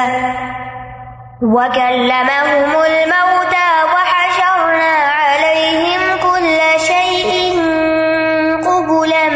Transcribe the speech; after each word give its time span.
وَحَشَرْنَا 3.94 4.94
عَلَيْهِمْ 5.20 6.02
كُلَّ 6.24 6.60
شَيْءٍ 6.80 7.32
قُبُلًا 8.64 9.26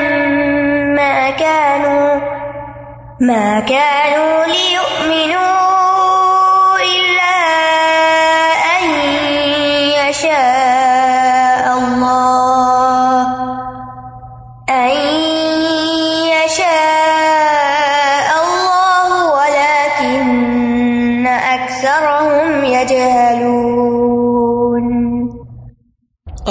مَا 3.21 3.61
كَانُوا 3.61 4.45
لِيُؤْمِنُوا 4.47 4.98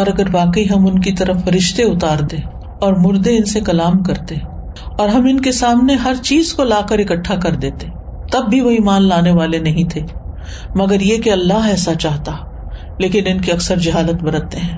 اور 0.07 0.19
اگر 0.19 0.35
واقعی 0.35 0.65
ہم 0.75 0.85
ان 0.85 0.99
کی 0.99 1.11
طرف 1.11 1.43
فرشتے 1.45 1.83
اتار 1.83 2.23
دیں 2.23 2.41
اور 2.81 2.93
مردے 2.93 3.37
ان 3.37 3.43
سے 3.43 3.59
کلام 3.59 4.03
کرتے 4.03 4.35
اور 4.97 5.09
ہم 5.09 5.25
ان 5.25 5.41
کے 5.41 5.51
سامنے 5.51 5.93
ہر 5.93 6.13
چیز 6.23 6.53
کو 6.53 6.63
لا 6.63 6.81
کر 6.89 6.99
اکٹھا 6.99 7.35
کر 7.35 7.55
دیتے، 7.55 7.87
تب 8.31 8.49
بھی 8.49 8.61
وہ 8.61 8.69
ایمان 8.69 9.07
لانے 9.07 9.31
والے 9.31 9.59
نہیں 9.59 9.89
تھے۔ 9.89 10.01
مگر 10.75 11.01
یہ 11.01 11.17
کہ 11.17 11.29
اللہ 11.29 11.67
ایسا 11.67 11.93
چاہتا، 11.93 12.31
لیکن 12.99 13.23
ان 13.25 13.41
کی 13.41 13.51
اکثر 13.51 13.79
جہالت 13.79 14.23
برتتے 14.23 14.57
ہیں۔ 14.57 14.77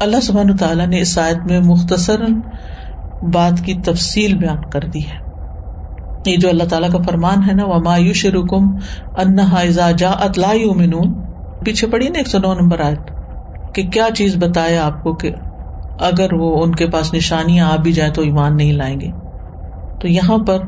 اللہ 0.00 0.20
سبحانہ 0.22 0.52
تعالیٰ 0.60 0.86
نے 0.86 1.00
اس 1.00 1.18
آیت 1.18 1.50
میں 1.50 1.60
مختصر 1.60 2.20
بات 3.34 3.64
کی 3.64 3.74
تفصیل 3.74 4.38
بیان 4.38 4.70
کر 4.70 4.80
دی 4.80 5.00
ہے۔ 5.00 5.26
یہ 6.26 6.36
جو 6.36 6.48
اللہ 6.48 6.64
تعالیٰ 6.64 6.90
کا 6.90 6.98
فرمان 6.98 7.38
ہے 7.48 7.52
نا 7.52 7.64
وہ 7.64 7.78
مایوش 7.78 8.26
رکم 8.26 8.76
انہا 9.16 9.90
جا 9.90 10.10
اطلاع 10.10 10.56
پیچھے 11.64 11.86
پڑی 11.86 12.08
نا 12.08 12.18
ایک 12.18 12.28
سو 12.28 12.38
نو 12.38 12.54
نمبر 12.54 12.80
آیت۔ 12.80 13.15
کہ 13.76 13.82
کیا 13.82 14.08
چیز 14.14 14.36
بتایا 14.36 14.86
آپ 14.86 15.02
کو 15.02 15.14
کہ 15.14 15.30
اگر 15.98 16.32
وہ 16.32 16.64
ان 16.64 16.74
کے 16.74 16.86
پاس 16.86 17.14
نشانیاں 17.14 17.72
آ 17.72 17.76
بھی 17.76 17.92
جائیں 17.92 18.12
تو 18.12 18.22
ایمان 18.22 18.56
نہیں 18.56 18.72
لائیں 18.72 19.00
گے؟ 19.00 19.10
تو 20.00 20.08
یہاں 20.08 20.38
پر 20.38 20.58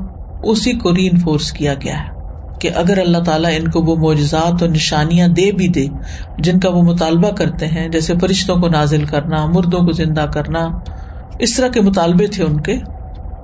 اسی 0.43 0.73
کو 0.73 0.95
ری 0.95 1.09
انفورس 1.09 1.53
کیا 1.53 1.75
گیا 1.75 1.99
ہے 1.99 2.17
کہ 2.61 2.71
اگر 2.75 2.99
اللہ 2.99 3.19
تعالیٰ 3.19 3.51
ان 3.57 3.71
کو 3.71 3.83
وہ 3.83 3.97
معجزات 3.97 4.63
اور 4.63 4.71
نشانیاں 4.71 5.29
دے 5.29 5.53
بھی 5.53 5.69
دے، 5.69 5.87
جن 6.39 6.61
کا 6.61 6.69
وہ 6.69 6.83
مطالبہ 6.83 7.31
کرتے 7.31 7.67
ہیں، 7.67 7.89
جیسے 7.89 8.15
فرشتوں 8.21 8.57
کو 8.57 8.69
نازل 8.69 9.05
کرنا، 9.05 9.47
مردوں 9.47 9.81
کو 9.81 9.93
زندہ 9.93 10.27
کرنا، 10.35 10.69
اس 11.39 11.57
طرح 11.57 11.69
کے 11.69 11.81
مطالبے 11.81 12.27
تھے 12.27 12.45
ان 12.45 12.61
کے 12.61 12.77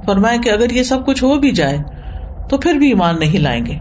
فرمائے 0.06 0.38
کہ 0.38 0.50
اگر 0.50 0.70
یہ 0.70 0.82
سب 0.82 1.06
کچھ 1.06 1.24
ہو 1.24 1.38
بھی 1.38 1.50
جائے 1.50 1.78
تو 2.48 2.58
پھر 2.58 2.74
بھی 2.74 2.88
ایمان 2.88 3.18
نہیں 3.18 3.38
لائیں 3.38 3.66
گے۔ 3.66 3.78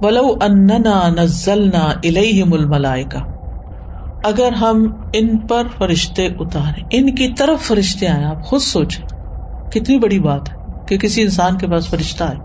ولو 0.00 0.26
اننا 0.40 1.08
نزلنا 1.08 1.84
الیہم 2.04 2.52
الملائکہ 2.52 3.33
اگر 4.24 4.52
ہم 4.52 4.86
ان 5.12 5.36
پر 5.38 5.66
فرشتے 5.78 6.26
اتارے 6.40 6.82
ان 6.90 7.14
کی 7.14 7.28
طرف 7.38 7.62
فرشتے 7.62 8.08
آئے 8.08 8.24
آپ 8.24 8.42
خود 8.42 8.60
سوچیں، 8.60 9.04
کتنی 9.72 9.98
بڑی 9.98 10.18
بات 10.18 10.50
ہے 10.50 10.62
کہ 10.88 10.98
کسی 10.98 11.22
انسان 11.22 11.58
کے 11.58 11.66
پاس 11.66 11.88
فرشتہ 11.90 12.24
ہے 12.24 12.38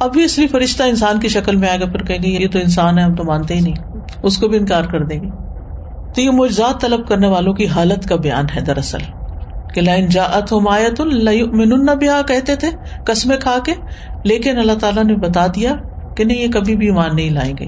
ابویسلی 0.00 0.46
فرشتہ 0.46 0.82
انسان 0.82 1.20
کی 1.20 1.28
شکل 1.28 1.56
میں 1.56 1.68
آئے 1.68 1.80
گا، 1.80 1.86
پھر 1.86 2.04
کہیں 2.04 2.22
گے 2.22 2.28
یہ 2.28 2.48
تو 2.48 2.58
انسان 2.58 2.98
ہے، 2.98 3.02
ہم 3.04 3.14
تو 3.14 3.24
مانتے 3.24 3.54
ہی 3.54 3.60
نہیں، 3.60 4.00
اس 4.22 4.38
کو 4.38 4.48
بھی 4.48 4.58
انکار 4.58 4.84
کر 4.84 5.04
دیں 5.04 5.20
گے۔ 5.22 5.30
تو 6.14 6.20
یہ 6.20 6.30
معجزات 6.30 6.80
طلب 6.80 7.06
کرنے 7.08 7.28
والوں 7.28 7.52
کی 7.52 7.66
حالت 7.66 8.08
کا 8.08 8.16
بیان 8.16 8.46
ہے 8.56 8.60
دراصل، 8.60 9.04
کہ 9.74 9.80
لائن 9.80 10.08
جاعت 10.08 10.52
ہم 10.52 10.68
آیت 10.68 11.00
من 11.00 11.86
کہتے 12.28 12.56
تھے، 12.56 12.70
قسمیں 13.06 13.36
کھا 13.36 13.56
کے، 13.64 13.72
لیکن 14.24 14.58
اللہ 14.58 14.78
تعالیٰ 14.80 15.04
نے 15.04 15.16
بتا 15.18 15.46
دیا 15.46 15.74
کہ 16.16 16.24
نہیں، 16.24 16.38
یہ 16.38 16.52
کبھی 16.52 16.76
بھی 16.76 16.86
ایمان 16.86 17.16
نہیں 17.16 17.30
لائیں 17.30 17.54
گے۔ 17.60 17.66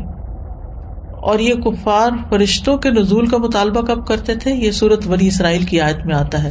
اور 1.26 1.38
یہ 1.38 1.54
کفار 1.54 2.10
فرشتوں 2.28 2.76
کے 2.76 2.90
نزول 2.90 3.26
کا 3.26 3.36
مطالبہ 3.36 3.80
کب 3.80 4.06
کرتے 4.06 4.34
تھے؟ 4.34 4.54
یہ 4.54 4.70
صورت 4.70 5.06
ولی 5.06 5.26
اسرائیل 5.26 5.64
کی 5.64 5.80
آیت 5.80 6.06
میں 6.06 6.14
آتا 6.14 6.42
ہے۔ 6.42 6.50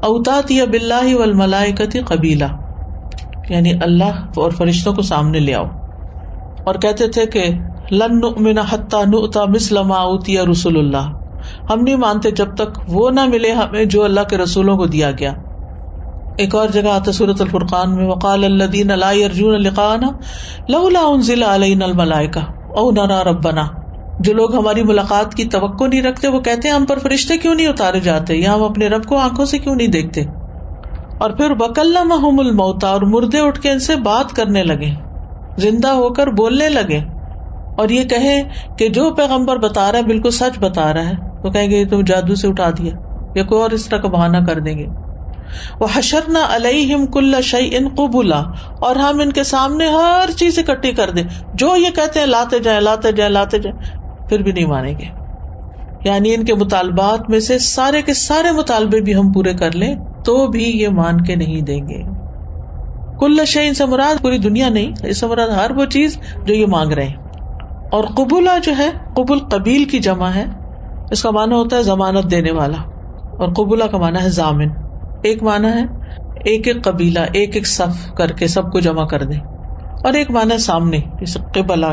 اوتات 0.00 0.50
یا 0.50 0.64
بلّہ 0.64 1.14
و 1.14 1.22
الملائکتی 1.22 2.00
قبیلہ۔ 2.00 2.44
یعنی 3.48 3.72
اللہ 3.72 4.28
اور 4.36 4.50
فرشتوں 4.50 4.94
کو 4.94 5.02
سامنے 5.02 5.40
لے 5.40 5.54
آؤ۔ 5.54 5.64
اور 6.64 6.74
کہتے 6.74 7.08
تھے 7.08 7.26
کہ 7.26 7.44
لن 7.90 8.20
نؤمن 8.20 8.58
حتى 8.58 8.96
نؤتا 9.06 9.44
مثل 9.44 9.82
ما 9.82 9.96
اوتی 9.96 10.38
رسول 10.38 10.76
اللہ۔ 10.78 11.12
ہم 11.70 11.80
نہیں 11.80 11.96
مانتے 11.96 12.30
جب 12.30 12.54
تک 12.54 12.78
وہ 12.88 13.10
نہ 13.10 13.24
ملے 13.24 13.52
ہمیں 13.52 13.84
جو 13.84 14.04
اللہ 14.04 14.20
کے 14.30 14.36
رسولوں 14.36 14.76
کو 14.76 14.86
دیا 14.86 15.10
گیا۔ 15.10 15.32
ایک 16.36 16.54
اور 16.54 16.68
جگہ 16.68 16.88
آتا 16.88 17.12
سورت 17.12 17.40
الفرقان 17.40 17.96
میں، 17.96 18.06
وقال 18.06 18.44
الذين 18.44 18.88
لا 18.88 19.12
يرجون 19.12 19.62
لقاءنا 19.62 20.08
لولا 20.68 21.00
انزل 21.00 21.42
علينا 21.42 21.84
الملائکہ، 21.84 22.38
او 22.68 22.90
نرى 22.90 23.30
ربنا۔ 23.30 23.85
جو 24.20 24.32
لوگ 24.32 24.54
ہماری 24.54 24.82
ملاقات 24.82 25.34
کی 25.34 25.44
توقع 25.44 25.84
نہیں 25.84 26.02
رکھتے، 26.02 26.28
وہ 26.28 26.40
کہتے 26.40 26.68
ہیں، 26.68 26.74
ہم 26.74 26.84
پر 26.84 26.98
فرشتے 26.98 27.38
کیوں 27.38 27.54
نہیں 27.54 27.66
اتارے 27.66 28.00
جاتے؟ 28.00 28.34
یا 28.34 28.54
ہم 28.54 28.62
اپنے 28.62 28.88
رب 28.88 29.04
کو 29.04 29.16
آنکھوں 29.16 29.44
سے 29.44 29.58
کیوں 29.58 29.74
نہیں 29.74 29.88
دیکھتے؟ 29.88 30.24
اور 31.18 31.30
پھر 31.30 31.54
بکل 31.54 31.96
محم 32.04 32.40
الموتا 32.40 32.88
اور 32.88 33.02
مردے 33.02 33.38
اٹھ 33.38 33.60
کے 33.60 33.70
ان 33.70 33.78
سے 33.78 33.96
بات 33.96 34.32
کرنے 34.32 34.62
لگے، 34.62 34.90
زندہ 35.56 35.88
ہو 35.88 36.08
کر 36.08 36.26
بولنے 36.26 36.68
لگے، 36.68 37.00
اور 37.78 37.88
یہ 37.88 38.04
کہیں 38.04 38.42
کہ 38.78 38.88
جو 38.88 39.14
پیغمبر 39.14 39.56
بتا 39.56 39.92
رہا 39.92 39.98
ہے، 39.98 40.04
بالکل 40.04 40.30
سچ 40.30 40.58
بتا 40.58 40.94
رہا 40.94 41.08
ہے۔ 41.08 41.14
تو 41.42 41.50
کہیں 41.50 41.70
گے 41.70 41.84
تم 41.84 42.00
جادو 42.00 42.34
سے 42.34 42.48
اٹھا 42.48 42.70
دیا، 42.70 42.92
یا 43.34 43.42
کوئی 43.42 43.62
اور 43.62 43.70
اس 43.70 43.88
طرح 43.88 43.98
کا 43.98 44.08
بہانا 44.08 44.40
کر 44.40 44.58
دیں 44.58 44.78
گے۔ 44.78 44.86
وہ 45.80 45.86
حشر 45.94 46.20
نہ 46.28 46.38
علیہم 46.48 47.06
کل 47.06 47.34
شعی 47.42 47.76
ان 47.76 47.88
قبولا 47.88 48.42
اور 48.80 48.96
ہم 48.96 49.20
ان 49.20 49.32
کے 49.32 49.44
سامنے 49.44 49.86
ہر 49.86 50.30
چیز 50.36 50.58
اکٹھی 50.58 50.92
کر 50.92 51.10
دیں۔ 51.10 51.22
جو 51.54 51.76
یہ 51.76 51.90
کہتے 51.90 52.18
ہیں، 52.18 52.26
لاتے 52.26 52.58
جائیں 52.58 52.80
لاتے 52.80 53.12
جائیں 53.12 53.32
لاتے 53.32 53.58
جائیں۔ 53.58 54.05
پھر 54.28 54.42
بھی 54.42 54.52
نہیں 54.52 54.66
مانیں 54.66 54.94
گے۔ 54.98 55.04
یعنی 56.04 56.34
ان 56.34 56.44
کے 56.44 56.54
مطالبات 56.54 57.30
میں 57.30 57.40
سے 57.40 57.58
سارے 57.58 58.02
کے 58.02 58.14
سارے 58.14 58.52
مطالبے 58.52 59.00
بھی 59.00 59.14
ہم 59.14 59.32
پورے 59.32 59.54
کر 59.54 59.72
لیں 59.72 59.94
تو 60.24 60.46
بھی 60.46 60.64
یہ 60.64 60.88
مان 60.88 61.20
کے 61.20 61.36
نہیں 61.36 61.60
دیں 61.60 61.88
گے۔ 61.88 62.02
کل 63.18 63.44
شعین 63.46 63.74
سے 63.74 63.84
مراد 63.84 64.22
پوری 64.22 64.38
دنیا 64.38 64.68
نہیں، 64.68 64.92
اس 65.06 65.20
سے 65.20 65.26
مراد 65.26 65.48
ہر 65.48 65.70
وہ 65.70 65.84
چیز 65.84 66.18
جو 66.44 66.54
یہ 66.54 66.66
مانگ 66.66 66.92
رہے 66.92 67.04
ہیں۔ 67.04 67.14
اور 67.92 68.04
قبولہ 68.04 68.50
جو 68.64 68.72
ہے، 68.78 68.90
قبول 69.16 69.38
قبیل 69.38 69.84
کی 69.84 69.98
جمع 69.98 70.28
ہے۔ 70.28 70.44
اس 71.10 71.22
کا 71.22 71.30
مانا 71.30 71.56
ہوتا 71.56 71.76
ہے 71.76 71.82
ضمانت 71.82 72.30
دینے 72.30 72.50
والا۔ 72.50 72.78
اور 73.30 73.48
قبولہ 73.48 73.84
کا 73.84 73.98
مانا 73.98 74.22
ہے 74.22 74.28
ضامن۔ 74.28 74.68
ایک 75.22 75.42
مانا 75.42 75.74
ہے، 75.74 75.84
ایک 76.44 76.68
ایک 76.68 76.84
قبیلہ، 76.84 77.20
ایک 77.32 77.50
ایک 77.54 77.66
صف 77.66 78.12
کر 78.12 78.32
کے 78.32 78.46
سب 78.46 78.72
کو 78.72 78.80
جمع 78.80 79.06
کر 79.06 79.22
دے 79.22 79.36
اور 80.04 80.12
ایک 80.12 80.30
مانا 80.30 80.54
ہے 80.54 80.58
سامنے، 80.58 80.98
جیسے 80.98 81.38
قبلا 81.54 81.92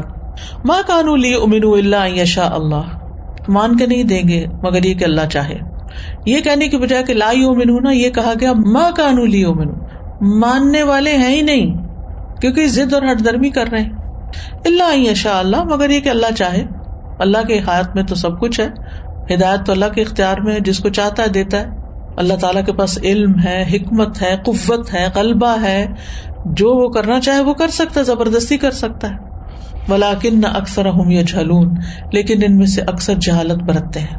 ماں 0.66 0.82
کانو 0.88 1.16
لی 1.16 1.34
امین 1.34 1.62
اللہ 1.66 2.08
یشا 2.08 2.50
اللہ 2.54 2.82
مان 3.48 3.78
کے 3.78 3.86
نہیں 3.86 4.04
دیں 4.04 4.24
گے، 4.28 4.46
مگر 4.64 4.84
یہ 4.84 4.94
کہ 4.94 5.04
اللہ 5.04 5.30
چاہے۔ 5.32 5.56
یہ 6.26 6.40
کہنے 6.40 6.68
کی 6.68 6.78
بجائے 6.78 7.04
کہ 7.04 7.14
لا 7.14 7.30
امین 7.30 7.84
نا 7.84 7.92
یہ 7.92 8.10
کہا 8.10 8.34
گیا 8.40 8.54
ماں 8.54 8.92
کانو 8.92 9.26
لی 9.26 9.46
امین 9.46 9.70
ماننے 10.22 10.84
والے 10.84 11.18
ہیں 11.18 11.36
ہی 11.36 11.42
نہیں، 11.42 11.78
کیونکہ 12.42 12.68
ضد 12.68 12.94
اور 12.94 13.02
ہٹ 13.02 13.26
درمی 13.26 13.50
کر 13.50 13.68
رہے 13.72 13.82
ہیں۔ 13.82 13.92
اللہ 14.66 14.98
یشا 14.98 15.40
اللہ 15.40 15.64
مگر 15.64 15.90
یہ 15.90 16.00
کہ 16.00 16.10
اللہ 16.10 16.34
چاہے۔ 16.38 16.64
اللہ 17.20 17.38
کے 17.48 17.60
ہاتھ 17.60 17.96
میں 17.96 18.04
تو 18.04 18.16
سب 18.16 18.40
کچھ 18.40 18.60
ہے۔ 18.60 18.68
ہدایت 19.34 19.66
تو 19.66 19.72
اللہ 19.72 19.86
کے 19.96 20.02
اختیار 20.02 20.38
میں 20.38 20.54
ہے، 20.54 20.60
جس 20.60 20.80
کو 20.80 20.90
چاہتا 20.90 21.24
ہے 21.24 21.28
دیتا 21.28 21.60
ہے۔ 21.60 21.66
اللہ 22.18 22.34
تعالیٰ 22.34 22.66
کے 22.66 22.74
پاس 22.74 23.00
علم 23.04 23.34
ہے، 23.46 23.64
حکمت 23.74 24.22
ہے، 24.22 24.38
قوت 24.46 24.94
ہے 24.94 25.10
غلبہ 25.16 25.56
ہے۔ 25.62 25.88
جو 26.46 26.70
وہ 26.70 26.90
کرنا 26.90 27.20
چاہے 27.20 27.40
وہ 27.40 27.54
کر 27.54 27.68
سکتا 27.68 28.00
ہے، 28.00 28.06
زبردستی 28.06 28.58
کر 28.58 28.72
سکتا 28.72 29.10
ہے۔ 29.10 29.33
ولاکن 29.88 30.42
نہ 30.42 30.48
اکثر 30.48 30.92
جھلون 31.28 31.76
لیکن 32.14 32.44
ان 32.44 32.58
میں 32.58 32.66
سے 32.66 32.82
اکثر 32.82 33.14
جہالت 33.14 33.64
برتتے 33.64 34.00
ہیں۔ 34.00 34.18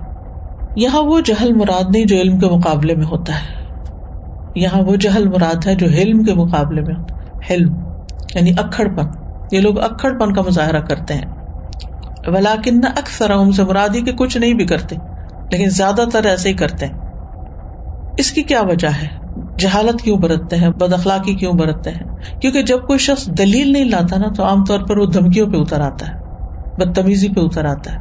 یہاں 0.76 1.02
وہ 1.02 1.20
جہل 1.20 1.52
مراد 1.52 1.84
نہیں 1.90 2.04
جو 2.04 2.16
علم 2.16 2.38
کے 2.38 2.46
مقابلے 2.46 2.94
میں 2.94 3.06
ہوتا 3.06 3.32
ہے۔ 3.34 3.64
یہاں 4.54 4.82
وہ 4.82 4.96
جہل 4.96 5.28
مراد 5.28 5.66
ہے 5.66 5.74
جو 5.74 5.86
علم 5.86 6.24
کے 6.24 6.34
مقابلے 6.34 6.80
میں 6.80 6.94
علم 7.50 7.74
یعنی 8.34 8.50
اکڑ 8.50 8.84
پن 8.96 9.06
یہ 9.52 9.60
لوگ 9.60 9.80
اکڑ 9.80 10.18
پن 10.18 10.32
کا 10.32 10.42
مظاہرہ 10.42 10.80
کرتے 10.80 11.14
ہیں۔ 11.14 11.26
ولاکن 12.26 12.80
نہ 12.80 12.88
اکثر 12.96 13.32
سے 13.56 13.64
مرادی 13.64 14.00
کے 14.00 14.12
کچھ 14.12 14.36
نہیں 14.36 14.54
بھی 14.54 14.66
کرتے، 14.66 14.96
لیکن 15.50 15.68
زیادہ 15.68 16.04
تر 16.12 16.24
ایسے 16.24 16.48
ہی 16.48 16.54
کرتے 16.54 16.86
ہیں۔ 16.86 16.98
اس 18.18 18.32
کی 18.32 18.42
کیا 18.42 18.62
وجہ 18.62 18.88
ہے؟ 18.88 19.23
جہالت 19.58 20.02
کیوں 20.02 20.18
برتتے 20.18 20.56
ہیں؟ 20.56 20.68
بد 20.68 20.92
اخلاقی 20.92 21.34
کیوں 21.34 21.52
برتتے 21.52 21.90
ہیں؟ 21.90 22.38
کیونکہ 22.40 22.62
جب 22.62 22.86
کوئی 22.86 22.98
شخص 22.98 23.26
دلیل 23.26 23.72
نہیں 23.72 23.84
لاتا 23.84 24.18
نا، 24.18 24.28
تو 24.36 24.44
عام 24.44 24.64
طور 24.64 24.80
پر 24.80 24.98
وہ 24.98 25.06
دھمکیوں 25.06 25.50
پہ 25.50 25.56
اتر 25.56 25.80
آتا 25.80 26.08
ہے، 26.08 26.12
بدتمیزی 26.76 27.28
پہ 27.28 27.40
اتر 27.40 27.64
آتا 27.64 27.92
ہے۔ 27.92 27.98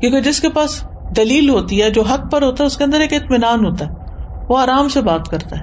کیونکہ 0.00 0.20
جس 0.20 0.40
کے 0.40 0.48
پاس 0.48 0.82
دلیل 1.16 1.48
ہوتی 1.48 1.82
ہے، 1.82 1.90
جو 1.90 2.02
حق 2.02 2.32
پر 2.32 2.42
ہوتا 2.42 2.64
ہے، 2.64 2.66
اس 2.66 2.76
کے 2.76 2.84
اندر 2.84 3.00
ایک 3.00 3.12
اطمینان 3.12 3.64
ہوتا 3.64 3.84
ہے، 3.84 3.90
وہ 4.48 4.58
آرام 4.58 4.88
سے 4.88 5.02
بات 5.02 5.28
کرتا 5.28 5.56
ہے۔ 5.56 5.62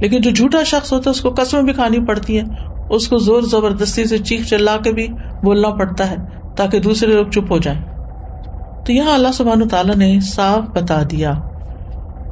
لیکن 0.00 0.20
جو 0.20 0.30
جھوٹا 0.30 0.62
شخص 0.62 0.92
ہوتا 0.92 1.10
ہے، 1.10 1.10
اس 1.10 1.20
کو 1.20 1.34
قسمیں 1.36 1.62
بھی 1.62 1.72
کھانی 1.72 1.98
پڑتی 2.06 2.38
ہیں، 2.38 2.46
اس 2.90 3.08
کو 3.08 3.18
زور 3.18 3.42
زبردستی 3.42 4.04
سے 4.04 4.18
چیخ 4.18 4.46
چلا 4.46 4.76
کے 4.76 4.92
بھی 4.92 5.08
بولنا 5.42 5.68
پڑتا 5.68 6.10
ہے، 6.10 6.16
تاکہ 6.56 6.80
دوسرے 6.80 7.12
لوگ 7.12 7.26
چپ 7.26 7.52
ہو 7.52 7.58
جائیں۔ 7.58 7.82
تو 8.86 8.92
یہاں 8.92 9.14
اللہ 9.14 9.32
سبحان 9.34 9.68
تعالیٰ 9.68 9.96
نے 9.96 10.20
صاف 10.20 10.58
بتا 10.58 11.02
دیا 11.10 11.32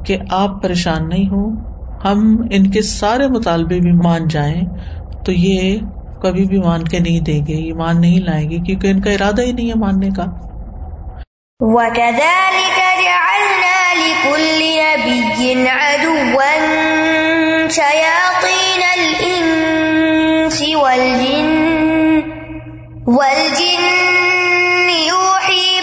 کہ 0.05 0.17
آپ 0.29 0.63
پریشان 0.63 1.09
نہیں 1.09 1.29
ہو 1.29 1.69
ہم 2.05 2.41
ان 2.51 2.71
کے 2.71 2.81
سارے 2.81 3.27
مطالبے 3.27 3.79
بھی 3.79 3.91
مان 3.91 4.27
جائیں 4.27 4.61
تو 5.25 5.31
یہ 5.31 5.79
کبھی 6.19 6.45
بھی 6.45 6.57
مان 6.57 6.83
کے 6.83 6.99
نہیں 6.99 7.19
دیں 7.19 7.45
گے، 7.47 7.53
یہ 7.53 7.73
مان 7.73 8.01
نہیں 8.01 8.19
لائیں 8.19 8.49
گے 8.49 8.57
کیونکہ 8.59 8.87
ان 8.87 9.01
کا 9.01 9.11
ارادہ 9.11 9.41
ہی 9.41 9.51
نہیں 9.51 9.69
ہے 9.69 9.73
ماننے 9.73 10.09
کا۔ 10.09 10.23
وَكَذَلِكَ 11.59 12.79
جَعَلْنَا 13.03 13.93
لِكُلِّ 13.97 14.79
نَبِيٍّ 14.79 15.67
عَدُوًّا 15.67 16.53
شَيَاطِينَ 17.69 18.83
الْإِنسِ 18.99 20.75
وَالْجِنِّ 20.75 22.21
وَالْجِنِّ 23.07 23.87
يُوحِي 25.07 25.79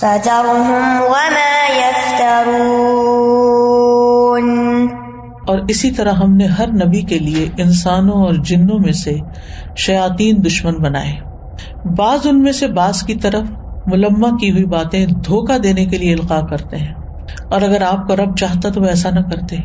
فَذَرْهُمْ 0.00 1.00
وَمَا 1.00 1.78
يَفْتَرُونَ. 1.78 2.56
اور 5.46 5.58
اسی 5.68 5.90
طرح 5.90 6.12
ہم 6.12 6.36
نے 6.36 6.46
ہر 6.46 6.66
نبی 6.66 7.02
کے 7.02 7.18
لیے 7.18 7.50
انسانوں 7.58 8.24
اور 8.24 8.34
جنوں 8.34 8.78
میں 8.78 8.92
سے 8.92 9.16
شیاتین 9.76 10.44
دشمن 10.46 10.74
بنائے۔ 10.74 11.12
بعض 11.98 12.18
ان 12.24 12.42
میں 12.42 12.52
سے 12.52 12.66
بعض 12.66 13.02
کی 13.02 13.14
طرف 13.14 13.46
ملما 13.86 14.28
کی 14.40 14.50
ہوئی 14.50 14.64
باتیں 14.64 15.06
دھوکا 15.06 15.56
دینے 15.62 15.86
کے 15.86 15.98
لیے 15.98 16.12
القاع 16.12 16.40
کرتے 16.40 16.76
ہیں۔ 16.76 16.94
اور 17.50 17.62
اگر 17.62 17.82
آپ 17.82 18.08
کا 18.08 18.16
رب 18.16 18.36
چاہتا 18.36 18.70
تو 18.70 18.80
وہ 18.80 18.86
ایسا 18.86 19.10
نہ 19.10 19.20
کرتے۔ 19.20 19.56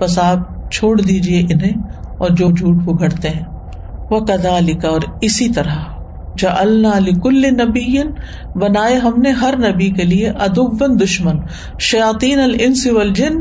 بس 0.00 0.18
آپ 0.18 0.38
چھوڑ 0.70 1.00
دیجیے 1.00 1.40
انہیں۔ 1.40 1.93
اور 2.24 2.36
جو 2.36 2.50
جھوٹ 2.50 2.82
وہ 2.86 2.92
گھڑتے 2.98 3.28
ہیں۔ 3.28 3.44
وہ 4.10 4.20
کدا 4.20 4.60
لکھا 4.60 4.88
اور 4.88 5.00
اسی 5.20 5.48
طرح۔ 5.48 5.76
جا 6.38 6.50
اللہ 6.56 7.20
کل 7.22 7.42
نبی 7.46 7.98
بنائے 8.54 8.96
ہم 8.96 9.20
نے 9.22 9.30
ہر 9.30 9.54
نبی 9.58 9.90
کے 9.90 10.04
لیے 10.04 10.28
ادبن 10.28 11.00
دشمن۔ 11.00 11.36
شیاتین 11.78 12.40
الانس 12.40 12.86
والجن 12.86 13.32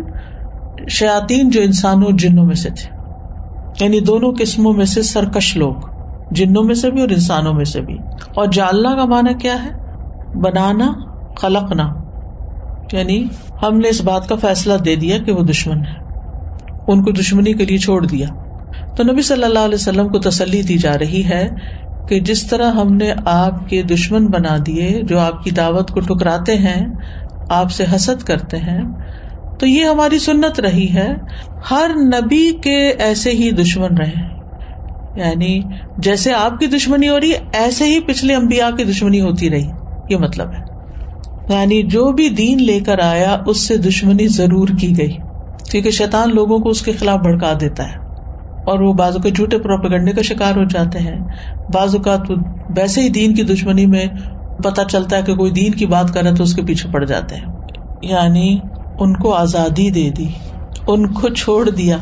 شیاتین 0.89 1.49
جو 1.49 1.61
انسانوں 1.61 2.11
جنوں 2.11 2.45
میں 2.45 2.55
سے 2.55 2.69
تھے۔ 2.69 2.89
یعنی 3.83 3.99
دونوں 3.99 4.33
قسموں 4.39 4.73
میں 4.73 4.85
سے 4.85 5.01
سرکش 5.01 5.57
لوگ، 5.57 5.75
جنوں 6.31 6.63
میں 6.63 6.75
سے 6.75 6.91
بھی 6.91 7.01
اور 7.01 7.09
انسانوں 7.09 7.53
میں 7.53 7.65
سے 7.65 7.81
بھی۔ 7.81 7.97
اور 8.35 8.47
جالنا 8.51 8.95
کا 8.95 9.05
معنی 9.05 9.33
کیا 9.33 9.63
ہے؟ 9.63 9.69
بنانا، 10.37 10.93
خلقنا۔ 11.41 11.89
یعنی 12.91 13.25
ہم 13.63 13.77
نے 13.77 13.89
اس 13.89 14.01
بات 14.01 14.29
کا 14.29 14.35
فیصلہ 14.35 14.73
دے 14.77 14.95
دیا 14.95 15.17
کہ 15.17 15.31
وہ 15.31 15.43
دشمن 15.43 15.77
ہے۔ 15.77 16.03
ان 16.87 17.03
کو 17.03 17.11
دشمنی 17.11 17.53
کے 17.53 17.65
لیے 17.65 17.77
چھوڑ 17.77 18.05
دیا۔ 18.05 18.27
تو 18.97 19.03
نبی 19.03 19.21
صلی 19.21 19.43
اللہ 19.43 19.59
علیہ 19.59 19.75
وسلم 19.75 20.07
کو 20.07 20.19
تسلی 20.19 20.61
دی 20.61 20.77
جا 20.77 20.97
رہی 20.99 21.25
ہے 21.25 21.49
کہ 22.09 22.19
جس 22.19 22.47
طرح 22.47 22.71
ہم 22.71 22.95
نے 22.95 23.13
آپ 23.25 23.69
کے 23.69 23.81
دشمن 23.81 24.27
بنا 24.27 24.57
دیے، 24.65 25.01
جو 25.03 25.19
آپ 25.19 25.43
کی 25.43 25.51
دعوت 25.51 25.91
کو 25.91 25.99
ٹکراتے 25.99 26.55
ہیں، 26.55 26.85
آپ 27.49 27.71
سے 27.71 27.85
حسد 27.95 28.23
کرتے 28.23 28.57
ہیں، 28.57 28.81
تو 29.59 29.67
یہ 29.67 29.85
ہماری 29.85 30.19
سنت 30.19 30.59
رہی 30.59 30.93
ہے۔ 30.93 31.13
ہر 31.71 31.91
نبی 31.95 32.51
کے 32.63 32.87
ایسے 32.89 33.31
ہی 33.31 33.51
دشمن 33.51 33.97
رہے۔ 33.97 34.33
یعنی 35.15 35.61
جیسے 35.97 36.33
آپ 36.33 36.59
کی 36.59 36.65
دشمنی 36.65 37.09
ہو 37.09 37.19
رہی، 37.19 37.31
ایسے 37.53 37.85
ہی 37.85 37.99
پچھلے 37.99 38.35
امبیا 38.35 38.69
کی 38.77 38.83
دشمنی 38.83 39.21
ہوتی 39.21 39.49
رہی۔ 39.49 39.67
یہ 40.09 40.17
مطلب 40.17 40.53
ہے۔ 40.53 40.73
یعنی 41.53 41.83
جو 41.83 42.11
بھی 42.11 42.29
دین 42.29 42.63
لے 42.63 42.79
کر 42.79 42.99
آیا، 42.99 43.37
اس 43.47 43.67
سے 43.67 43.77
دشمنی 43.77 44.27
ضرور 44.27 44.67
کی 44.79 44.97
گئی، 44.97 45.17
کیونکہ 45.71 45.91
شیطان 45.91 46.35
لوگوں 46.35 46.59
کو 46.59 46.69
اس 46.69 46.81
کے 46.81 46.91
خلاف 46.91 47.19
بھڑکا 47.19 47.53
دیتا 47.61 47.91
ہے۔ 47.91 48.02
اور 48.63 48.79
وہ 48.79 48.93
بازو 48.93 49.19
کے 49.19 49.31
جھوٹے 49.31 49.57
پروپیگنڈے 49.57 50.11
کا 50.11 50.21
شکار 50.21 50.55
ہو 50.55 50.63
جاتے 50.63 50.99
ہیں۔ 50.99 51.19
بعض 51.73 51.95
اوقات 51.95 52.31
ویسے 52.77 53.01
ہی 53.01 53.09
دین 53.09 53.35
کی 53.35 53.43
دشمنی 53.43 53.85
میں 53.85 54.05
پتا 54.63 54.83
چلتا 54.83 55.17
ہے 55.17 55.21
کہ 55.21 55.35
کوئی 55.35 55.51
دین 55.51 55.71
کی 55.71 55.85
بات 55.85 56.13
کرے 56.13 56.35
تو 56.35 56.43
اس 56.43 56.53
کے 56.53 56.61
پیچھے 56.61 56.89
پڑ 56.91 57.05
جاتے 57.05 57.35
ہیں۔ 57.35 57.45
یعنی 58.01 58.59
ان 58.99 59.13
کو 59.13 59.33
آزادی 59.33 59.89
دے 59.89 60.09
دی، 60.09 60.27
ان 60.87 61.13
کو 61.13 61.29
چھوڑ 61.29 61.69
دیا 61.69 61.97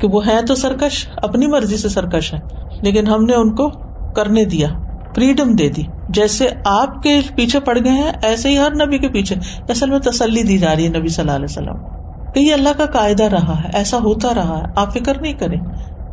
کہ 0.00 0.08
وہ 0.08 0.26
ہے 0.26 0.42
تو 0.48 0.54
سرکش، 0.54 1.08
اپنی 1.16 1.46
مرضی 1.46 1.76
سے 1.76 1.88
سرکش 1.88 2.34
ہے 2.34 2.38
لیکن 2.82 3.06
ہم 3.06 3.24
نے 3.24 3.34
ان 3.34 3.54
کو 3.54 3.68
کرنے 4.12 4.44
دیا 4.44 4.68
فریڈم 5.16 5.52
دے 5.52 5.68
دی۔ 5.68 5.82
جیسے 6.08 6.48
آپ 6.64 7.02
کے 7.02 7.20
پیچھے 7.36 7.60
پڑ 7.60 7.78
گئے 7.84 7.92
ہیں، 7.92 8.12
ایسے 8.22 8.48
ہی 8.48 8.58
ہر 8.58 8.70
نبی 8.86 8.98
کے 8.98 9.08
پیچھے۔ 9.08 9.36
اصل 9.68 9.90
میں 9.90 9.98
تسلی 9.98 10.42
دی 10.42 10.58
جا 10.58 10.76
رہی 10.76 10.84
ہے 10.84 10.88
نبی 10.88 11.08
صلی 11.08 11.22
اللہ 11.22 11.36
علیہ 11.36 11.44
وسلم۔ 11.44 12.01
کہ 12.34 12.40
یہ 12.40 12.52
اللہ 12.52 12.68
کا 12.76 12.86
قاعدہ 12.86 13.22
رہا 13.22 13.64
ہے، 13.64 13.70
ایسا 13.72 13.98
ہوتا 13.98 14.34
رہا 14.34 14.58
ہے، 14.58 14.62
آپ 14.76 14.92
فکر 14.92 15.20
نہیں 15.20 15.32
کریں، 15.32 15.60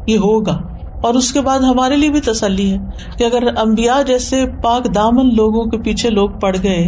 یہ 0.08 0.18
ہوگا۔ 0.18 0.62
اور 1.04 1.14
اس 1.14 1.34
کے 1.34 1.42
بعد 1.42 1.60
ہمارے 1.60 1.98
لیے 1.98 2.10
بھی 2.10 2.22
تسلی 2.22 2.74
ہے 2.74 2.78
کہ 3.18 3.24
اگر 3.24 3.58
امبیا 3.58 4.02
جیسے 4.08 4.46
پاک 4.64 4.96
دامن 4.96 5.36
لوگوں 5.36 5.66
کے 5.66 5.78
پیچھے 5.78 6.10
لوگ 6.10 6.30
پڑ 6.30 6.56
گئے، 6.64 6.88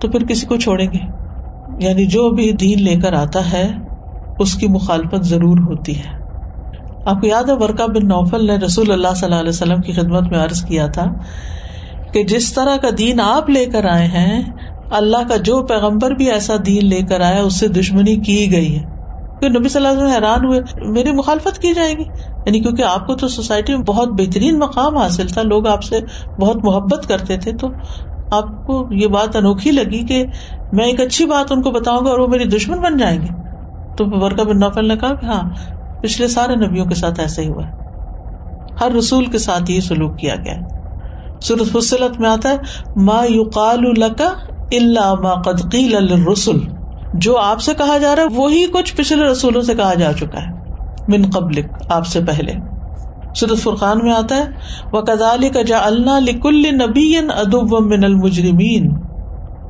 تو 0.00 0.08
پھر 0.08 0.26
کسی 0.26 0.46
کو 0.46 0.56
چھوڑیں 0.56 0.86
گے۔ 0.92 1.20
یعنی 1.80 2.06
جو 2.06 2.30
بھی 2.30 2.52
دین 2.52 2.82
لے 2.82 2.96
کر 2.96 3.12
آتا 3.12 3.52
ہے، 3.52 3.70
اس 4.38 4.54
کی 4.54 4.68
مخالفت 4.68 5.24
ضرور 5.24 5.58
ہوتی 5.58 5.98
ہے۔ 5.98 6.20
آپ 7.04 7.20
کو 7.20 7.26
یاد 7.26 7.44
ہے 7.44 7.54
ورکا 7.54 7.86
بن 7.86 8.08
نوفل 8.08 8.46
نے 8.46 8.56
رسول 8.56 8.92
اللہ 8.92 9.08
صلی 9.16 9.24
اللہ 9.24 9.40
علیہ 9.40 9.48
وسلم 9.48 9.80
کی 9.80 9.92
خدمت 9.92 10.22
میں 10.22 10.44
عرض 10.44 10.64
کیا 10.64 10.86
تھا 10.86 11.04
کہ 12.12 12.24
جس 12.24 12.52
طرح 12.52 12.76
کا 12.76 12.88
دین 12.98 13.20
آپ 13.20 13.50
لے 13.50 13.66
کر 13.66 13.84
آئے 13.84 14.06
ہیں 14.06 14.42
اللہ 14.90 15.28
کا 15.28 15.36
جو 15.36 15.62
پیغمبر 15.62 16.10
بھی 16.10 16.30
ایسا 16.30 16.54
دین 16.66 16.86
لے 16.86 17.02
کر 17.02 17.20
آیا، 17.20 17.42
اس 17.42 17.60
سے 17.60 17.68
دشمنی 17.68 18.16
کی 18.16 18.52
گئی 18.52 18.78
ہے۔ 18.78 18.84
نبی 19.48 19.68
صلی 19.68 19.86
اللہ 19.86 19.88
علیہ 19.88 20.02
وسلم 20.02 20.24
حیران 20.24 20.44
ہوئے، 20.44 20.60
میری 20.76 21.12
مخالفت 21.12 21.58
کی 21.58 21.74
جائے 21.74 21.94
گی؟ 21.94 22.04
یعنی 22.46 22.60
کیونکہ 22.60 22.82
آپ 22.82 23.06
کو 23.06 23.14
تو 23.14 23.28
سوسائٹی 23.28 23.74
میں 23.74 23.84
بہت 23.84 24.08
بہترین 24.08 24.58
مقام 24.58 24.96
حاصل 24.96 25.28
تھا، 25.28 25.42
لوگ 25.42 25.66
آپ 25.66 25.82
سے 25.82 26.00
بہت 26.40 26.64
محبت 26.64 27.08
کرتے 27.08 27.36
تھے، 27.36 27.52
تو 27.52 27.68
آپ 28.30 28.66
کو 28.66 28.88
یہ 28.90 29.06
بات 29.06 29.36
انوکھی 29.36 29.70
لگی 29.70 30.06
کہ 30.06 30.26
میں 30.72 30.84
ایک 30.84 31.00
اچھی 31.00 31.26
بات 31.26 31.52
ان 31.52 31.62
کو 31.62 31.70
بتاؤں 31.70 32.04
گا 32.04 32.10
اور 32.10 32.18
وہ 32.18 32.26
میری 32.26 32.44
دشمن 32.44 32.80
بن 32.80 32.96
جائیں 32.96 33.20
گے۔ 33.20 33.28
تو 33.96 34.04
ورکا 34.24 34.42
بن 34.42 34.58
نوفل 34.58 34.88
نے 34.88 34.96
کہا 34.96 35.14
کہ 35.14 35.26
ہاں 35.26 35.50
پچھلے 36.02 36.28
سارے 36.28 36.56
نبیوں 36.56 36.86
کے 36.86 36.94
ساتھ 36.94 37.20
ایسا 37.20 37.42
ہی 37.42 37.48
ہوا 37.48 37.66
ہے۔ 37.66 37.72
ہر 38.80 38.92
رسول 38.92 39.24
کے 39.24 39.38
ساتھ 39.38 39.70
یہ 39.70 39.80
سلوک 39.80 40.18
کیا 40.18 40.34
گیا 40.36 40.54
سورت 41.40 41.72
فصلت 41.72 42.20
میں 42.20 42.30
آتا 42.30 42.48
ہے، 42.48 42.56
ما 42.96 43.24
یقال 43.28 43.80
لک 43.82 44.22
الا 44.70 45.14
ما 45.14 45.34
قد 45.34 45.72
قیل 45.72 46.04
للرسل۔ 46.04 46.58
جو 47.14 47.38
آپ 47.38 47.60
سے 47.60 47.72
کہا 47.78 47.98
جا 47.98 48.16
رہا 48.16 48.22
ہے، 48.22 48.28
وہی 48.34 48.66
کچھ 48.72 48.96
پچھلے 48.96 49.24
رسولوں 49.24 49.62
سے 49.62 49.74
کہا 49.74 49.94
جا 49.94 50.12
چکا 50.12 50.42
ہے۔ 50.42 50.60
من 51.08 51.30
قبلک، 51.30 51.66
آپ 51.88 52.06
سے 52.06 52.20
پہلے۔ 52.20 52.52
سورت 53.34 53.58
فرقان 53.58 53.98
میں 54.02 54.12
آتا 54.12 54.36
ہے 54.36 54.44
وہ 54.92 55.00
کزال 55.00 55.48
کا 55.48 55.62
جا 55.62 55.78
اللہ 55.82 56.20
لکل 56.20 56.62
نبی 56.62 57.16
ادب 57.16 57.80
من 57.80 58.04
المجرمین 58.04 58.92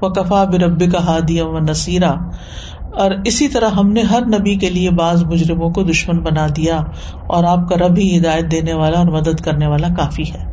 و 0.01 0.13
کفا 0.13 0.45
بربی 0.45 0.87
کا 0.87 1.07
ہادی 1.07 1.41
و 1.41 1.59
نصیرہ 1.59 2.13
اور 2.95 3.11
اسی 3.25 3.49
طرح 3.49 3.69
ہم 3.69 3.93
نے 3.93 4.03
ہر 4.03 4.21
نبی 4.27 4.55
کے 4.55 4.71
لیے 4.71 4.91
بعض 4.91 5.25
مجرموں 5.25 5.71
کو 5.71 5.83
دشمن 5.83 6.19
بنا 6.19 6.47
دیا۔ 6.57 6.77
اور 7.27 7.45
آپ 7.45 7.69
کا 7.69 7.77
رب 7.77 7.99
ہی 7.99 8.19
ہدایت 8.19 8.51
دینے 8.51 8.73
والا 8.73 8.99
اور 8.99 9.07
مدد 9.07 9.41
کرنے 9.41 9.67
والا 9.67 9.89
کافی 9.89 10.23
ہے۔ 10.23 10.45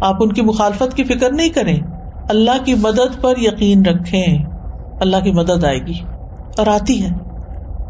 آپ 0.00 0.16
ان 0.20 0.32
کی 0.32 0.42
مخالفت 0.42 0.96
کی 0.96 1.04
فکر 1.04 1.32
نہیں 1.32 1.48
کریں۔ 1.48 1.95
اللہ 2.28 2.64
کی 2.64 2.74
مدد 2.74 3.20
پر 3.20 3.34
یقین 3.36 3.86
رکھیں، 3.86 4.38
اللہ 5.00 5.16
کی 5.24 5.32
مدد 5.32 5.64
آئے 5.64 5.78
گی 5.78 5.98
اور 6.56 6.66
آتی 6.66 7.04
ہے۔ 7.04 7.08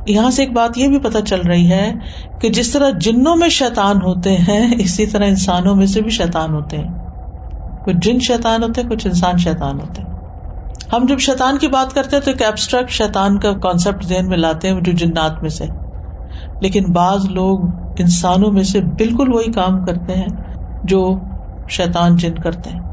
یہاں 0.07 0.31
سے 0.31 0.43
ایک 0.43 0.53
بات 0.53 0.79
یہ 0.79 0.89
بھی 0.89 0.99
پتہ 0.99 1.19
چل 1.27 1.41
رہی 1.41 1.71
ہے 1.71 1.93
کہ 2.41 2.49
جس 2.49 2.73
طرح 2.73 2.91
جنوں 3.01 3.37
میں 3.37 3.49
شیطان 3.49 3.97
ہوتے 3.97 4.37
ہیں، 4.37 4.75
اسی 4.79 5.07
طرح 5.07 5.25
انسانوں 5.25 5.75
میں 5.75 5.87
سے 5.87 6.03
بھی 6.03 6.11
شیطان 6.11 6.55
ہوتے 6.55 6.77
ہیں۔ 6.77 6.89
کچھ 7.85 7.97
جن 7.97 8.19
شیطان 8.19 8.63
ہوتے 8.63 8.81
ہیں، 8.81 8.89
کچھ 8.89 9.07
انسان 9.07 9.39
شیطان 9.39 9.81
ہوتے 9.81 10.03
ہیں۔ 10.03 10.17
ہم 10.93 11.07
جب 11.09 11.19
شیطان 11.19 11.59
کی 11.59 11.69
بات 11.69 11.95
کرتے 11.95 12.17
ہیں 12.17 12.23
تو 12.23 12.31
ایک 12.31 12.43
ایبسٹریکٹ 12.43 12.91
شیطان 12.91 13.39
کا 13.39 13.53
کانسیپٹ 13.53 14.05
ذہن 14.05 14.29
میں 14.29 14.39
لاتے 14.39 14.71
ہیں 14.71 14.81
جو 14.81 14.93
جنات 14.93 15.43
میں 15.43 15.51
سے۔ 15.51 15.65
لیکن 16.61 16.93
بعض 16.93 17.25
لوگ 17.31 17.65
انسانوں 17.99 18.53
میں 18.53 18.63
سے 18.63 18.81
بالکل 18.81 19.33
وہی 19.33 19.53
کام 19.53 19.85
کرتے 19.85 20.15
ہیں 20.15 20.29
جو 20.85 21.21
شیطان 21.69 22.17
جن 22.17 22.35
کرتے 22.35 22.71
ہیں۔ 22.71 22.86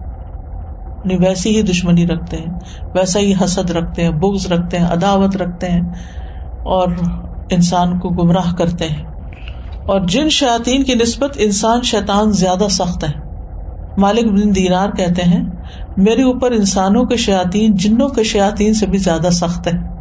اپنی 1.03 1.27
ویسی 1.27 1.55
ہی 1.55 1.61
دشمنی 1.61 2.07
رکھتے 2.07 2.37
ہیں، 2.37 2.47
ویسا 2.93 3.19
ہی 3.19 3.33
حسد 3.43 3.71
رکھتے 3.71 4.03
ہیں، 4.03 4.09
بغض 4.09 4.51
رکھتے 4.51 4.79
ہیں، 4.79 4.85
عداوت 4.85 5.37
رکھتے 5.37 5.69
ہیں 5.69 5.81
اور 6.63 6.87
انسان 7.49 7.99
کو 7.99 8.09
گمراہ 8.09 8.55
کرتے 8.55 8.89
ہیں۔ 8.89 9.05
اور 9.87 10.01
جن 10.07 10.29
شاطین 10.29 10.83
کی 10.83 10.93
نسبت 10.95 11.31
انسان 11.35 11.81
شیطان 11.81 12.31
زیادہ 12.31 12.67
سخت 12.69 13.03
ہے۔ 13.03 13.13
مالک 13.97 14.25
بن 14.25 14.55
دینار 14.55 14.89
کہتے 14.89 15.21
ہیں، 15.21 15.43
میرے 15.97 16.23
اوپر 16.23 16.51
انسانوں 16.51 17.05
کے 17.05 17.17
شیاطین، 17.17 17.75
جنوں 17.75 18.09
کے 18.09 18.23
شیاطین 18.23 18.73
سے 18.73 18.85
بھی 18.85 18.97
زیادہ 18.97 19.29
سخت 19.31 19.67
ہے۔ 19.67 19.92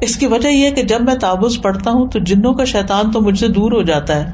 اس 0.00 0.16
کی 0.16 0.26
وجہ 0.26 0.48
یہ 0.48 0.70
کہ 0.70 0.82
جب 0.82 1.00
میں 1.00 1.14
تابوز 1.14 1.58
پڑھتا 1.62 1.90
ہوں 1.90 2.08
تو 2.08 2.18
جنوں 2.18 2.54
کا 2.54 2.64
شیطان 2.64 3.10
تو 3.10 3.20
مجھ 3.20 3.38
سے 3.38 3.48
دور 3.48 3.72
ہو 3.72 3.82
جاتا 3.82 4.16
ہے، 4.16 4.26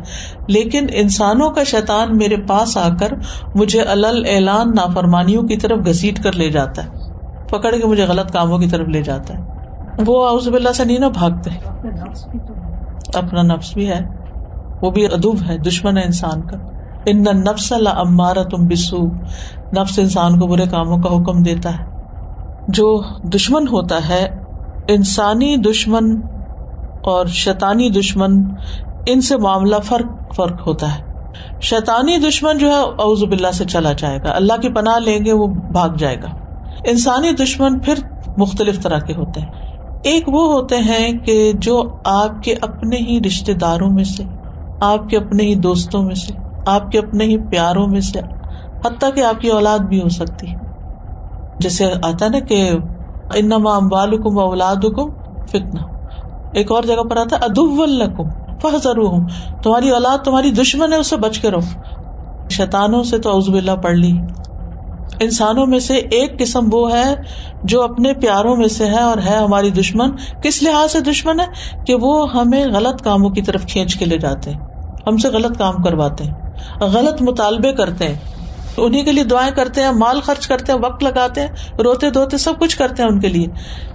لیکن 0.49 0.87
انسانوں 0.93 1.51
کا 1.51 1.65
شیطان 1.65 2.17
میرے 2.17 2.37
پاس 2.37 2.77
آ 2.77 2.89
کر 3.01 3.09
مجھے 3.55 3.81
الل 3.83 4.23
اعلان 4.29 4.67
نافرمانیوں 4.77 5.43
کی 5.43 5.57
طرف 5.57 5.79
گھسیٹ 5.87 6.23
کر 6.23 6.33
لے 6.33 6.51
جاتا 6.51 6.85
ہے۔ 6.85 6.89
پکڑ 7.51 7.77
کے 7.77 7.87
مجھے 7.87 8.05
غلط 8.05 8.33
کاموں 8.33 8.59
کی 8.59 8.67
طرف 8.67 8.89
لے 8.89 9.03
جاتا 9.03 9.35
ہے۔ 9.35 9.43
وہ 10.07 10.27
اوز 10.27 10.49
باللہ 10.49 10.73
سے 10.73 10.85
نہیں 10.85 10.99
نا 10.99 11.09
بھاگتے۔ 11.09 11.51
اپنا 13.15 13.43
نفس 13.43 13.73
بھی 13.75 13.89
ہے۔ 13.89 14.01
وہ 14.83 14.91
بھی 14.91 15.07
ادب 15.07 15.43
ہے، 15.49 15.59
دشمن 15.59 15.99
ہے 15.99 16.03
انسان 16.03 16.47
کا۔ 16.47 16.57
ان 17.07 17.23
نفس 17.23 17.73
اللہ 17.73 18.43
تم 18.51 18.67
بسو 18.67 19.07
نفس 19.77 19.99
انسان 19.99 20.39
کو 20.39 20.47
برے 20.47 20.67
کاموں 20.67 20.99
کا 20.99 21.09
حکم 21.09 21.43
دیتا 21.43 21.71
ہے۔ 21.71 21.85
جو 22.69 23.03
دشمن 23.23 23.69
ہوتا 23.69 24.09
ہے 24.09 24.44
انسانی 24.89 25.57
دشمن 25.57 26.21
اور 27.03 27.27
شیطانی 27.27 27.91
دشمن، 27.91 28.55
ان 29.07 29.21
سے 29.21 29.37
معاملہ 29.37 29.77
فرق 29.85 30.35
فرق 30.37 30.67
ہوتا 30.67 30.99
ہے۔ 30.99 31.03
شیطانی 31.61 32.17
دشمن 32.19 32.59
جو 32.59 32.69
ہے 32.69 32.81
اوزب 32.99 33.33
اللہ 33.33 33.51
سے 33.53 33.65
چلا 33.65 33.93
جائے 33.93 34.19
گا۔ 34.25 34.33
اللہ 34.37 34.53
کی 34.63 34.69
پناہ 34.69 34.99
لیں 34.99 35.25
گے، 35.25 35.33
وہ 35.33 35.47
بھاگ 35.47 35.89
جائے 35.99 36.23
گا۔ 36.23 36.29
انسانی 36.85 37.33
دشمن 37.33 37.79
پھر 37.79 37.95
مختلف 38.37 38.83
طرح 38.83 38.99
کے 38.99 39.15
ہوتے 39.15 39.41
ہیں۔ 39.41 39.49
ایک 40.05 40.29
وہ 40.29 40.53
ہوتے 40.53 40.77
ہیں 40.77 41.19
کہ 41.19 41.53
جو 41.55 41.83
آپ 42.05 42.43
کے 42.43 42.55
اپنے 42.61 42.97
ہی 42.97 43.21
رشتے 43.27 43.55
داروں 43.55 43.91
میں 43.91 44.05
سے، 44.05 44.23
آپ 44.81 45.09
کے 45.09 45.17
اپنے 45.17 45.43
ہی 45.43 45.55
دوستوں 45.55 46.03
میں 46.03 46.15
سے، 46.15 46.35
آپ 46.67 46.91
کے 46.91 46.99
اپنے 46.99 47.25
ہی 47.25 47.39
پیاروں 47.39 47.87
میں 47.87 48.01
سے، 48.01 48.19
حتیٰ 48.87 49.15
کہ 49.15 49.21
آپ 49.21 49.41
کی 49.41 49.49
اولاد 49.49 49.79
بھی 49.79 50.03
ہو 50.03 50.09
سکتی۔ 50.09 50.47
ہے 50.51 50.57
جیسے 51.59 51.85
آتا 52.03 52.29
نا 52.29 52.39
کہ 52.39 52.71
انما 53.31 53.77
اموالکم 53.77 54.39
اولادکم 54.39 55.11
فتنہ۔ 55.51 55.81
ایک 56.53 56.73
اور 56.73 56.83
جگہ 56.83 57.03
پر 57.11 57.17
آتا 57.17 57.37
ہے 57.37 57.45
ادب 57.45 57.83
الکم 57.83 58.29
ہوں 58.97 59.27
تمہاری 59.63 59.91
اولاد، 59.91 60.19
تمہاری 60.19 60.51
دشمن 60.51 60.93
ہے 60.93 60.99
اسے 60.99 61.17
بچ 61.17 61.39
کے 61.39 61.51
رہو۔ 61.51 61.61
شیتانوں 62.53 63.03
سے 63.03 63.19
تو 63.19 63.39
عزب 63.39 63.55
اللہ 63.55 63.71
پڑھ 63.71 63.95
لی۔ 63.95 64.19
انسانوں 65.21 65.67
میں 65.67 65.79
سے 65.79 65.95
ایک 65.95 66.39
قسم 66.39 66.69
وہ 66.73 66.93
ہے 66.93 67.15
جو 67.63 67.83
اپنے 67.83 68.13
پیاروں 68.13 68.57
میں 68.57 68.69
سے 68.69 68.87
ہے 68.87 69.01
اور 69.01 69.19
ہے 69.19 69.37
ہماری 69.37 69.71
دشمن۔ 69.71 70.11
کس 70.43 70.63
لحاظ 70.63 70.93
سے 70.93 71.01
دشمن 71.01 71.41
ہے؟ 71.41 71.47
کہ 71.87 71.95
وہ 71.95 72.33
ہمیں 72.33 72.67
غلط 72.67 73.03
کاموں 73.03 73.31
کی 73.31 73.43
طرف 73.43 73.67
کھینچ 73.67 73.97
کے 73.97 74.05
لے 74.05 74.19
جاتے 74.19 74.51
ہیں۔ 74.51 74.59
ہم 75.07 75.17
سے 75.17 75.29
غلط 75.29 75.59
کام 75.59 75.83
کرواتے 75.83 76.25
ہیں، 76.25 76.35
غلط 76.81 77.23
مطالبے 77.23 77.73
کرتے 77.73 78.09
ہیں۔ 78.09 78.19
انہیں 78.77 79.05
کے 79.05 79.13
لیے 79.13 79.25
دعائیں 79.25 79.51
کرتے 79.51 79.83
ہیں، 79.83 79.93
مال 79.93 80.21
خرچ 80.21 80.47
کرتے 80.47 80.73
ہیں، 80.73 80.79
وقت 80.79 81.05
لگاتے 81.05 81.41
ہیں، 81.41 81.49
روتے 81.79 82.11
دھوتے 82.11 82.37
سب 82.37 82.53
کچھ 82.59 82.77
کرتے 82.77 83.03
ہیں 83.03 83.11
ان 83.11 83.21
کے 83.21 83.29
لیے۔ 83.29 83.47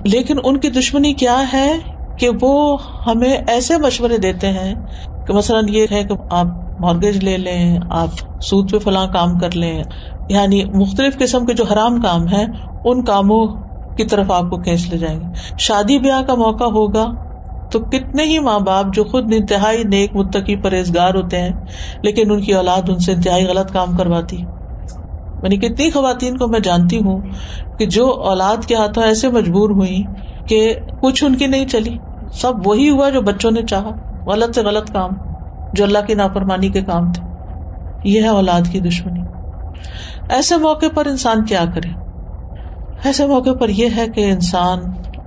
لیکن 0.03 0.35
ان 0.43 0.57
کی 0.57 0.69
دشمنی 0.69 1.13
کیا 1.13 1.53
ہے 1.53 1.77
کہ 2.19 2.29
وہ 2.41 2.77
ہمیں 3.07 3.37
ایسے 3.47 3.77
مشورے 3.77 4.17
دیتے 4.17 4.47
ہیں 4.47 4.75
کہ 5.27 5.33
مثلاً 5.33 5.65
یہ 5.69 5.85
ہے 5.91 6.03
کہ 6.03 6.15
آپ 6.31 6.47
مارگیج 6.79 7.23
لے 7.23 7.37
لیں، 7.37 7.79
آپ 7.89 8.09
سود 8.41 8.71
پہ 8.71 8.79
فلاں 8.79 9.07
کام 9.07 9.39
کر 9.39 9.51
لیں۔ 9.51 9.83
یعنی 10.29 10.65
مختلف 10.65 11.17
قسم 11.17 11.45
کے 11.45 11.53
جو 11.53 11.63
حرام 11.63 12.01
کام 12.01 12.27
ہیں، 12.27 12.45
ان 12.85 13.05
کاموں 13.05 13.47
کی 13.95 14.05
طرف 14.05 14.31
آپ 14.31 14.49
کو 14.49 14.57
کھینچ 14.57 14.89
لے 14.89 14.97
جائیں 14.97 15.19
گے۔ 15.19 15.25
شادی 15.59 15.99
بیاہ 15.99 16.21
کا 16.21 16.35
موقع 16.35 16.63
ہوگا 16.63 17.05
تو 17.71 17.79
کتنے 17.79 18.23
ہی 18.23 18.39
ماں 18.39 18.59
باپ 18.59 18.85
جو 18.93 19.03
خود 19.03 19.33
انتہائی 19.33 19.83
نیک 19.83 20.15
متقی 20.15 20.55
پرہیزگار 20.55 21.13
ہوتے 21.13 21.41
ہیں، 21.41 21.49
لیکن 22.01 22.31
ان 22.31 22.41
کی 22.41 22.53
اولاد 22.53 22.89
ان 22.89 22.99
سے 22.99 23.11
انتہائی 23.11 23.45
غلط 23.45 23.71
کام 23.71 23.97
کرواتی۔ 23.97 24.37
یعنی 25.43 25.57
کتنی 25.57 25.91
خواتین 25.91 26.37
کو 26.37 26.47
میں 26.47 26.59
جانتی 26.59 26.97
ہوں 26.97 27.21
کہ 27.77 27.85
جو 27.85 28.13
اولاد 28.13 28.65
کے 28.65 28.75
ہاتھوں 28.75 29.03
ایسے 29.03 29.29
مجبور 29.29 29.69
ہوئی 29.69 30.03
کہ 30.47 30.75
کچھ 31.01 31.23
ان 31.23 31.35
کی 31.35 31.47
نہیں 31.47 31.67
چلی۔ 31.67 31.97
سب 32.33 32.67
وہی 32.67 32.89
ہوا 32.89 33.09
جو 33.09 33.21
بچوں 33.21 33.51
نے 33.51 33.61
چاہا۔ 33.63 33.91
غلط 34.25 34.55
سے 34.55 34.61
غلط 34.61 34.91
کام، 34.91 35.09
جو 35.73 35.83
اللہ 35.83 35.97
کی 36.07 36.13
نافرمانی 36.13 36.69
کے 36.69 36.81
کام 36.81 37.11
تھے۔ 37.11 37.23
یہ 38.03 38.21
ہے 38.21 38.27
اولاد 38.27 38.61
کی 38.71 38.79
دشمنی۔ 38.79 39.21
ایسے 40.29 40.57
موقع 40.57 40.85
پر 40.95 41.05
انسان 41.05 41.45
کیا 41.45 41.65
کرے؟ 41.75 41.89
ایسے 43.03 43.25
موقع 43.27 43.49
پر 43.59 43.69
یہ 43.69 43.87
ہے 43.95 44.07
کہ 44.07 44.31
انسان 44.31 44.79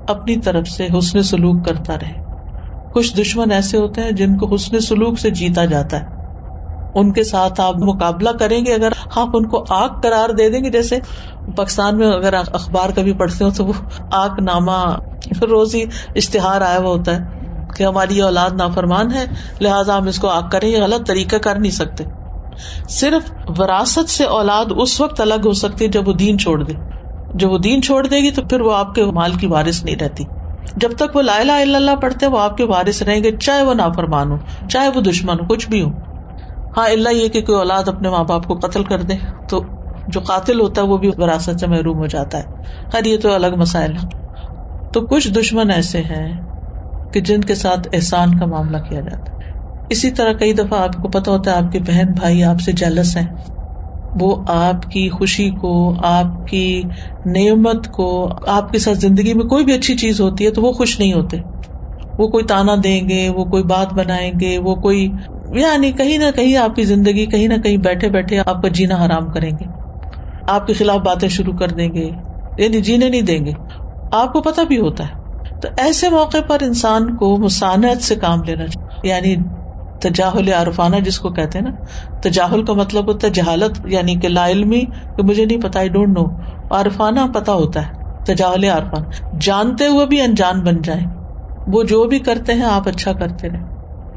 اپنی 0.06 0.36
طرف 0.36 0.68
سے 0.68 0.88
حسن 0.98 1.22
سلوک 1.22 1.64
کرتا 1.66 1.94
رہے۔ 1.94 2.14
کچھ 2.92 3.16
دشمن 3.16 3.50
ایسے 3.50 3.78
ہوتے 3.78 4.00
ہیں 4.00 4.10
جن 4.10 4.36
کو 4.36 4.54
حسن 4.54 4.80
سلوک 4.80 5.18
سے 5.18 5.30
جیتا 5.30 5.64
جاتا 5.64 6.00
ہے۔ 6.00 6.21
ان 6.94 7.12
کے 7.12 7.24
ساتھ 7.24 7.60
آپ 7.60 7.74
مقابلہ 7.76 8.30
کریں 8.30 8.66
گے، 8.66 8.74
اگر 8.74 8.92
آپ 9.16 9.28
ان 9.34 9.46
کو 9.46 9.64
آگ 9.68 9.88
قرار 9.88 10.30
دے 10.30 10.50
دیں 10.50 10.64
گے، 10.64 10.70
جیسے 10.70 10.98
پاکستان 11.56 11.98
میں 11.98 12.06
اگر 12.06 12.34
اخبار 12.34 12.90
کبھی 12.96 13.12
پڑھتے 13.12 13.44
ہو 13.44 13.50
تو 13.50 13.64
وہ 13.64 13.72
آگ 14.10 14.28
نامہ 14.40 14.98
روز 15.42 15.74
ہی 15.74 15.84
اشتہار 16.14 16.60
آیا 16.60 16.78
ہوا 16.78 16.90
ہوتا 16.90 17.16
ہے 17.16 17.20
کہ 17.76 17.84
ہماری 17.84 18.18
یہ 18.18 18.22
اولاد 18.22 18.50
نافرمان 18.50 19.12
ہے، 19.12 19.26
لہٰذا 19.60 19.98
ہم 19.98 20.06
اس 20.06 20.18
کو 20.18 20.28
آگ 20.28 20.42
کریں 20.52 20.68
یہ 20.68 20.82
غلط 20.82 21.06
طریقہ 21.06 21.36
کر 21.36 21.58
نہیں 21.58 21.72
سکتے۔ 21.72 22.04
صرف 22.88 23.32
وراثت 23.58 24.10
سے 24.10 24.24
اولاد 24.24 24.64
اس 24.76 25.00
وقت 25.00 25.20
الگ 25.20 25.40
ہو 25.44 25.52
سکتی 25.52 25.88
جب 25.88 26.08
وہ 26.08 26.12
دین 26.12 26.38
چھوڑ 26.38 26.62
دے۔ 26.62 26.72
جب 27.34 27.52
وہ 27.52 27.58
دین 27.58 27.82
چھوڑ 27.82 28.06
دے 28.06 28.16
گی 28.16 28.30
تو 28.30 28.42
پھر 28.42 28.60
وہ 28.60 28.74
آپ 28.74 28.94
کے 28.94 29.04
مال 29.04 29.32
کی 29.32 29.46
وارث 29.46 29.84
نہیں 29.84 29.96
رہتی۔ 29.96 30.24
جب 30.76 30.92
تک 30.96 31.16
وہ 31.16 31.22
لا 31.22 31.36
الہ 31.36 31.52
الا 31.52 31.78
اللہ 31.78 31.96
پڑھتے 32.00 32.26
وہ 32.26 32.38
آپ 32.38 32.56
کے 32.56 32.64
وارث 32.64 33.02
رہیں 33.02 33.24
گے، 33.24 33.36
چاہے 33.36 33.62
وہ 33.62 33.74
نافرمان 33.74 34.30
ہو، 34.30 34.36
چاہے 34.68 34.88
وہ 34.88 35.00
دشمن 35.00 35.40
ہو، 35.40 35.46
کچھ 35.46 35.68
بھی 35.68 35.82
ہو۔ 35.82 36.11
ہاں 36.76 36.86
اللہ 36.86 37.08
یہ 37.08 37.28
کہ 37.28 37.40
کوئی 37.42 37.58
اولاد 37.58 37.88
اپنے 37.88 38.08
ماں 38.10 38.24
باپ 38.24 38.46
کو 38.46 38.54
قتل 38.54 38.84
کر 38.84 39.02
دے، 39.02 39.14
تو 39.48 39.64
جو 40.06 40.20
قاتل 40.20 40.60
ہوتا 40.60 40.82
ہے 40.82 40.86
وہ 40.86 40.96
بھی 40.96 41.10
وراثت 41.18 41.60
سے 41.60 41.66
محروم 41.66 41.98
ہو 41.98 42.06
جاتا 42.06 42.38
ہے۔ 42.38 42.42
خیر، 42.92 43.04
یہ 43.04 43.18
تو 43.18 43.32
الگ 43.32 43.46
مسائل 43.56 43.92
ہے 43.92 44.06
تو 44.92 45.06
کچھ 45.06 45.28
دشمن 45.28 45.70
ایسے 45.70 46.00
ہیں 46.00 46.40
کہ 47.12 47.20
جن 47.20 47.40
کے 47.40 47.54
ساتھ 47.54 47.88
احسان 47.92 48.38
کا 48.38 48.46
معاملہ 48.46 48.76
کیا 48.76 49.00
جاتا 49.00 49.32
ہے۔ 49.32 49.38
اسی 49.90 50.10
طرح 50.10 50.32
کئی 50.32 50.52
دفعہ 50.52 50.80
آپ 50.80 51.02
کو 51.02 51.08
پتا 51.08 51.30
ہوتا 51.30 51.50
ہے، 51.50 51.56
آپ 51.56 51.72
کے 51.72 51.78
بہن 51.78 52.12
بھائی 52.12 52.44
آپ 52.44 52.60
سے 52.60 52.72
جلس 52.72 53.16
ہیں۔ 53.16 53.26
وہ 54.20 54.44
آپ 54.48 54.82
کی 54.82 55.08
خوشی 55.08 55.50
کو، 55.50 55.94
آپ 56.04 56.48
کی 56.50 56.82
نعمت 57.24 57.88
کو، 57.90 58.28
آپ 58.46 58.72
کے 58.72 58.78
ساتھ 58.78 58.98
زندگی 58.98 59.34
میں 59.34 59.44
کوئی 59.44 59.64
بھی 59.64 59.74
اچھی 59.74 59.96
چیز 59.96 60.20
ہوتی 60.20 60.44
ہے 60.44 60.50
تو 60.50 60.62
وہ 60.62 60.72
خوش 60.72 60.98
نہیں 61.00 61.12
ہوتے۔ 61.12 61.36
وہ 62.18 62.28
کوئی 62.28 62.44
تانا 62.44 62.74
دیں 62.84 63.08
گے، 63.08 63.28
وہ 63.28 63.44
کوئی 63.44 63.62
بات 63.62 63.92
بنائیں 63.92 64.32
گے، 64.40 64.58
وہ 64.58 64.74
کوئی 64.74 65.12
یعنی 65.52 65.92
کہیں 65.92 66.18
نہ 66.18 66.24
کہیں 66.36 66.56
آپ 66.56 66.76
کی 66.76 66.82
زندگی 66.82 67.26
کہیں 67.26 67.48
نہ 67.48 67.54
کہیں 67.54 67.76
بیٹھے 67.76 68.08
بیٹھے 68.08 68.38
آپ 68.46 68.62
کا 68.62 68.68
جینا 68.68 69.06
حرام 69.06 69.30
کریں 69.30 69.50
گے۔ 69.50 69.64
آپ 70.48 70.66
کے 70.66 70.72
خلاف 70.72 70.96
باتیں 70.96 71.28
شروع 71.28 71.52
کر 71.52 71.68
دیں 71.68 71.94
گے 71.94 72.10
یعنی 72.58 72.80
جینے 72.80 73.08
نہیں 73.08 73.22
دیں 73.22 73.46
گے۔ 73.46 73.52
آپ 74.12 74.32
کو 74.32 74.40
پتا 74.40 74.62
بھی 74.62 74.80
ہوتا 74.80 75.04
ہے۔ 75.04 75.22
تو 75.60 75.68
ایسے 75.76 76.10
موقع 76.10 76.36
پر 76.46 76.58
انسان 76.62 77.16
کو 77.16 77.36
مسانت 77.36 78.02
سے 78.02 78.14
کام 78.14 78.42
لینا 78.42 78.66
چاہیے۔ 78.66 79.08
یعنی 79.08 79.36
تجاہل 80.00 80.52
عارفانہ 80.52 80.96
جس 80.96 81.18
کو 81.18 81.30
کہتے 81.30 81.58
ہیں 81.58 81.66
نا، 81.66 81.84
تجاہل 82.20 82.64
کا 82.64 82.72
مطلب 82.72 83.08
ہوتا 83.08 83.26
ہے 83.26 83.32
جہالت 83.32 83.86
یعنی 83.86 84.14
کہ 84.14 84.28
لا 84.28 84.48
علمی 84.48 84.80
کہ 85.16 85.22
مجھے 85.22 85.44
نہیں 85.44 85.60
پتا 85.60 85.78
آئی 85.78 85.88
ڈونٹ 85.88 86.18
نو 86.18 86.24
عارفانہ 86.74 87.20
پتا 87.34 87.52
ہوتا 87.52 87.86
ہے، 87.86 87.92
تجاہل 88.24 88.64
عارفانہ۔ 88.64 89.38
جانتے 89.40 89.86
ہوئے 89.86 90.06
بھی 90.06 90.20
انجان 90.20 90.60
بن 90.60 90.82
جائیں۔ 90.82 91.06
وہ 91.66 91.82
جو 91.82 92.04
بھی 92.04 92.18
کرتے 92.18 92.54
ہیں، 92.54 92.62
آپ 92.62 92.88
اچھا 92.88 93.12
کرتے 93.12 93.48
رہے 93.48 93.71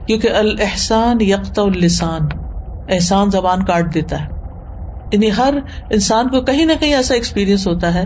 کیونکہ 0.07 0.29
الحسان 0.35 1.21
یکتا 1.21 1.61
السان 1.61 2.21
احسان 2.89 3.29
زبان 3.29 3.65
کاٹ 3.65 3.93
دیتا 3.93 4.21
ہے۔ 4.21 4.27
یعنی 5.13 5.29
ہر 5.37 5.53
انسان 5.89 6.29
کو 6.29 6.41
کہیں 6.41 6.65
نہ 6.65 6.73
کہیں 6.79 6.93
ایسا 6.93 7.13
ایکسپیرئنس 7.13 7.67
ہوتا 7.67 7.93
ہے 7.93 8.03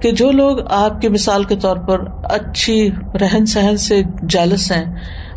کہ 0.00 0.10
جو 0.10 0.30
لوگ 0.30 0.58
آپ 0.70 1.00
کی 1.00 1.08
مثال 1.08 1.44
کے 1.44 1.56
طور 1.56 1.76
پر 1.76 2.04
اچھی 2.24 2.90
رہن 3.20 3.46
سہن 3.46 3.76
سے 3.76 4.02
جالس 4.28 4.72
ہیں 4.72 4.84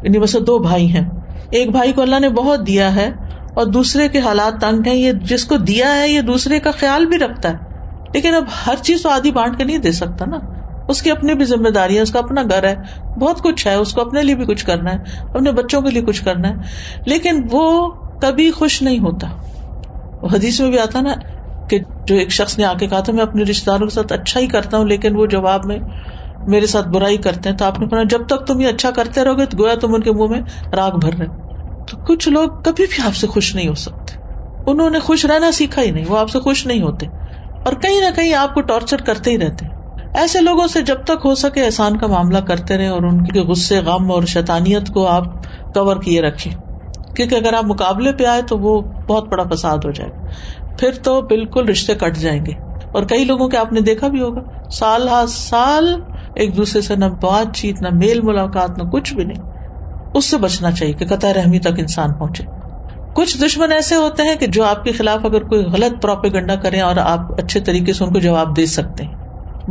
یعنی 0.03 0.19
بس 0.19 0.37
دو 0.47 0.59
بھائی 0.59 0.95
ہیں۔ 0.95 1.09
ایک 1.49 1.71
بھائی 1.71 1.93
کو 1.93 2.01
اللہ 2.01 2.19
نے 2.19 2.29
بہت 2.29 2.67
دیا 2.67 2.95
ہے 2.95 3.11
اور 3.53 3.65
دوسرے 3.65 4.09
کے 4.09 4.19
حالات 4.19 4.61
تنگ 4.61 4.87
ہیں، 4.87 4.95
یہ 4.95 5.11
جس 5.11 5.45
کو 5.45 5.57
دیا 5.57 5.95
ہے، 5.95 6.09
یہ 6.09 6.21
دوسرے 6.21 6.59
کا 6.59 6.71
خیال 6.71 7.05
بھی 7.05 7.17
رکھتا 7.17 7.49
ہے۔ 7.49 7.57
لیکن 8.13 8.35
اب 8.35 8.43
ہر 8.67 8.75
چیز 8.81 9.01
تو 9.01 9.09
آدھی 9.09 9.31
بانٹ 9.31 9.57
کے 9.57 9.63
نہیں 9.63 9.77
دے 9.77 9.91
سکتا 9.91 10.25
نا۔ 10.25 10.37
اس 10.89 11.01
کی 11.01 11.12
اپنی 11.12 11.34
بھی 11.34 11.46
ذمہ 11.46 11.69
داری 11.69 11.96
ہے، 11.96 12.01
اس 12.01 12.12
کا 12.12 12.19
اپنا 12.19 12.41
گھر 12.41 12.63
ہے۔ 12.63 12.75
بہت 13.19 13.41
کچھ 13.41 13.67
ہے، 13.67 13.74
اس 13.74 13.93
کو 13.93 14.01
اپنے 14.01 14.24
لیے 14.24 14.36
بھی 14.36 14.46
کچھ 14.46 14.65
کرنا 14.65 14.93
ہے، 14.93 14.98
اپنے 15.19 15.51
بچوں 15.51 15.81
کے 15.81 15.89
لیے 15.89 16.01
کچھ 16.01 16.25
کرنا 16.25 16.50
ہے۔ 16.50 16.53
لیکن 17.05 17.41
وہ 17.51 17.88
کبھی 18.22 18.51
خوش 18.51 18.81
نہیں 18.81 19.00
ہوتا۔ 19.00 19.27
حدیث 20.34 20.62
میں 20.62 20.69
بھی 20.69 20.79
آتا 20.79 21.01
نا 21.01 21.13
کہ 21.69 21.79
جو 22.05 22.15
ایک 22.15 22.31
شخص 22.31 22.58
نے 22.58 22.65
آ 22.65 22.74
کے 22.74 22.88
کہا 22.88 23.00
تھا، 23.00 23.13
میں 23.13 23.24
اپنے 23.24 23.43
رشتے 23.43 23.72
داروں 23.72 23.88
کے 23.88 23.93
ساتھ 23.93 24.13
اچھا 24.13 24.39
ہی 24.39 24.48
کرتا 24.48 24.77
ہوں، 24.77 24.86
لیکن 24.86 25.15
وہ 25.15 25.25
جواب 25.25 25.65
میں 25.65 25.77
میرے 26.48 26.65
ساتھ 26.65 26.88
برائی 26.88 27.17
کرتے 27.17 27.50
ہیں۔ 27.50 27.58
تو 27.58 27.65
آپ 27.65 27.79
نے 27.79 27.88
کہا 27.88 28.03
جب 28.03 28.27
تک 28.27 28.48
تم 28.48 28.60
یہ 28.60 28.67
اچھا 28.67 28.91
کرتے 28.91 29.24
رہو 29.24 29.38
گے، 29.38 29.46
تو 29.46 29.63
گویا 29.63 29.75
تم 29.75 29.93
ان 29.93 30.01
کے 30.01 30.12
منہ 30.12 30.27
میں 30.27 30.41
راگ 30.75 30.91
بھر 30.91 31.13
رہے 31.13 31.25
تو 31.88 31.98
کچھ 32.08 32.29
لوگ 32.29 32.50
کبھی 32.50 32.86
بھی 32.89 33.08
آپ 33.08 33.15
سے 33.15 33.27
خوش 33.27 33.55
نہیں 33.55 33.67
ہو 33.67 33.74
سکتے۔ 33.74 34.17
انہوں 34.67 34.89
نے 34.89 35.00
خوش 35.00 35.25
رہنا 35.25 35.51
سیکھا 35.51 35.81
ہی 35.81 35.91
نہیں، 35.91 36.05
وہ 36.08 36.17
آپ 36.17 36.29
سے 36.29 36.39
خوش 36.39 36.67
نہیں 36.67 36.81
ہوتے۔ 36.81 37.05
اور 37.65 37.74
کہیں 37.74 38.01
نہ 38.01 38.15
کہیں 38.15 38.34
آپ 38.34 38.53
کو 38.53 38.62
ٹارچر 38.62 38.98
کرتے 38.98 39.31
ہی 39.31 39.38
رہتے۔ 39.38 39.78
ایسے 40.13 40.41
لوگوں 40.41 40.67
سے 40.67 40.81
جب 40.81 41.03
تک 41.03 41.25
ہو 41.25 41.35
سکے 41.35 41.65
احسان 41.65 41.97
کا 41.97 42.07
معاملہ 42.07 42.37
کرتے 42.37 42.77
رہے 42.77 42.87
اور 42.87 43.03
ان 43.03 43.23
کے 43.23 43.39
غصے، 43.39 43.79
غم 43.79 44.11
اور 44.11 44.23
شیطانیت 44.23 44.89
کو 44.93 45.07
آپ 45.07 45.25
کور 45.73 45.97
کیے 45.97 46.21
رکھے 46.21 46.51
کیونکہ 47.15 47.35
اگر 47.35 47.53
آپ 47.53 47.65
مقابلے 47.65 48.13
پہ 48.13 48.25
آئے 48.25 48.41
تو 48.41 48.57
وہ 48.57 48.81
بہت 48.81 49.27
بڑا 49.27 49.43
فساد 49.53 49.77
ہو 49.77 49.91
جائے 49.91 50.09
گا۔ 50.09 50.25
پھر 50.77 50.91
تو 51.03 51.21
بالکل 51.21 51.69
رشتے 51.69 51.95
کٹ 51.95 52.17
جائیں 52.17 52.45
گے۔ 52.45 52.51
اور 52.91 53.03
کئی 53.03 53.25
لوگوں 53.25 53.49
کے 53.49 53.57
آپ 53.57 53.73
نے 53.73 53.81
دیکھا 53.81 54.07
بھی 54.07 54.21
ہوگا، 54.21 54.41
سال 54.69 55.09
ہر 55.09 55.25
سال 55.27 56.01
ایک 56.35 56.57
دوسرے 56.57 56.81
سے 56.81 56.95
نہ 56.95 57.05
بات 57.05 57.55
چیت، 57.55 57.81
نہ 57.81 57.87
میل 57.93 58.21
ملاقات، 58.21 58.69
نہ 58.77 58.83
کچھ 58.83 59.13
بھی 59.13 59.23
نہیں۔ 59.23 59.43
اس 60.13 60.25
سے 60.25 60.37
بچنا 60.37 60.71
چاہیے 60.71 60.93
کہ 60.93 61.05
قطع 61.05 61.33
رحمی 61.33 61.59
تک 61.59 61.73
انسان 61.77 62.13
پہنچے۔ 62.13 62.43
کچھ 63.15 63.37
دشمن 63.37 63.71
ایسے 63.71 63.95
ہوتے 63.95 64.23
ہیں 64.23 64.35
کہ 64.35 64.47
جو 64.47 64.63
آپ 64.63 64.83
کے 64.83 64.91
خلاف 64.91 65.25
اگر 65.25 65.43
کوئی 65.43 65.63
غلط 65.63 66.01
پروپیگنڈا 66.01 66.55
کریں 66.55 66.81
اور 66.81 66.97
آپ 66.97 67.19
اچھے 67.43 67.59
طریقے 67.59 67.93
سے 67.93 68.03
ان 68.03 68.13
کو 68.13 68.19
جواب 68.19 68.57
دے 68.57 68.65
سکتے 68.65 69.03
ہیں۔ 69.03 69.18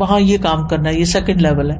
وہاں 0.00 0.20
یہ 0.20 0.38
کام 0.38 0.68
کرنا 0.68 0.90
ہے، 0.90 0.94
یہ 0.94 1.04
سیکنڈ 1.04 1.42
لیول 1.42 1.70
ہے۔ 1.70 1.76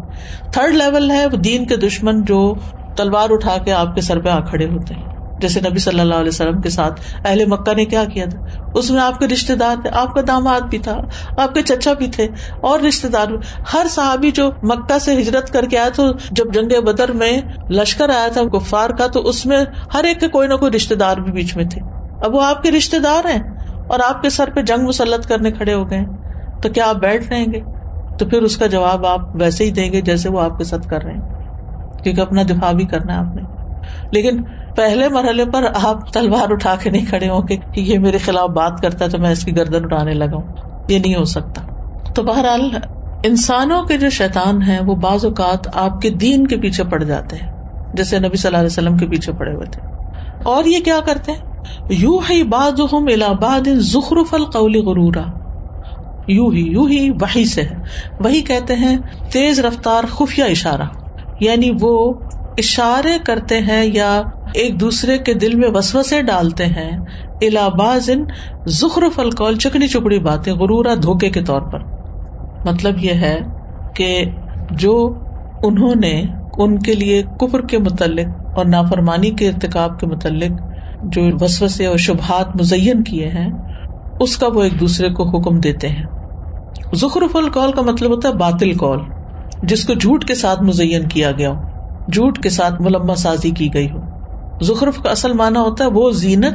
تھرڈ 0.52 0.74
لیول 0.74 1.10
ہے 1.10 1.26
وہ 1.26 1.36
دین 1.36 1.66
کے 1.66 1.76
دشمن 1.76 2.24
جو 2.24 2.54
تلوار 2.96 3.30
اٹھا 3.30 3.56
کے 3.64 3.72
آپ 3.72 3.94
کے 3.94 4.00
سر 4.00 4.20
پہ 4.20 4.28
آ 4.28 4.40
کھڑے 4.40 4.66
ہوتے 4.66 4.94
ہیں۔ 4.94 5.18
جیسے 5.40 5.60
نبی 5.60 5.78
صلی 5.78 6.00
اللہ 6.00 6.14
علیہ 6.14 6.28
وسلم 6.28 6.60
کے 6.60 6.70
ساتھ 6.70 7.00
اہل 7.24 7.46
مکہ 7.46 7.74
نے 7.74 7.84
کیا 7.84 8.04
کیا 8.04 8.24
تھا؟ 8.30 8.70
اس 8.74 8.90
میں 8.90 9.02
آپ 9.02 9.18
کے 9.18 9.26
رشتے 9.26 9.54
دار 9.54 9.76
تھے، 9.82 9.90
آپ 9.92 10.14
کا 10.14 10.20
داماد 10.28 10.60
بھی 10.60 10.78
تھا، 10.78 10.96
آپ 11.38 11.54
کے 11.54 11.62
چچا 11.62 11.92
بھی 11.92 12.06
تھے، 12.06 12.28
اور 12.60 12.80
رشتے 12.80 13.08
دار۔ 13.08 13.26
بھی 13.26 13.36
ہر 13.74 13.86
صحابی 13.90 14.30
جو 14.30 14.50
مکہ 14.62 14.98
سے 14.98 15.20
ہجرت 15.20 15.52
کر 15.52 15.64
کے 15.64 15.78
آیا 15.78 15.88
تو 15.88 16.02
جب 16.30 16.54
جنگ 16.54 16.80
بدر 16.84 17.12
میں 17.12 17.40
لشکر 17.70 18.08
آیا 18.08 18.28
تھا 18.28 18.42
گفار 18.42 18.90
کا، 18.90 19.06
تو 19.06 19.20
اس 19.20 19.46
میں 19.46 19.64
ہر 19.94 20.04
ایک 20.04 20.20
کے 20.20 20.28
کوئی 20.28 20.48
نہ 20.48 20.54
کوئی 20.54 20.72
رشتے 20.72 20.94
دار 20.94 21.16
بھی 21.16 21.32
بیچ 21.32 21.56
میں 21.56 21.64
تھے۔ 21.64 21.80
اب 22.24 22.34
وہ 22.34 22.42
آپ 22.42 22.62
کے 22.62 22.70
رشتے 22.70 22.98
دار 22.98 23.24
ہیں 23.24 23.42
اور 23.88 24.00
آپ 24.00 24.22
کے 24.22 24.30
سر 24.30 24.50
پہ 24.50 24.62
جنگ 24.62 24.86
مسلط 24.86 25.26
کرنے 25.26 25.50
کھڑے 25.50 25.74
ہو 25.74 25.90
گئے 25.90 26.00
تو 26.62 26.68
کیا 26.68 26.88
آپ 26.88 26.96
بیٹھ 26.96 27.28
رہیں 27.28 27.46
گے؟ 27.52 27.60
تو 28.18 28.26
پھر 28.26 28.42
اس 28.42 28.56
کا 28.56 28.66
جواب 28.66 29.06
آپ 29.06 29.20
ویسے 29.34 29.64
ہی 29.64 29.70
دیں 29.70 29.92
گے 29.92 30.00
جیسے 30.00 30.30
وہ 30.30 30.40
آپ 30.40 30.58
کے 30.58 30.64
ساتھ 30.64 30.88
کر 30.88 31.02
رہے 31.02 31.12
ہیں۔ 31.12 31.20
کیونکہ 32.02 32.20
اپنا 32.20 32.42
دفاع 32.42 32.72
بھی 32.72 32.84
کرنا 32.84 33.14
ہے 33.14 33.18
آپ 33.18 33.36
نے۔ 33.36 33.42
لیکن 34.12 34.42
پہلے 34.76 35.08
مرحلے 35.08 35.44
پر 35.44 35.64
آپ 35.82 36.12
تلوار 36.12 36.50
اٹھا 36.50 36.74
کے 36.82 36.90
نہیں 36.90 37.06
کھڑے 37.06 37.28
ہوں 37.28 37.42
گے 37.48 37.56
کہ 37.56 37.80
یہ 37.80 37.98
میرے 37.98 38.18
خلاف 38.18 38.48
بات 38.48 38.80
کرتا 38.82 39.04
ہے 39.04 39.10
تو 39.10 39.18
میں 39.18 39.30
اس 39.30 39.44
کی 39.44 39.56
گردن 39.56 39.84
اٹھانے 39.84 40.14
لگا 40.14 40.36
ہوں۔ 40.36 40.52
یہ 40.88 40.98
نہیں 40.98 41.14
ہو 41.14 41.24
سکتا۔ 41.24 41.62
تو 42.14 42.22
بہرحال 42.22 42.70
انسانوں 43.24 43.82
کے 43.82 43.98
جو 43.98 44.10
شیطان 44.10 44.62
ہیں، 44.62 44.80
وہ 44.86 44.94
بعض 44.94 45.24
اوقات 45.24 45.76
آپ 45.76 46.00
کے 46.00 46.10
دین 46.10 46.46
کے 46.46 46.56
پیچھے 46.56 46.84
پڑ 46.84 47.02
جاتے 47.02 47.36
ہیں، 47.36 47.52
جیسے 47.94 48.18
نبی 48.18 48.36
صلی 48.36 48.46
اللہ 48.46 48.58
علیہ 48.58 48.66
وسلم 48.66 48.96
کے 48.96 49.06
پیچھے 49.06 49.32
پڑے 49.32 49.54
ہوئے 49.54 49.66
تھے۔ 49.66 49.82
اور 50.42 50.64
یہ 50.64 50.78
کیا 50.84 51.00
کرتے 51.06 51.32
ہیں؟ 51.32 51.38
یو 51.88 52.18
ہی 52.18 52.42
باد 52.42 52.80
الہباد 52.92 53.68
ظخرف 53.78 54.34
القول 54.34 54.76
غرورا۔ 54.76 55.47
یو 56.28 56.48
ہی 56.48 56.60
یو 56.60 56.84
ہی 56.84 57.10
وہی 57.10 57.44
سے۔ 57.44 57.62
ہے 57.62 57.76
وہی 58.20 58.40
کہتے 58.40 58.74
ہیں، 58.74 58.98
تیز 59.32 59.60
رفتار، 59.60 60.04
خفیہ 60.04 60.44
اشارہ۔ 60.44 60.82
یعنی 61.40 61.70
وہ 61.80 62.14
اشارے 62.58 63.18
کرتے 63.26 63.58
ہیں 63.58 63.84
یا 63.92 64.22
ایک 64.54 64.80
دوسرے 64.80 65.18
کے 65.18 65.34
دل 65.34 65.54
میں 65.54 65.68
وسوسے 65.74 66.22
ڈالتے 66.22 66.66
ہیں۔ 66.66 66.98
الہباز 67.40 68.10
ان 68.10 68.24
ظخرف 68.68 69.18
القول، 69.18 69.56
چکنی 69.56 69.86
چپڑی 69.86 70.18
باتیں 70.18 70.52
غرورا 70.52 70.94
دھوکے 70.94 71.30
کے 71.30 71.42
طور 71.42 71.62
پر۔ 71.62 71.78
مطلب 72.64 73.04
یہ 73.04 73.12
ہے 73.12 73.38
کہ 73.96 74.24
جو 74.70 75.14
انہوں 75.62 75.94
نے 75.94 76.22
ان 76.58 76.78
کے 76.78 76.94
لیے 76.94 77.22
کفر 77.22 77.60
کے 77.60 77.78
متعلق 77.78 78.26
اور 78.56 78.64
نافرمانی 78.64 79.30
کے 79.30 79.48
ارتقاب 79.48 80.00
کے 80.00 80.06
متعلق 80.06 80.60
جو 81.02 81.22
وسوسے 81.40 81.86
اور 81.86 81.96
شبہات 81.96 82.56
مزین 82.56 83.04
کیے 83.04 83.28
ہیں، 83.28 83.50
اس 84.20 84.36
کا 84.36 84.46
وہ 84.46 84.62
ایک 84.62 84.80
دوسرے 84.80 85.10
کو 85.10 85.38
حکم 85.38 85.60
دیتے 85.60 85.88
ہیں۔ 85.88 86.04
ظخرف 86.96 87.36
القول 87.36 87.72
کا 87.72 87.82
مطلب 87.82 88.10
ہوتا 88.10 88.28
ہے 88.28 88.34
باطل 88.34 88.72
کال، 88.72 88.98
جس 89.62 89.84
کو 89.86 89.94
جھوٹ 89.94 90.24
کے 90.24 90.34
ساتھ 90.34 90.62
مزین 90.62 91.08
کیا 91.08 91.32
گیا 91.32 91.50
ہو، 91.50 91.56
جھوٹ 92.12 92.38
کے 92.42 92.50
ساتھ 92.50 92.82
ملما 92.82 93.14
سازی 93.14 93.50
کی 93.50 93.74
گئی 93.74 93.90
ہو۔ 93.90 94.00
زخرف 94.64 94.98
کا 95.02 95.10
اصل 95.10 95.32
مانا 95.32 95.60
ہوتا 95.60 95.84
ہے 95.84 95.90
وہ 95.90 96.10
زینت 96.10 96.54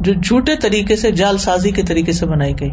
جو 0.00 0.12
جھوٹے 0.12 0.56
طریقے 0.56 0.96
سے، 0.96 1.10
جال 1.10 1.38
سازی 1.38 1.70
کے 1.70 1.82
طریقے 1.82 2.12
سے 2.12 2.26
بنائی 2.26 2.54
گئی۔ 2.60 2.70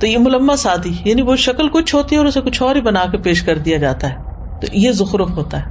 تو 0.00 0.06
یہ 0.06 0.18
ملما 0.18 0.56
سادی 0.56 0.92
یعنی 1.04 1.22
وہ 1.22 1.36
شکل 1.36 1.68
کچھ 1.68 1.94
ہوتی 1.94 2.14
ہے 2.14 2.18
اور 2.20 2.26
اسے 2.26 2.40
کچھ 2.40 2.62
اور 2.62 2.76
ہی 2.76 2.80
بنا 2.80 3.04
کے 3.12 3.18
پیش 3.18 3.42
کر 3.42 3.58
دیا 3.58 3.76
جاتا 3.76 4.10
ہے۔ 4.10 4.14
تو 4.60 4.66
یہ 4.72 4.92
زخرف 4.92 5.30
ہوتا 5.30 5.58
ہے۔ 5.58 5.64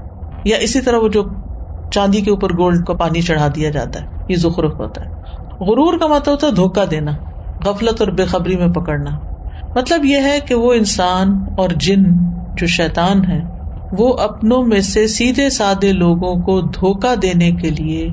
یا 0.45 0.57
اسی 0.57 0.81
طرح 0.81 0.97
وہ 0.97 1.07
جو 1.07 1.23
چاندی 1.91 2.21
کے 2.21 2.31
اوپر 2.31 2.49
گولڈ 2.53 2.85
کا 2.85 2.93
پانی 2.93 3.21
چڑھا 3.21 3.47
دیا 3.55 3.69
جاتا 3.69 3.99
ہے، 4.01 4.05
یہ 4.29 4.35
زخرف 4.35 4.79
ہوتا 4.79 5.01
ہے۔ 5.01 5.09
غرور 5.63 5.97
کا 5.99 6.07
مطلب 6.07 6.31
ہوتا 6.31 6.47
ہے 6.47 6.51
دھوکا 6.51 6.83
دینا، 6.91 7.11
غفلت 7.65 8.01
اور 8.01 8.07
بے 8.07 8.25
خبری 8.25 8.57
میں 8.57 8.67
پکڑنا۔ 8.67 9.32
مطلب 9.75 10.05
یہ 10.05 10.17
ہے 10.17 10.39
کہ 10.47 10.55
وہ 10.55 10.73
انسان 10.73 11.45
اور 11.57 11.69
جن 11.69 12.03
جو 12.53 12.67
شیطان 12.67 13.25
ہے 13.25 13.41
وہ 13.91 14.17
اپنوں 14.17 14.63
میں 14.63 14.79
سے 14.79 15.07
سیدھے 15.07 15.49
سادے 15.49 15.93
لوگوں 15.93 16.41
کو 16.41 16.61
دھوکا 16.61 17.13
دینے 17.21 17.51
کے 17.51 17.69
لیے 17.69 18.07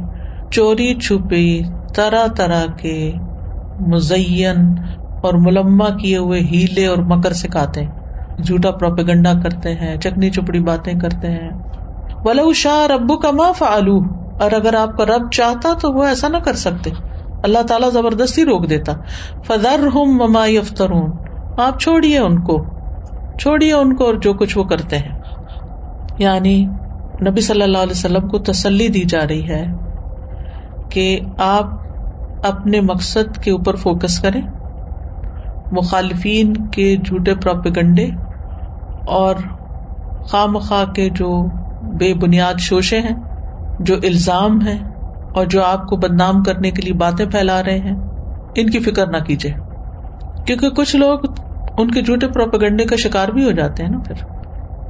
چوری 0.51 0.95
چھپی 0.95 1.63
طرح 1.95 2.27
طرح 2.37 2.67
کے 2.67 3.13
مزین 3.81 4.57
اور 5.23 5.35
ملما 5.35 5.89
کیے 5.89 6.17
ہوئے 6.17 6.41
ہیلے 6.41 6.87
اور 6.87 6.99
مکر 6.99 7.33
سکھاتے 7.33 7.83
ہیں۔ 7.83 7.91
جھوٹا 8.43 8.71
پروپیگنڈا 8.71 9.33
کرتے 9.43 9.75
ہیں، 9.75 9.97
چکنی 9.97 10.31
چپڑی 10.31 10.61
باتیں 10.61 10.95
کرتے 10.95 11.31
ہیں۔ 11.31 11.51
ولو 12.25 12.53
شاہ 12.53 12.87
ربو 12.87 13.17
کا 13.17 13.31
ما 13.31 13.53
فعلو 13.53 14.01
اور 14.41 14.53
اگر 14.53 14.75
آپ 14.75 14.97
کا 14.97 15.05
رب 15.05 15.31
چاہتا 15.33 15.73
تو 15.81 15.93
وہ 15.93 16.05
ایسا 16.05 16.29
نہ 16.29 16.37
کر 16.37 16.53
سکتے۔ 16.53 16.91
اللہ 17.43 17.63
تعالیٰ 17.63 17.91
زبردستی 17.91 18.45
روک 18.45 18.71
دیتا۔ 18.71 18.93
فضر 19.47 19.87
ہوں 19.95 20.07
مما 20.07 20.47
یفترون 20.47 21.30
آپ 21.61 21.81
چھوڑیے 21.81 22.19
ان 22.19 22.43
کو، 22.43 22.65
چھوڑیے 23.39 23.73
ان 23.73 23.97
کو 23.97 24.05
اور 24.05 24.15
جو 24.15 24.35
کچھ 24.35 24.59
وہ 24.59 24.65
کرتے 24.65 24.99
ہیں۔ 24.99 25.19
یعنی 26.19 26.65
نبی 27.27 27.41
صلی 27.41 27.63
اللہ 27.63 27.79
علیہ 27.79 27.91
وسلم 27.91 28.29
کو 28.29 28.39
تسلی 28.39 28.89
دی 28.89 29.05
جا 29.05 29.29
رہی 29.29 29.49
ہے 29.49 29.67
کہ 30.91 31.21
آپ 31.39 31.67
اپنے 32.47 32.81
مقصد 32.81 33.37
کے 33.37 33.51
اوپر 33.51 33.77
فوکس 33.77 34.19
کریں، 34.19 34.43
مخالفین 35.73 36.71
کے 36.71 36.97
جھوٹے 36.97 37.35
پروپیگنڈے 37.35 38.09
اور 39.07 39.35
خواہ 40.23 40.47
مخواہ 40.47 40.85
کے 40.85 41.09
جو 41.11 41.47
بے 41.83 42.15
بنیاد 42.15 42.55
شوشے 42.59 43.01
ہیں، 43.01 43.17
جو 43.81 43.95
الزام 43.95 44.61
ہیں 44.61 44.79
اور 45.35 45.47
جو 45.47 45.65
آپ 45.65 45.87
کو 45.87 45.97
بدنام 45.97 46.43
کرنے 46.43 46.71
کے 46.71 46.83
لیے 46.83 46.95
باتیں 46.95 47.27
پھیلا 47.27 47.63
رہے 47.63 47.79
ہیں، 47.79 47.97
ان 48.55 48.71
کی 48.71 48.79
فکر 48.79 49.07
نہ 49.07 49.17
کیجیے 49.17 49.55
کیونکہ 50.47 50.71
کچھ 50.71 50.97
لوگ 50.97 51.19
ان 51.81 51.91
کے 51.91 52.03
جھوٹے 52.03 52.29
پروپیگنڈے 52.29 52.85
کا 52.85 52.97
شکار 52.97 53.29
بھی 53.29 53.45
ہو 53.45 53.51
جاتے 53.51 53.83
ہیں 53.83 53.91
نا 53.91 53.99
پھر۔ 53.99 54.15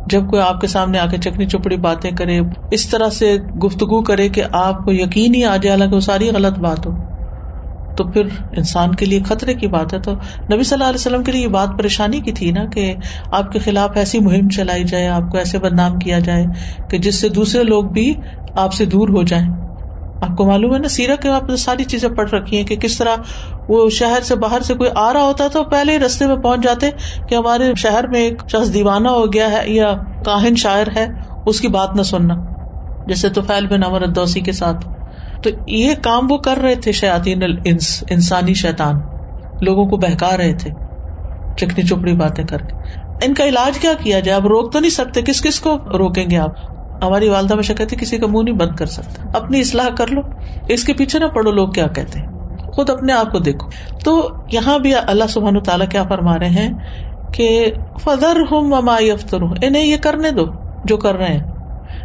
جب 0.07 0.29
کوئی 0.31 0.43
آپ 0.43 0.61
کے 0.61 0.67
سامنے 0.67 0.99
آ 0.99 1.07
کے 1.07 1.19
چکنی 1.19 1.47
چپڑی 1.47 1.77
باتیں 1.77 2.11
کرے، 2.11 2.41
اس 2.71 2.89
طرح 2.89 3.09
سے 3.09 3.37
گفتگو 3.65 4.03
کرے 4.03 4.29
کہ 4.29 4.43
آپ 4.53 4.85
کو 4.85 4.93
یقین 4.93 5.35
ہی 5.35 5.45
آ 5.45 5.57
جائے، 5.57 5.71
حالانکہ 5.71 5.95
وہ 5.95 6.01
ساری 6.01 6.31
غلط 6.31 6.59
بات 6.59 6.87
ہو۔ 6.87 6.93
تو 7.97 8.05
پھر 8.05 8.23
انسان 8.57 8.95
کے 8.95 9.05
لیے 9.07 9.23
خطرے 9.23 9.55
کی 9.55 9.67
بات 9.67 9.95
ہے۔ 9.95 10.01
تو 10.01 10.13
نبی 10.53 10.63
صلی 10.63 10.75
اللہ 10.75 10.85
علیہ 10.85 10.95
وسلم 10.95 11.25
کے 11.25 11.33
لیے 11.33 11.43
یہ 11.43 11.49
بات 11.49 11.69
پریشانی 11.79 12.21
کی 12.21 12.33
تھی 12.33 12.51
نا 12.51 12.65
کہ 12.65 12.95
آپ 13.33 13.53
کے 13.53 13.59
خلاف 13.59 13.91
ایسی 13.95 14.19
مہم 14.19 14.49
چلائی 14.49 14.85
جائے، 14.85 15.09
آپ 15.09 15.31
کو 15.31 15.39
ایسے 15.39 15.59
بدنام 15.59 15.99
کیا 15.99 16.19
جائے 16.19 16.45
کہ 16.91 16.99
جس 16.99 17.15
سے 17.15 17.29
دوسرے 17.29 17.65
لوگ 17.65 17.85
بھی 17.85 18.15
آپ 18.55 18.73
سے 18.73 18.85
دور 18.85 19.09
ہو 19.09 19.23
جائیں۔ 19.23 19.70
آپ 20.21 20.37
کو 20.37 20.47
معلوم 20.47 20.75
ہے 20.75 20.79
نا 20.79 20.89
سیرا 20.89 21.15
کے 21.15 21.29
آپ 21.29 21.45
نے 21.45 21.57
ساری 21.57 21.85
چیزیں 21.85 22.09
پڑھ 22.09 22.31
رکھی 22.31 22.57
ہیں 22.57 22.65
کہ 22.65 22.77
کس 22.77 22.99
طرح 22.99 23.17
وہ 23.69 23.91
شہر 23.91 24.21
سے 24.23 24.37
باہر 24.37 24.61
سے 24.61 24.75
کوئی 24.75 24.91
آ 24.95 25.13
رہا 25.13 25.23
ہوتا 25.23 25.49
تو 25.49 25.65
پہلے 25.65 25.93
ہی 25.93 25.99
رستے 25.99 26.27
میں 26.27 26.37
پہنچ 26.37 26.61
جاتے 26.63 26.91
کہ 27.29 27.35
ہمارے 27.35 27.75
شہر 27.75 28.07
میں 28.07 28.21
ایک 28.21 28.43
شخص 28.49 28.75
دیوانہ 28.75 29.09
ہو 29.09 29.33
گیا 29.33 29.53
ہے 29.53 29.71
یا 29.71 29.93
کاہن 30.25 30.55
شاعر 30.55 30.87
ہے، 30.97 31.07
اس 31.47 31.61
کی 31.61 31.69
بات 31.69 31.97
نہ 31.97 32.03
سننا۔ 32.03 32.35
جیسے 33.07 33.29
تو 33.29 33.43
فیل 33.43 33.67
بن 33.67 33.83
امر 33.83 34.03
ادوسی 34.03 34.41
کے 34.41 34.53
ساتھ۔ 34.53 34.89
تو 35.43 35.51
یہ 35.67 35.95
کام 36.03 36.33
وہ 36.33 36.37
کر 36.37 36.57
رہے 36.57 36.75
تھے 36.75 36.93
شیاتین 36.93 37.43
الانس، 37.43 38.05
انسانی 38.11 38.55
شیطان۔ 38.55 38.95
لوگوں 39.61 39.87
کو 39.87 39.97
بہکا 39.97 40.37
رہے 40.37 40.55
تھے، 40.55 40.71
چکنی 41.57 41.83
چپڑی 41.83 42.13
باتیں 42.13 42.45
کر 42.45 42.59
کے۔ 42.59 42.77
ان 43.27 43.35
کا 43.35 43.45
علاج 43.45 43.79
کیا 43.79 43.93
کیا 43.93 44.21
جائے؟ 44.21 44.37
آپ 44.37 44.47
روک 44.47 44.73
تو 44.73 44.79
نہیں 44.81 44.91
سکتے، 44.91 45.23
کس 45.23 45.43
کس 45.43 45.61
کو 45.61 45.77
روکیں 45.99 46.31
گے 46.31 46.37
آپ؟ 46.39 46.51
ہماری 47.03 47.29
والدہ 47.29 47.55
میں 47.55 47.63
کہتے 47.63 47.97
کسی 47.97 48.19
کا 48.19 48.27
منہ 48.27 48.43
نہیں 48.43 48.55
بند 48.55 48.77
کر 48.77 48.87
سکتا۔ 48.87 49.39
اپنی 49.39 49.61
اصلاح 49.61 49.89
کر 49.89 50.07
لو۔ 50.07 50.21
اس 50.69 50.85
کے 50.85 50.93
پیچھے 50.93 51.19
نہ 51.19 51.25
پڑھو 51.25 51.51
لوگ 51.51 51.69
کیا 51.69 51.87
کہتے 51.87 52.19
ہیں؟ 52.19 52.27
خود 52.73 52.91
اپنے 52.91 53.13
آپ 53.13 53.33
کو 53.33 53.39
دیکھو۔ 53.39 53.69
تو 54.05 54.29
یہاں 54.53 54.79
بھی 54.79 54.95
اللہ 54.95 55.25
سبحان 55.29 55.63
تعالیٰ 55.63 55.89
کیا 55.89 56.05
فرما 56.05 56.39
رہے 56.39 56.49
ہیں 56.49 56.73
کہ 57.35 57.73
فدر 58.05 58.37
ہوں 58.51 58.61
مما 58.63 58.95
افطر 58.95 59.41
ہوں 59.41 59.55
انہیں 59.63 59.85
یہ 59.85 59.97
کرنے 59.97 60.31
دو 60.31 60.45
جو 60.85 60.97
کر 60.97 61.15
رہے 61.15 61.27
ہیں۔ 61.27 61.45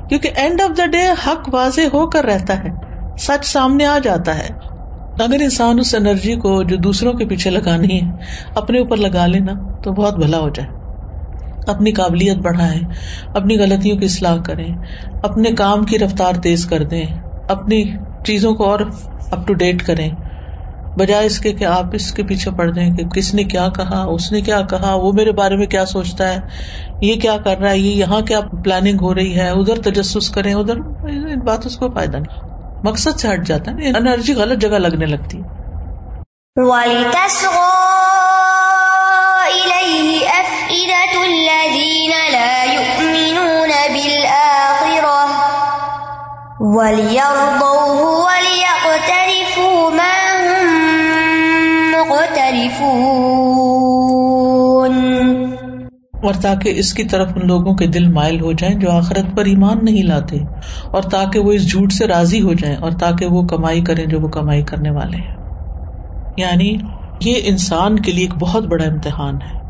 کیونکہ 0.09 0.29
اینڈ 0.35 0.61
آف 0.61 0.77
دا 0.77 0.85
ڈے 0.85 1.07
حق 1.27 1.49
واضح 1.53 1.81
ہو 1.93 2.09
کر 2.09 2.25
رہتا 2.25 2.63
ہے۔ 2.63 2.69
سچ 3.17 3.45
سامنے 3.45 3.85
آ 3.85 3.97
جاتا 4.03 4.37
ہے۔ 4.37 4.47
اگر 5.19 5.37
انسان 5.41 5.79
اس 5.79 5.95
انرجی 5.95 6.35
کو 6.35 6.63
جو 6.63 6.75
دوسروں 6.75 7.13
کے 7.13 7.25
پیچھے 7.25 7.49
لگانی 7.49 8.01
ہے، 8.01 8.11
اپنے 8.55 8.79
اوپر 8.79 8.97
لگا 8.97 9.25
لینا 9.25 9.53
تو 9.83 9.91
بہت 9.91 10.15
بھلا 10.15 10.39
ہو 10.39 10.49
جائے۔ 10.49 10.84
اپنی 11.67 11.91
قابلیت 11.91 12.37
بڑھائیں، 12.37 12.81
اپنی 13.35 13.59
غلطیوں 13.59 13.97
کی 13.97 14.05
اصلاح 14.05 14.37
کریں، 14.41 14.75
اپنے 15.23 15.51
کام 15.51 15.83
کی 15.83 15.99
رفتار 15.99 16.33
تیز 16.33 16.65
کر 16.65 16.83
دیں، 16.83 17.05
اپنی 17.49 17.83
چیزوں 18.25 18.53
کو 18.53 18.63
اور 18.63 18.79
اپ 19.31 19.47
ٹو 19.47 19.53
ڈیٹ 19.53 19.85
کریں۔ 19.85 20.09
بجائے 20.97 21.25
اس 21.25 21.39
کے 21.39 21.51
کہ 21.51 21.65
آپ 21.65 21.85
اس 21.93 22.11
کے 22.11 22.23
پیچھے 22.23 22.51
پڑ 22.51 22.71
جائیں 22.71 22.95
کہ 22.95 23.03
کس 23.03 23.33
نے 23.33 23.43
کیا 23.43 23.67
کہا، 23.75 24.03
اس 24.03 24.31
نے 24.31 24.41
کیا 24.41 24.61
کہا، 24.61 24.95
وہ 24.95 25.11
میرے 25.13 25.31
بارے 25.31 25.55
میں 25.55 25.67
کیا 25.67 25.85
سوچتا 25.85 26.33
ہے، 26.33 26.39
یہ 27.01 27.15
کیا 27.15 27.37
کر 27.37 27.57
رہا 27.57 27.69
ہے، 27.69 27.77
یہ 27.77 27.91
یہاں 27.91 28.21
کیا 28.21 28.39
پلاننگ 28.63 28.97
ہو 29.01 29.15
رہی 29.15 29.35
ہے، 29.35 29.49
ادھر 29.49 29.81
تجسس 29.81 30.29
کریں، 30.29 30.53
ادھر 30.53 30.75
ان 30.75 31.39
باتوں 31.39 31.79
کو 31.79 31.95
فائدہ 31.95 32.17
نہیں۔ 32.17 32.55
مقصد 32.83 33.19
سے 33.19 33.27
ہٹ 33.27 33.47
جاتا 33.47 33.71
ہے، 33.71 33.87
انرجی 33.87 34.33
غلط 34.33 34.61
جگہ 34.61 34.77
لگنے 34.77 35.05
لگتی 35.05 35.37
ہے۔ 35.37 35.65
مَا 46.75 47.91
هُمْ 47.93 48.35
مُقْتَرِفُونَ. 51.95 52.91
اور 56.23 56.33
تاکہ 56.41 56.73
اس 56.75 56.93
کی 56.93 57.03
طرف 57.03 57.27
ان 57.35 57.47
لوگوں 57.47 57.75
کے 57.75 57.87
دل 57.87 58.07
مائل 58.11 58.41
ہو 58.41 58.51
جائیں 58.51 58.75
جو 58.75 58.91
آخرت 58.91 59.37
پر 59.37 59.45
ایمان 59.45 59.77
نہیں 59.81 60.03
لاتے، 60.03 60.37
اور 60.91 61.03
تاکہ 61.03 61.39
وہ 61.39 61.51
اس 61.51 61.71
جھوٹ 61.71 61.91
سے 61.91 62.07
راضی 62.07 62.41
ہو 62.41 62.53
جائیں، 62.53 62.75
اور 62.75 62.91
تاکہ 62.91 63.25
وہ 63.25 63.43
کمائی 63.43 63.83
کریں 63.83 64.05
جو 64.05 64.19
وہ 64.19 64.27
کمائی 64.27 64.63
کرنے 64.63 64.91
والے 64.91 65.17
ہیں۔ 65.17 65.35
یعنی 66.37 66.77
یہ 67.25 67.35
انسان 67.43 67.99
کے 67.99 68.11
لیے 68.11 68.23
ایک 68.23 68.35
بہت 68.39 68.63
بڑا 68.63 68.85
امتحان 68.85 69.35
ہے۔ 69.35 69.64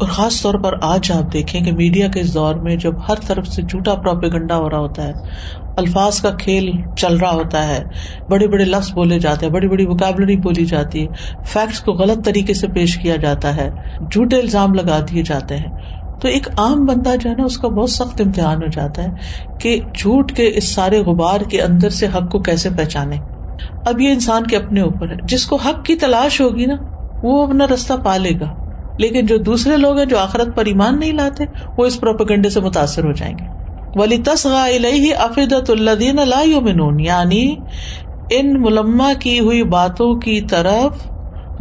اور 0.00 0.08
خاص 0.08 0.42
طور 0.42 0.54
پر 0.54 0.72
آج 0.82 1.12
آپ 1.12 1.32
دیکھیں 1.32 1.60
کہ 1.60 1.72
میڈیا 1.72 2.08
کے 2.08 2.20
اس 2.20 2.34
دور 2.34 2.54
میں 2.54 2.76
جب 2.76 2.92
ہر 3.08 3.14
طرف 3.26 3.46
سے 3.46 3.62
جھوٹا 3.62 3.94
پروپیگنڈا 3.94 4.56
ہو 4.56 4.70
رہا 4.70 4.78
ہوتا 4.78 5.08
ہے، 5.08 5.12
الفاظ 5.76 6.20
کا 6.20 6.30
کھیل 6.30 6.70
چل 6.96 7.16
رہا 7.16 7.30
ہوتا 7.30 7.68
ہے، 7.68 7.84
بڑے 8.28 8.48
بڑے 8.48 8.64
لفظ 8.64 8.92
بولے 8.92 9.18
جاتے 9.18 9.46
ہیں، 9.46 9.52
بڑی 9.52 9.68
بڑی 9.68 9.86
وکیبلری 9.86 10.36
بولی 10.36 10.64
جاتی 10.64 11.02
ہے 11.02 11.06
فیکٹس 11.46 11.80
کو 11.80 11.92
غلط 11.92 12.24
طریقے 12.24 12.54
سے 12.54 12.68
پیش 12.68 12.98
کیا 12.98 13.16
جاتا 13.16 13.56
ہے، 13.56 13.70
جھوٹے 14.10 14.36
الزام 14.36 14.74
لگا 14.74 14.98
دیے 15.10 15.22
جاتے 15.22 15.56
ہیں۔ 15.56 15.72
تو 16.20 16.28
ایک 16.28 16.48
عام 16.56 16.84
بندہ 16.84 17.16
جو 17.20 17.30
ہے 17.30 17.34
نا، 17.38 17.44
اس 17.44 17.58
کا 17.58 17.68
بہت 17.68 17.90
سخت 17.90 18.20
امتحان 18.20 18.62
ہو 18.62 18.66
جاتا 18.66 19.02
ہے 19.02 19.08
کہ 19.60 19.80
جھوٹ 19.94 20.32
کے 20.32 20.50
اس 20.54 20.68
سارے 20.68 21.00
غبار 21.00 21.40
کے 21.40 21.62
اندر 21.62 21.90
سے 21.90 22.06
حق 22.06 22.30
کو 22.30 22.38
کیسے 22.38 22.70
پہچانے۔ 22.70 23.16
اب 23.86 24.00
یہ 24.00 24.12
انسان 24.12 24.46
کے 24.46 24.56
اپنے 24.56 24.80
اوپر 24.80 25.10
ہے، 25.10 25.16
جس 25.24 25.46
کو 25.46 25.56
حق 25.56 25.84
کی 25.84 25.94
تلاش 25.94 26.40
ہوگی 26.40 26.66
نا، 26.66 26.74
وہ 27.22 27.46
اپنا 27.46 27.66
رستہ 27.66 27.92
پالے 28.04 28.30
گا۔ 28.40 28.59
لیکن 29.00 29.26
جو 29.26 29.36
دوسرے 29.36 29.76
لوگ 29.76 29.98
ہیں 29.98 30.06
جو 30.06 30.18
آخرت 30.18 30.56
پر 30.56 30.64
ایمان 30.64 31.00
نہیں 31.00 31.12
لاتے، 31.12 31.44
وہ 31.78 31.86
اس 31.86 32.00
پروپگنڈے 32.00 32.50
سے 32.50 32.60
متاثر 32.60 33.04
ہو 33.04 33.12
جائیں 33.12 33.34
گے۔ 33.38 33.44
ولی 33.94 34.18
تسغا 34.18 34.64
افیدت 35.18 35.70
الدین 35.70 36.18
اللہ 36.18 37.00
یعنی 37.00 37.54
ان 38.30 38.62
ملما 38.62 39.12
کی 39.20 39.40
ہوئی 39.40 39.64
باتوں 39.64 40.14
کی 40.14 40.40
طرف 40.40 41.10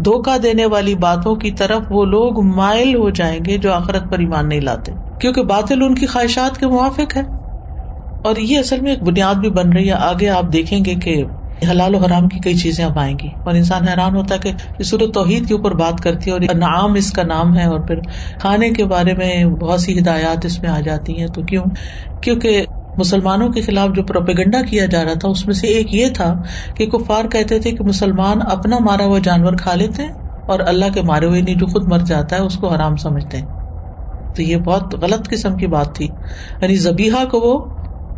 دھوکا 0.06 0.38
دینے 0.44 0.66
والی 0.66 0.96
باتوں 0.96 1.36
کی 1.36 1.52
طرف 1.52 1.82
وہ 1.90 2.06
لوگ 2.06 2.44
مائل 2.44 2.96
ہو 2.96 3.10
جائیں 3.10 3.40
گے 3.46 3.58
جو 3.58 3.74
آخرت 3.74 4.12
پر 4.12 4.20
ایمان 4.20 4.50
نہیں 4.50 4.62
لاتے۔ 4.62 4.92
کیونکہ 5.20 5.44
باطل 5.44 5.84
ان 5.84 5.96
کی 5.96 6.06
خواہشات 6.06 6.58
کے 6.58 6.68
موافق 6.68 7.18
ہے۔ 7.18 7.22
اور 8.24 8.36
یہ 8.38 8.60
اصل 8.60 8.80
میں 8.80 8.92
ایک 8.92 9.04
بنیاد 9.04 9.36
بھی 9.36 9.50
بن 9.50 9.74
رہی 9.74 9.88
ہے۔ 9.88 9.94
آگے 9.94 10.30
آپ 10.30 10.54
دیکھیں 10.54 10.86
گے 10.86 10.96
کہ 10.96 11.24
حلال 11.72 11.96
و 11.96 11.98
حرام 11.98 12.28
کی 12.28 12.40
کئی 12.40 12.54
چیزیں 12.54 12.86
اب 12.86 13.00
آئیں 13.00 13.18
گی۔ 13.24 13.28
اور 13.44 13.56
انسان 13.56 13.88
حیران 13.88 14.16
ہوتا 14.16 14.36
ہے 14.36 14.40
کہ 14.40 14.52
یہ 14.80 14.84
صورت 14.84 15.14
توحید 15.14 15.48
کے 15.48 15.54
اوپر 15.54 15.72
بات 15.72 16.02
کرتی 16.02 16.32
ہے 16.32 16.36
اور 16.36 16.56
نعام 16.56 16.94
اس 16.94 17.12
کا 17.12 17.24
نام 17.24 17.58
ہے 17.58 17.66
اور 17.66 17.80
پھر 17.80 17.96
کھانے 18.40 18.70
کے 18.70 18.86
بارے 18.86 19.14
میں 19.14 19.46
بہت 19.46 19.82
سی 19.82 20.00
ہدایات 20.00 20.46
اس 20.46 20.62
میں 20.62 20.70
آ 20.70 20.80
جاتی 20.80 21.20
ہیں۔ 21.20 21.28
تو 21.28 21.42
کیوں؟ 21.42 21.64
کیونکہ 22.22 22.66
مسلمانوں 22.98 23.50
کے 23.50 23.62
خلاف 23.62 23.90
جو 23.96 24.04
پروپیگنڈا 24.04 24.62
کیا 24.62 24.86
جا 24.86 25.04
رہا 25.04 25.14
تھا، 25.14 25.30
اس 25.30 25.46
میں 25.46 25.54
سے 25.54 25.68
ایک 25.68 25.96
یہ 25.96 26.08
تھا 26.08 26.34
کہ 26.76 26.86
کفار 26.86 27.26
کہتے 27.26 27.60
تھے 27.60 27.72
کہ 27.72 27.84
مسلمان 27.84 28.40
اپنا 28.52 28.78
مارا 28.80 29.06
ہوا 29.06 29.20
جانور 29.20 29.54
کھا 29.54 29.76
لیتے 29.76 30.02
ہیں 30.02 30.14
اور 30.48 30.60
اللہ 30.60 30.86
کے 30.94 31.02
مارے 31.02 31.26
ہوئے 31.26 31.42
نہیں 31.42 31.56
جو 31.56 31.66
خود 31.66 31.88
مر 31.88 32.00
جاتا 32.00 32.36
ہے، 32.36 32.42
اس 32.42 32.56
کو 32.56 32.68
حرام 32.68 32.96
سمجھتے 32.96 33.38
ہیں۔ 33.38 33.46
تو 34.36 34.42
یہ 34.42 34.58
بہت 34.58 34.94
غلط 34.94 35.30
قسم 35.30 35.58
کی 35.58 35.68
بات 35.68 35.96
تھی۔ 35.96 36.08
یعنی 36.62 36.76
زبیحا 36.76 37.26
کو 37.26 37.40
وہ 37.40 37.66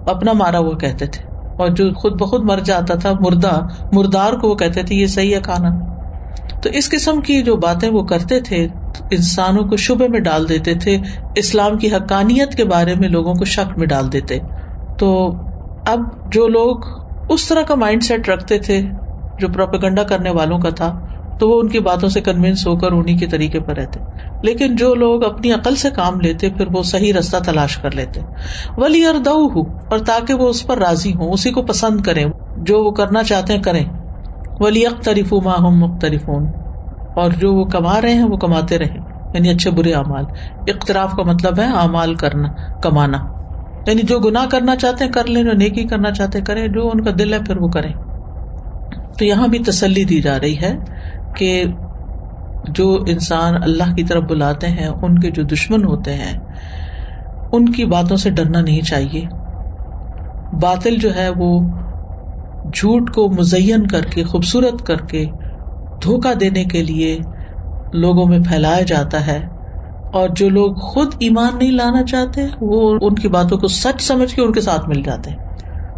اپنا 0.10 0.34
مارا 0.34 0.58
ہوا 0.58 0.77
کہتے 0.77 1.06
تھے۔ 1.06 1.30
اور 1.62 1.69
جو 1.69 1.93
خود 1.93 2.21
بخود 2.21 2.43
مر 2.43 2.60
جاتا 2.60 2.95
تھا، 2.95 3.12
مردہ، 3.19 3.67
مردار 3.91 4.34
کو 4.34 4.50
وہ 4.50 4.56
کہتے 4.56 4.84
تھے، 4.84 4.95
یہ 4.95 5.06
صحیح 5.06 5.36
ہے 5.36 5.41
کھانا 5.41 5.69
تو 6.62 6.69
اس 6.69 6.89
قسم 6.89 7.21
کی 7.21 7.41
جو 7.41 7.56
باتیں 7.56 7.89
وہ 7.89 8.04
کرتے 8.04 8.39
تھے، 8.39 8.67
انسانوں 9.12 9.63
کو 9.63 9.76
شبے 9.76 10.08
میں 10.08 10.19
ڈال 10.19 10.50
دیتے 10.50 10.74
تھے، 10.74 10.97
اسلام 11.36 11.78
کی 11.78 11.88
حقانیت 11.88 12.56
کے 12.56 12.65
بارے 12.65 12.95
میں 12.95 13.10
لوگوں 13.10 13.34
کو 13.34 13.45
شک 13.45 13.78
میں 13.78 13.88
ڈال 13.88 14.12
دیتے۔ 14.12 14.39
تو 15.00 15.34
اب 15.86 16.00
جو 16.32 16.47
لوگ 16.47 16.78
اس 17.30 17.47
طرح 17.47 17.62
کا 17.62 17.76
مائنڈ 17.76 18.04
سیٹ 18.04 18.30
رکھتے 18.30 18.58
تھے، 18.60 18.82
جو 19.39 19.47
پروپیگنڈا 19.47 20.04
کرنے 20.04 20.30
والوں 20.30 20.60
کا 20.60 20.69
تھا، 20.69 21.00
تو 21.39 21.50
وہ 21.50 21.60
ان 21.60 21.67
کی 21.67 21.80
باتوں 21.80 22.10
سے 22.10 22.21
کنوینس 22.21 22.67
ہو 22.67 22.76
کر 22.76 22.91
انہیں 22.91 23.17
کے 23.17 23.28
طریقے 23.28 23.60
پر 23.60 23.76
رہتے۔ 23.76 24.00
لیکن 24.41 24.75
جو 24.75 24.95
لوگ 24.95 25.23
اپنی 25.23 25.51
عقل 25.51 25.75
سے 25.75 25.89
کام 25.89 26.21
لیتے، 26.21 26.49
پھر 26.49 26.65
وہ 26.71 26.84
صحیح 26.84 27.13
رستہ 27.13 27.38
تلاش 27.45 27.77
کر 27.77 27.91
لیتے۔ 27.91 28.21
ولی 28.77 29.04
اور 29.04 29.15
دو 29.15 29.62
اور 29.89 29.99
تاکہ 29.99 30.34
وہ 30.34 30.49
اس 30.49 30.67
پر 30.67 30.77
راضی 30.77 31.13
ہوں، 31.13 31.32
اسی 31.32 31.51
کو 31.51 31.62
پسند 31.62 32.01
کریں۔ 32.01 32.25
جو 32.56 32.84
وہ 32.84 32.91
کرنا 32.91 33.23
چاہتے 33.23 33.54
ہیں، 33.54 33.63
کریں۔ 33.63 33.86
ولی 34.60 34.86
اختریف 34.86 35.34
ماہم 35.34 35.77
مختلف 35.77 36.30
اور 37.15 37.32
جو 37.32 37.54
وہ 37.54 37.65
کما 37.65 38.01
رہے 38.01 38.13
ہیں، 38.13 38.23
وہ 38.23 38.38
کماتے 38.38 38.77
رہے 38.77 38.95
یعنی 39.34 39.49
اچھے 39.49 39.71
برے 39.71 39.93
اعمال۔ 39.93 40.25
اختراف 40.67 41.12
کا 41.12 41.23
مطلب 41.23 41.60
ہے 41.60 41.65
اعمال 41.65 42.15
کرنا، 42.15 42.47
کمانا۔ 42.82 43.17
یعنی 43.88 44.01
جو 44.01 44.19
گناہ 44.19 44.45
کرنا 44.45 44.75
چاہتے 44.75 45.06
ہیں، 45.06 45.12
کر 45.12 45.25
لیں، 45.25 45.43
جو 45.43 45.51
نیکی 45.51 45.88
کرنا 45.88 46.12
چاہتے 46.12 46.41
کریں۔ 46.41 46.67
جو 46.67 46.88
ان 46.88 47.04
کا 47.04 47.12
دل 47.19 47.34
ہے، 47.34 47.39
پھر 47.39 47.58
وہ 47.58 47.67
کریں۔ 47.67 47.93
تو 49.17 49.25
یہاں 49.25 49.47
بھی 49.47 49.60
تسلی 49.60 50.04
دی 50.04 50.21
جا 50.21 50.39
رہی 50.39 50.62
ہے 50.62 50.75
کہ 51.36 51.63
جو 52.67 53.04
انسان 53.08 53.54
اللہ 53.63 53.95
کی 53.95 54.04
طرف 54.04 54.24
بلاتے 54.24 54.67
ہیں، 54.67 54.88
ان 54.88 55.19
کے 55.19 55.32
جو 55.32 55.43
دشمن 55.43 55.84
ہوتے 55.84 56.13
ہیں، 56.13 56.39
ان 57.52 57.71
کی 57.71 57.86
باتوں 57.86 58.17
سے 58.17 58.30
ڈرنا 58.30 58.62
نہیں 58.62 58.82
چاہیے۔ 58.82 59.26
باطل 60.62 60.95
جو 60.95 61.15
ہے، 61.15 61.30
وہ 61.30 61.62
جھوٹ 62.74 63.13
کو 63.13 63.30
مزین 63.30 63.88
کر 63.88 64.02
کے، 64.02 64.24
خوبصورت 64.24 64.88
کر 64.88 64.97
کے 64.97 65.26
دھوکا 66.04 66.34
دینے 66.39 66.63
کے 66.63 66.84
لیے 66.84 67.19
لوگوں 67.93 68.26
میں 68.26 68.39
پھیلایا 68.39 68.82
جاتا 68.82 69.28
ہے۔ 69.28 69.47
اور 70.13 70.30
جو 70.30 70.50
لوگ 70.50 70.74
خود 70.74 71.08
ایمان 71.19 71.58
نہیں 71.60 71.71
لانا 71.71 72.04
چاہتے، 72.04 72.41
وہ 72.62 72.97
ان 73.02 73.15
کی 73.15 73.28
باتوں 73.28 73.58
کو 73.58 73.67
سچ 73.67 74.02
سمجھ 74.02 74.36
کے 74.36 74.41
ان 74.41 74.52
کے 74.52 74.62
ساتھ 74.62 74.89
مل 74.89 75.04
جاتے 75.04 75.30
ہیں 75.30 75.38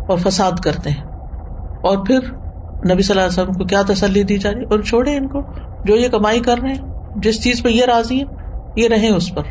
اور 0.08 0.18
فساد 0.18 0.52
کرتے 0.64 0.90
ہیں۔ 0.90 1.04
اور 1.84 1.98
پھر 1.98 2.20
نبی 2.94 3.02
صلی 3.02 3.20
اللہ 3.20 3.22
علیہ 3.22 3.44
وسلم 3.44 3.54
کو 3.54 3.64
کیا 3.64 3.82
تسلی 3.88 4.24
دی 4.24 4.38
جا 4.38 4.52
رہی 4.54 4.64
اور 4.64 4.80
چھوڑے 4.80 5.18
ان 5.18 5.28
کو۔ 5.28 5.42
جو 5.86 5.96
یہ 5.96 6.08
کمائی 6.08 6.40
کر 6.40 6.58
رہے 6.58 6.70
ہیں، 6.70 6.82
جس 7.16 7.44
چیز 7.44 7.64
پہ 7.64 7.70
یہ 7.70 7.86
راضی 7.86 8.20
ہے 8.20 8.26
یہ 8.76 8.88
رہے 8.88 9.10
اس 9.10 9.36
پر۔ 9.36 9.44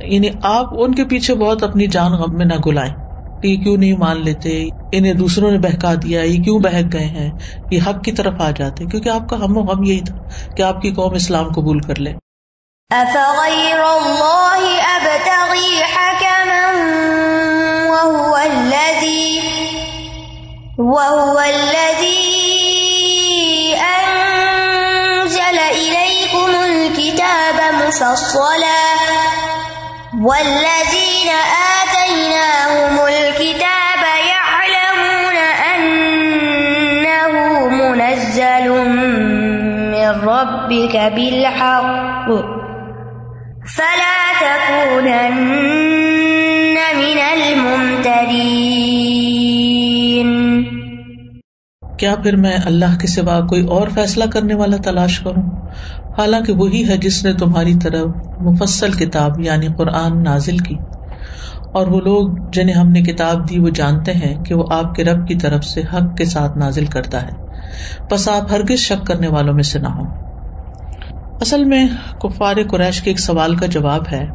یعنی 0.00 0.28
آپ 0.42 0.66
ان 0.72 0.94
کے 0.94 1.04
پیچھے 1.04 1.34
بہت 1.34 1.62
اپنی 1.62 1.86
جان 1.86 2.12
غم 2.12 2.36
میں 2.36 2.46
نہ 2.46 2.54
گلائیں۔ 2.66 2.94
یہ 3.42 3.56
کیوں 3.56 3.76
نہیں 3.76 3.92
مان 3.92 4.24
لیتے؟ 4.24 4.68
انہیں 4.92 5.14
دوسروں 5.14 5.50
نے 5.50 5.58
بہکا 5.58 5.94
دیا، 5.94 6.22
یہ 6.22 6.42
کیوں 6.42 6.58
بہک 6.58 6.92
گئے 6.92 7.04
ہیں؟ 7.04 7.30
یہ 7.70 7.80
حق 7.86 8.04
کی 8.04 8.12
طرف 8.12 8.34
آ 8.38 8.50
جاتے۔ 8.50 8.84
کیونکہ 8.84 9.08
آپ 9.08 9.28
کا 9.28 9.36
ہم 9.36 9.56
و 9.56 9.60
غم 9.60 9.84
یہی 9.84 10.00
تھا 10.00 10.16
کہ 10.56 10.62
آپ 10.62 10.80
کی 10.80 10.90
قوم 10.90 11.14
اسلام 11.14 11.52
قبول 11.52 11.80
کر 11.80 11.98
لے۔ 11.98 12.14
والذين 30.22 31.30
آتيناهم 31.82 32.96
الكتاب 33.06 34.02
يعلمون 34.32 35.38
أنه 35.74 37.34
منزل 37.68 38.66
من 39.90 40.08
ربك 40.28 40.96
بالحق. 41.14 42.28
فلا 43.76 44.20
تكونن 44.40 45.32
من 46.96 47.18
الممترين 47.32 48.42
کیا 51.98 52.14
پھر 52.16 52.36
میں 52.36 52.58
اللہ 52.66 52.98
کے 53.00 53.06
سوا 53.06 53.40
کوئی 53.40 53.66
اور 53.66 53.88
فیصلہ 53.88 54.24
کرنے 54.32 54.54
والا 54.54 54.76
تلاش 54.76 55.20
کروں؟ 55.20 55.61
حالانکہ 56.18 56.52
وہی 56.52 56.88
ہے 56.88 56.96
جس 56.96 57.24
نے 57.24 57.32
تمہاری 57.32 57.74
طرف 57.82 58.10
مفصل 58.38 58.92
کتاب 58.92 59.40
یعنی 59.40 59.66
قرآن 59.78 60.22
نازل 60.22 60.58
کی۔ 60.58 60.76
اور 61.72 61.86
وہ 61.86 62.00
لوگ 62.00 62.50
جنہیں 62.52 62.76
ہم 62.76 62.88
نے 62.88 63.02
کتاب 63.02 63.50
دی، 63.50 63.58
وہ 63.58 63.68
جانتے 63.68 64.12
ہیں 64.12 64.44
کہ 64.44 64.54
وہ 64.54 64.64
آپ 64.70 64.94
کے 64.94 65.04
رب 65.04 65.28
کی 65.28 65.34
طرف 65.34 65.64
سے 65.64 65.80
حق 65.80 66.16
کے 66.16 66.24
ساتھ 66.24 66.58
نازل 66.58 66.86
کرتا 66.86 67.22
ہے۔ 67.22 67.30
بس 68.10 68.28
آپ 68.28 68.52
ہرگز 68.52 68.78
شک 68.78 69.06
کرنے 69.06 69.28
والوں 69.28 69.54
میں 69.54 69.62
سے 69.62 69.78
نہ 69.78 69.88
ہوں۔ 69.88 70.06
اصل 71.40 71.64
میں 71.64 71.86
کفار 72.20 72.56
قریش 72.70 73.02
کے 73.02 73.10
ایک 73.10 73.20
سوال 73.20 73.56
کا 73.56 73.66
جواب 73.66 74.02
ہے۔ 74.12 74.26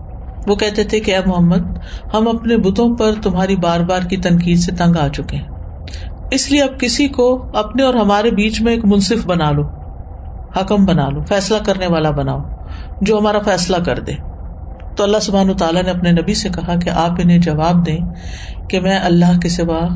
وہ 0.48 0.56
کہتے 0.56 0.84
تھے 0.84 1.00
کہ 1.00 1.16
اے 1.16 1.22
محمد، 1.26 1.78
ہم 2.13 2.28
اپنے 2.28 2.58
بتوں 2.58 2.96
پر 2.96 3.12
تمہاری 3.24 3.56
بار 3.56 3.80
بار 3.80 4.02
کی 4.02 4.18
تنقید 4.18 4.58
سے 4.58 4.72
تنگ 4.72 4.98
آ 4.98 5.08
چکے 5.08 5.38
ہیں۔ 5.38 5.48
اس 6.32 6.52
لیے 6.52 6.62
اب 6.62 6.80
کسی 6.80 7.08
کو 7.08 7.46
اپنے 7.54 7.84
اور 7.84 7.94
ہمارے 7.94 8.32
بیچ 8.32 8.62
میں 8.62 8.74
ایک 8.74 8.86
منصف 8.86 9.26
بنا 9.26 9.52
لو۔ 9.52 9.77
حکم 10.62 10.86
بنا 10.86 11.10
لو، 11.10 11.22
فیصلہ 11.22 11.58
کرنے 11.65 11.88
والا 11.88 12.12
بناؤ، 12.12 12.39
جو 13.02 13.17
ہمارا 13.17 13.39
فیصلہ 13.39 13.78
کر 13.78 14.00
دے۔ 14.00 14.13
تو 14.96 15.04
اللہ 15.04 15.17
سبحان 15.22 15.58
تعالیٰ 15.58 15.84
نے 15.84 15.89
اپنے 15.89 16.12
نبی 16.12 16.34
سے 16.34 16.50
کہا 16.50 16.76
کہ 16.76 16.89
آپ 16.89 17.12
انہیں 17.12 17.38
جواب 17.38 17.86
دیں 17.86 17.98
کہ 18.70 18.80
میں 18.80 19.00
اللہ 19.00 19.39
کے 19.39 19.50
سوا 19.50 19.88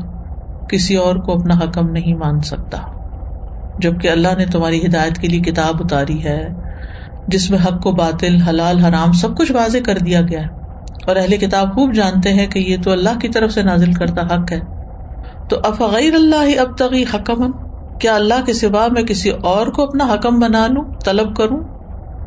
کسی 0.68 0.96
اور 0.96 1.16
کو 1.16 1.32
اپنا 1.32 1.54
حکم 1.54 1.90
نہیں 1.90 2.14
مان 2.14 2.40
سکتا، 2.40 2.78
جبکہ 3.78 4.08
اللہ 4.08 4.28
نے 4.38 4.46
تمہاری 4.46 4.86
ہدایت 4.86 5.18
کے 5.18 5.28
لیے 5.28 5.40
کتاب 5.40 5.76
اتاری 5.80 6.24
ہے، 6.24 6.48
جس 7.28 7.50
میں 7.50 7.58
حق 7.66 7.86
و 7.86 7.92
باطل، 7.92 8.36
حلال، 8.36 8.78
حرام 8.78 9.12
سب 9.12 9.36
کچھ 9.36 9.52
واضح 9.52 9.78
کر 9.86 9.98
دیا 9.98 10.20
گیا 10.20 10.40
ہے۔ 10.40 10.62
اور 11.06 11.16
اہل 11.16 11.36
کتاب 11.36 11.74
خوب 11.74 11.92
جانتے 11.92 12.32
ہیں 12.32 12.46
کہ 12.46 12.58
یہ 12.58 12.76
تو 12.84 12.90
اللہ 12.90 13.18
کی 13.18 13.28
طرف 13.28 13.52
سے 13.52 13.62
نازل 13.62 13.92
کرتا 13.92 14.20
حق 14.20 14.52
ہے۔ 14.52 14.60
تو 15.48 15.56
افغیر 15.64 16.14
اللہ 16.14 16.60
اب 16.60 16.78
تغی 16.78 17.04
حکم 17.14 17.50
کیا 18.00 18.14
اللہ 18.14 18.44
کے 18.46 18.52
سوا 18.52 18.86
میں 18.90 19.02
کسی 19.02 19.30
اور 19.30 19.66
کو 19.66 19.82
اپنا 19.82 20.14
حکم 20.14 20.38
بنا 20.38 20.66
لوں 20.66 20.84
طلب 21.04 21.36
کروں، 21.36 21.60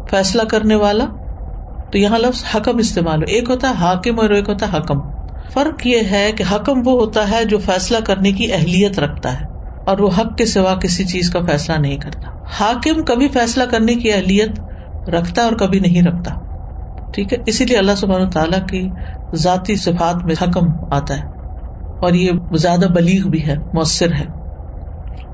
فیصلہ 0.09 0.41
کرنے 0.41 0.75
والا؟ 0.75 1.05
تو 1.91 1.97
یہاں 1.97 2.19
لفظ 2.19 2.43
حکم 2.55 2.77
استعمال 2.77 3.19
ہو۔ 3.19 3.23
ایک 3.27 3.49
ہوتا 3.49 3.69
ہے 3.69 3.73
حاکم 3.73 4.19
اور 4.19 4.29
ایک 4.29 4.49
ہوتا 4.49 4.71
ہے 4.71 4.77
حکم۔ 4.77 4.99
فرق 5.53 5.87
یہ 5.87 5.97
ہے 6.11 6.31
کہ 6.37 6.43
حکم 6.51 6.81
وہ 6.85 6.91
ہوتا 6.91 7.31
ہے 7.31 7.45
جو 7.45 7.57
فیصلہ 7.57 7.97
کرنے 8.05 8.31
کی 8.31 8.53
اہلیت 8.53 8.99
رکھتا 8.99 9.41
ہے 9.41 9.45
اور 9.85 9.97
وہ 9.97 10.09
حق 10.17 10.37
کے 10.37 10.45
سوا 10.45 10.75
کسی 10.75 11.05
چیز 11.05 11.29
کا 11.29 11.39
فیصلہ 11.41 11.75
نہیں 11.75 11.97
کرتا۔ 11.97 12.29
حاکم 12.59 13.03
کبھی 13.03 13.27
فیصلہ 13.27 13.63
کرنے 13.63 13.95
کی 13.95 14.13
اہلیت 14.13 14.59
رکھتا 15.09 15.43
اور 15.43 15.53
کبھی 15.53 15.79
نہیں 15.79 16.01
رکھتا۔ 16.01 16.31
ٹھیک 17.11 17.33
ہے؟ 17.33 17.37
اسی 17.45 17.65
لیے 17.65 17.77
اللہ 17.77 17.95
سبحانہ 17.97 18.29
تعالیٰ 18.29 18.67
کی 18.67 18.89
ذاتی 19.35 19.75
صفات 19.75 20.25
میں 20.25 20.35
حکم 20.41 20.93
آتا 20.93 21.17
ہے۔ 21.17 21.23
اور 22.01 22.13
یہ 22.13 22.31
زیادہ 22.53 22.85
بلیغ 22.85 23.27
بھی 23.27 23.47
ہے، 23.47 23.55
مؤثر 23.73 24.11
ہے۔ 24.11 24.25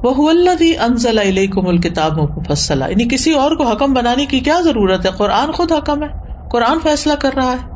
وہ 0.04 0.30
اللہ 0.30 0.84
انزل 0.84 1.18
علیکم 1.18 1.68
الکتاب 1.68 2.18
مفصلا 2.18 2.88
یعنی 2.88 3.08
کسی 3.10 3.34
اور 3.34 3.52
کو 3.52 3.64
حکم 3.64 3.94
بنانے 3.94 4.26
کی 4.26 4.40
کیا 4.40 4.60
ضرورت 4.64 5.06
ہے؟ 5.06 5.12
قرآن 5.12 5.52
خود 5.52 5.72
حکم 5.72 6.04
ہے، 6.04 6.08
قرآن 6.52 6.80
فیصلہ 6.84 7.14
کر 7.20 7.36
رہا 7.36 7.52
ہے۔ 7.52 7.70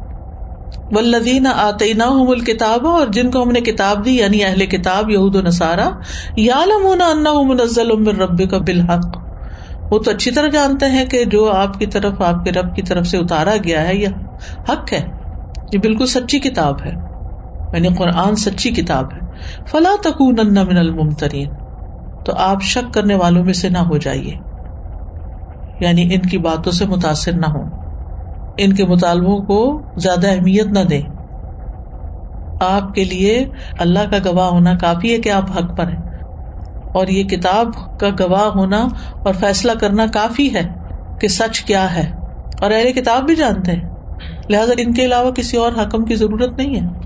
ولدین 0.91 1.47
آتینا 1.47 2.05
الکتاب، 2.05 2.87
اور 2.87 3.07
جن 3.07 3.31
کو 3.31 3.43
ہم 3.43 3.51
نے 3.51 3.61
کتاب 3.61 4.05
دی 4.05 4.15
یعنی 4.17 4.43
اہل 4.43 4.65
کتاب، 4.65 5.09
یہود 5.09 5.35
و 5.35 5.41
نصارا 5.41 5.89
یا 6.37 6.61
لمونا 6.65 7.13
منزل 7.41 7.91
رب 8.07 8.49
کا 8.51 8.57
بالحق۔ 8.57 9.17
وہ 9.91 9.99
تو 9.99 10.11
اچھی 10.11 10.31
طرح 10.31 10.47
جانتے 10.47 10.85
ہیں 10.85 11.05
کہ 11.05 11.25
جو 11.25 11.51
آپ 11.51 11.79
کی 11.79 11.85
طرف، 11.85 12.21
آپ 12.21 12.43
کے 12.45 12.51
رب 12.51 12.75
کی 12.75 12.81
طرف 12.81 13.07
سے 13.07 13.17
اتارا 13.17 13.55
گیا 13.63 13.87
ہے، 13.87 13.95
یہ 13.95 14.07
حق 14.69 14.93
ہے۔ 14.93 15.01
یہ 15.73 15.79
بالکل 15.79 16.05
سچی 16.05 16.39
کتاب 16.39 16.81
ہے 16.85 16.91
یعنی 17.73 17.87
قرآن 17.87 18.35
سچی 18.35 18.69
کتاب 18.71 19.13
ہے۔ 19.13 19.19
فلاں 19.67 19.95
تکون 20.03 20.35
من 20.35 20.77
الممترین۔ 20.77 21.49
تو 22.25 22.33
آپ 22.37 22.63
شک 22.63 22.93
کرنے 22.93 23.15
والوں 23.15 23.45
میں 23.45 23.53
سے 23.53 23.69
نہ 23.69 23.77
ہو 23.77 23.97
جائیے۔ 23.97 24.33
یعنی 25.79 26.13
ان 26.13 26.21
کی 26.21 26.37
باتوں 26.37 26.71
سے 26.71 26.85
متاثر 26.85 27.31
نہ 27.31 27.45
ہو 27.45 27.63
ان 28.57 28.73
کے 28.73 28.85
مطالبوں 28.85 29.37
کو 29.37 29.81
زیادہ 29.97 30.27
اہمیت 30.27 30.65
نہ 30.65 30.79
دیں۔ 30.79 31.01
آپ 32.59 32.93
کے 32.93 33.03
لیے 33.03 33.45
اللہ 33.79 33.99
کا 34.11 34.31
گواہ 34.31 34.47
ہونا 34.47 34.73
کافی 34.73 35.13
ہے 35.13 35.17
کہ 35.17 35.29
آپ 35.29 35.51
حق 35.51 35.77
پر 35.77 35.87
ہیں۔ 35.87 36.01
اور 36.93 37.07
یہ 37.07 37.23
کتاب 37.23 37.67
کا 37.99 38.07
گواہ 38.19 38.47
ہونا 38.55 38.87
اور 39.23 39.33
فیصلہ 39.33 39.71
کرنا 39.71 40.05
کافی 40.13 40.53
ہے 40.53 40.63
کہ 41.21 41.27
سچ 41.27 41.61
کیا 41.61 41.95
ہے۔ 41.95 42.11
اور 42.61 42.71
اہل 42.71 42.93
کتاب 42.93 43.23
بھی 43.23 43.35
جانتے 43.35 43.71
ہیں۔ 43.71 43.89
لہٰذا 44.49 44.73
ان 44.77 44.93
کے 44.93 45.05
علاوہ 45.05 45.31
کسی 45.31 45.57
اور 45.57 45.71
حکم 45.71 46.05
کی 46.05 46.15
ضرورت 46.15 46.57
نہیں 46.57 46.75
ہے۔ 46.75 47.04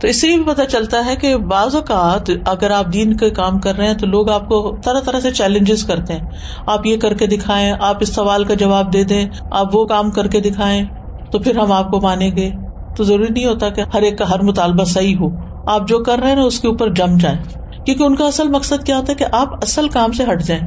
تو 0.00 0.08
اس 0.08 0.20
سے 0.20 0.26
بھی 0.26 0.44
پتا 0.44 0.64
چلتا 0.64 1.06
ہے 1.06 1.16
کہ 1.16 1.36
بعض 1.36 1.74
اوقات 1.74 2.30
اگر 2.46 2.70
آپ 2.70 2.92
دین 2.92 3.16
کے 3.16 3.30
کام 3.30 3.58
کر 3.58 3.76
رہے 3.76 3.86
ہیں 3.86 3.94
تو 3.94 4.06
لوگ 4.06 4.30
آپ 4.30 4.48
کو 4.48 4.76
طرح 4.84 5.00
طرح 5.00 5.20
سے 5.20 5.30
چیلنجز 5.30 5.84
کرتے 5.84 6.12
ہیں۔ 6.12 6.20
آپ 6.66 6.86
یہ 6.86 6.96
کر 6.96 7.14
کے 7.14 7.26
دکھائیں، 7.26 7.72
آپ 7.80 7.96
اس 8.00 8.14
سوال 8.14 8.44
کا 8.44 8.54
جواب 8.54 8.92
دے 8.92 9.04
دیں، 9.04 9.26
آپ 9.50 9.76
وہ 9.76 9.84
کام 9.84 10.10
کر 10.10 10.26
کے 10.26 10.40
دکھائیں 10.40 10.84
تو 11.32 11.38
پھر 11.38 11.56
ہم 11.56 11.72
آپ 11.72 11.90
کو 11.90 12.00
مانیں 12.00 12.30
گے۔ 12.36 12.50
تو 12.96 13.04
ضروری 13.04 13.32
نہیں 13.32 13.46
ہوتا 13.46 13.68
کہ 13.68 13.82
ہر 13.94 14.02
ایک 14.02 14.18
کا 14.18 14.30
ہر 14.30 14.42
مطالبہ 14.42 14.84
صحیح 14.84 15.16
ہو۔ 15.20 15.28
آپ 15.66 15.88
جو 15.88 15.98
کر 15.98 16.18
رہے 16.18 16.28
ہیں 16.28 16.36
نا، 16.36 16.42
اس 16.42 16.60
کے 16.60 16.68
اوپر 16.68 16.92
جم 16.92 17.16
جائیں۔ 17.16 17.38
کیونکہ 17.84 18.02
ان 18.02 18.14
کا 18.14 18.26
اصل 18.26 18.48
مقصد 18.48 18.86
کیا 18.86 18.98
ہوتا 18.98 19.12
ہے 19.12 19.14
کہ 19.14 19.24
آپ 19.32 19.54
اصل 19.54 19.88
کام 19.88 20.12
سے 20.12 20.24
ہٹ 20.32 20.42
جائیں۔ 20.42 20.62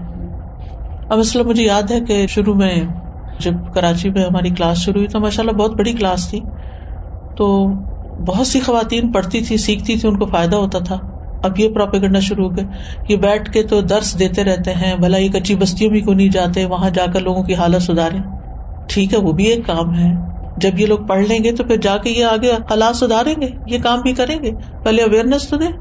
اب 1.10 1.20
اصل 1.20 1.44
مجھے 1.44 1.64
یاد 1.64 1.92
ہے 1.92 2.00
کہ 2.00 2.28
شروع 2.28 2.54
میں 2.54 2.84
جب 3.40 3.52
کراچی 3.74 4.10
میں 4.10 4.24
ہماری 4.24 4.50
کلاس 4.50 4.78
شروع 4.78 4.96
ہوئی 4.96 5.08
تو 5.08 5.20
ماشاء 5.20 5.44
اللہ 5.44 5.58
بہت 5.58 5.72
بڑی 5.72 5.94
کلاس 5.94 6.30
تھی۔ 6.30 6.40
تو 7.38 7.68
بہت 8.28 8.48
سی 8.48 8.60
خواتین 8.60 9.12
پڑھتی 9.12 9.42
تھی، 9.42 9.58
سیکھتی 9.58 9.98
تھی، 9.98 10.10
ان 10.10 10.18
کو 10.18 10.26
فائدہ 10.26 10.56
ہوتا 10.56 10.80
تھا۔ 10.80 10.98
اب 11.44 11.60
یہ 11.60 11.70
پراپے 11.70 12.00
کرنا 12.00 12.20
شروع 12.20 12.50
ہو 12.50 12.56
گئے۔ 12.56 12.66
یہ 13.10 13.16
بیٹھ 13.16 13.52
کے 13.52 13.64
تو 13.64 13.82
درس 13.82 14.20
دیتے 14.20 14.44
رہتے 14.44 14.74
ہیں 14.74 14.96
بھلا 14.96 15.18
یہ 15.18 15.30
کچی 15.30 15.56
بستیوں 15.56 15.92
بھی 15.92 16.02
کو 16.02 16.14
نہیں 16.14 16.30
جاتے؟ 16.30 16.66
وہاں 16.66 16.90
جا 16.90 17.06
کر 17.14 17.20
لوگوں 17.20 17.44
کی 17.44 17.56
حالت 17.56 17.82
سدھارے 17.82 18.18
ٹھیک 18.88 19.14
ہے، 19.14 19.20
وہ 19.20 19.32
بھی 19.32 19.46
ایک 19.46 19.66
کام 19.66 19.96
ہے۔ 19.96 20.14
جب 20.58 20.80
یہ 20.80 20.86
لوگ 20.86 21.00
پڑھ 21.00 21.26
لیں 21.26 21.44
گے 21.44 21.52
تو 21.52 21.64
پھر 21.64 21.78
جا 21.78 21.98
کے 21.98 22.10
یہ 22.10 22.26
آگے 22.26 22.52
حالات 22.52 22.96
سدھاریں 22.96 23.42
گے، 23.42 23.48
یہ 23.66 23.78
کام 23.80 24.02
بھی 24.02 24.14
کریں 24.14 24.44
گے۔ 24.44 24.52
پہلے 24.84 25.04
اویئرنیس 25.04 25.50
تو 25.50 25.58
دیں۔ 25.58 25.72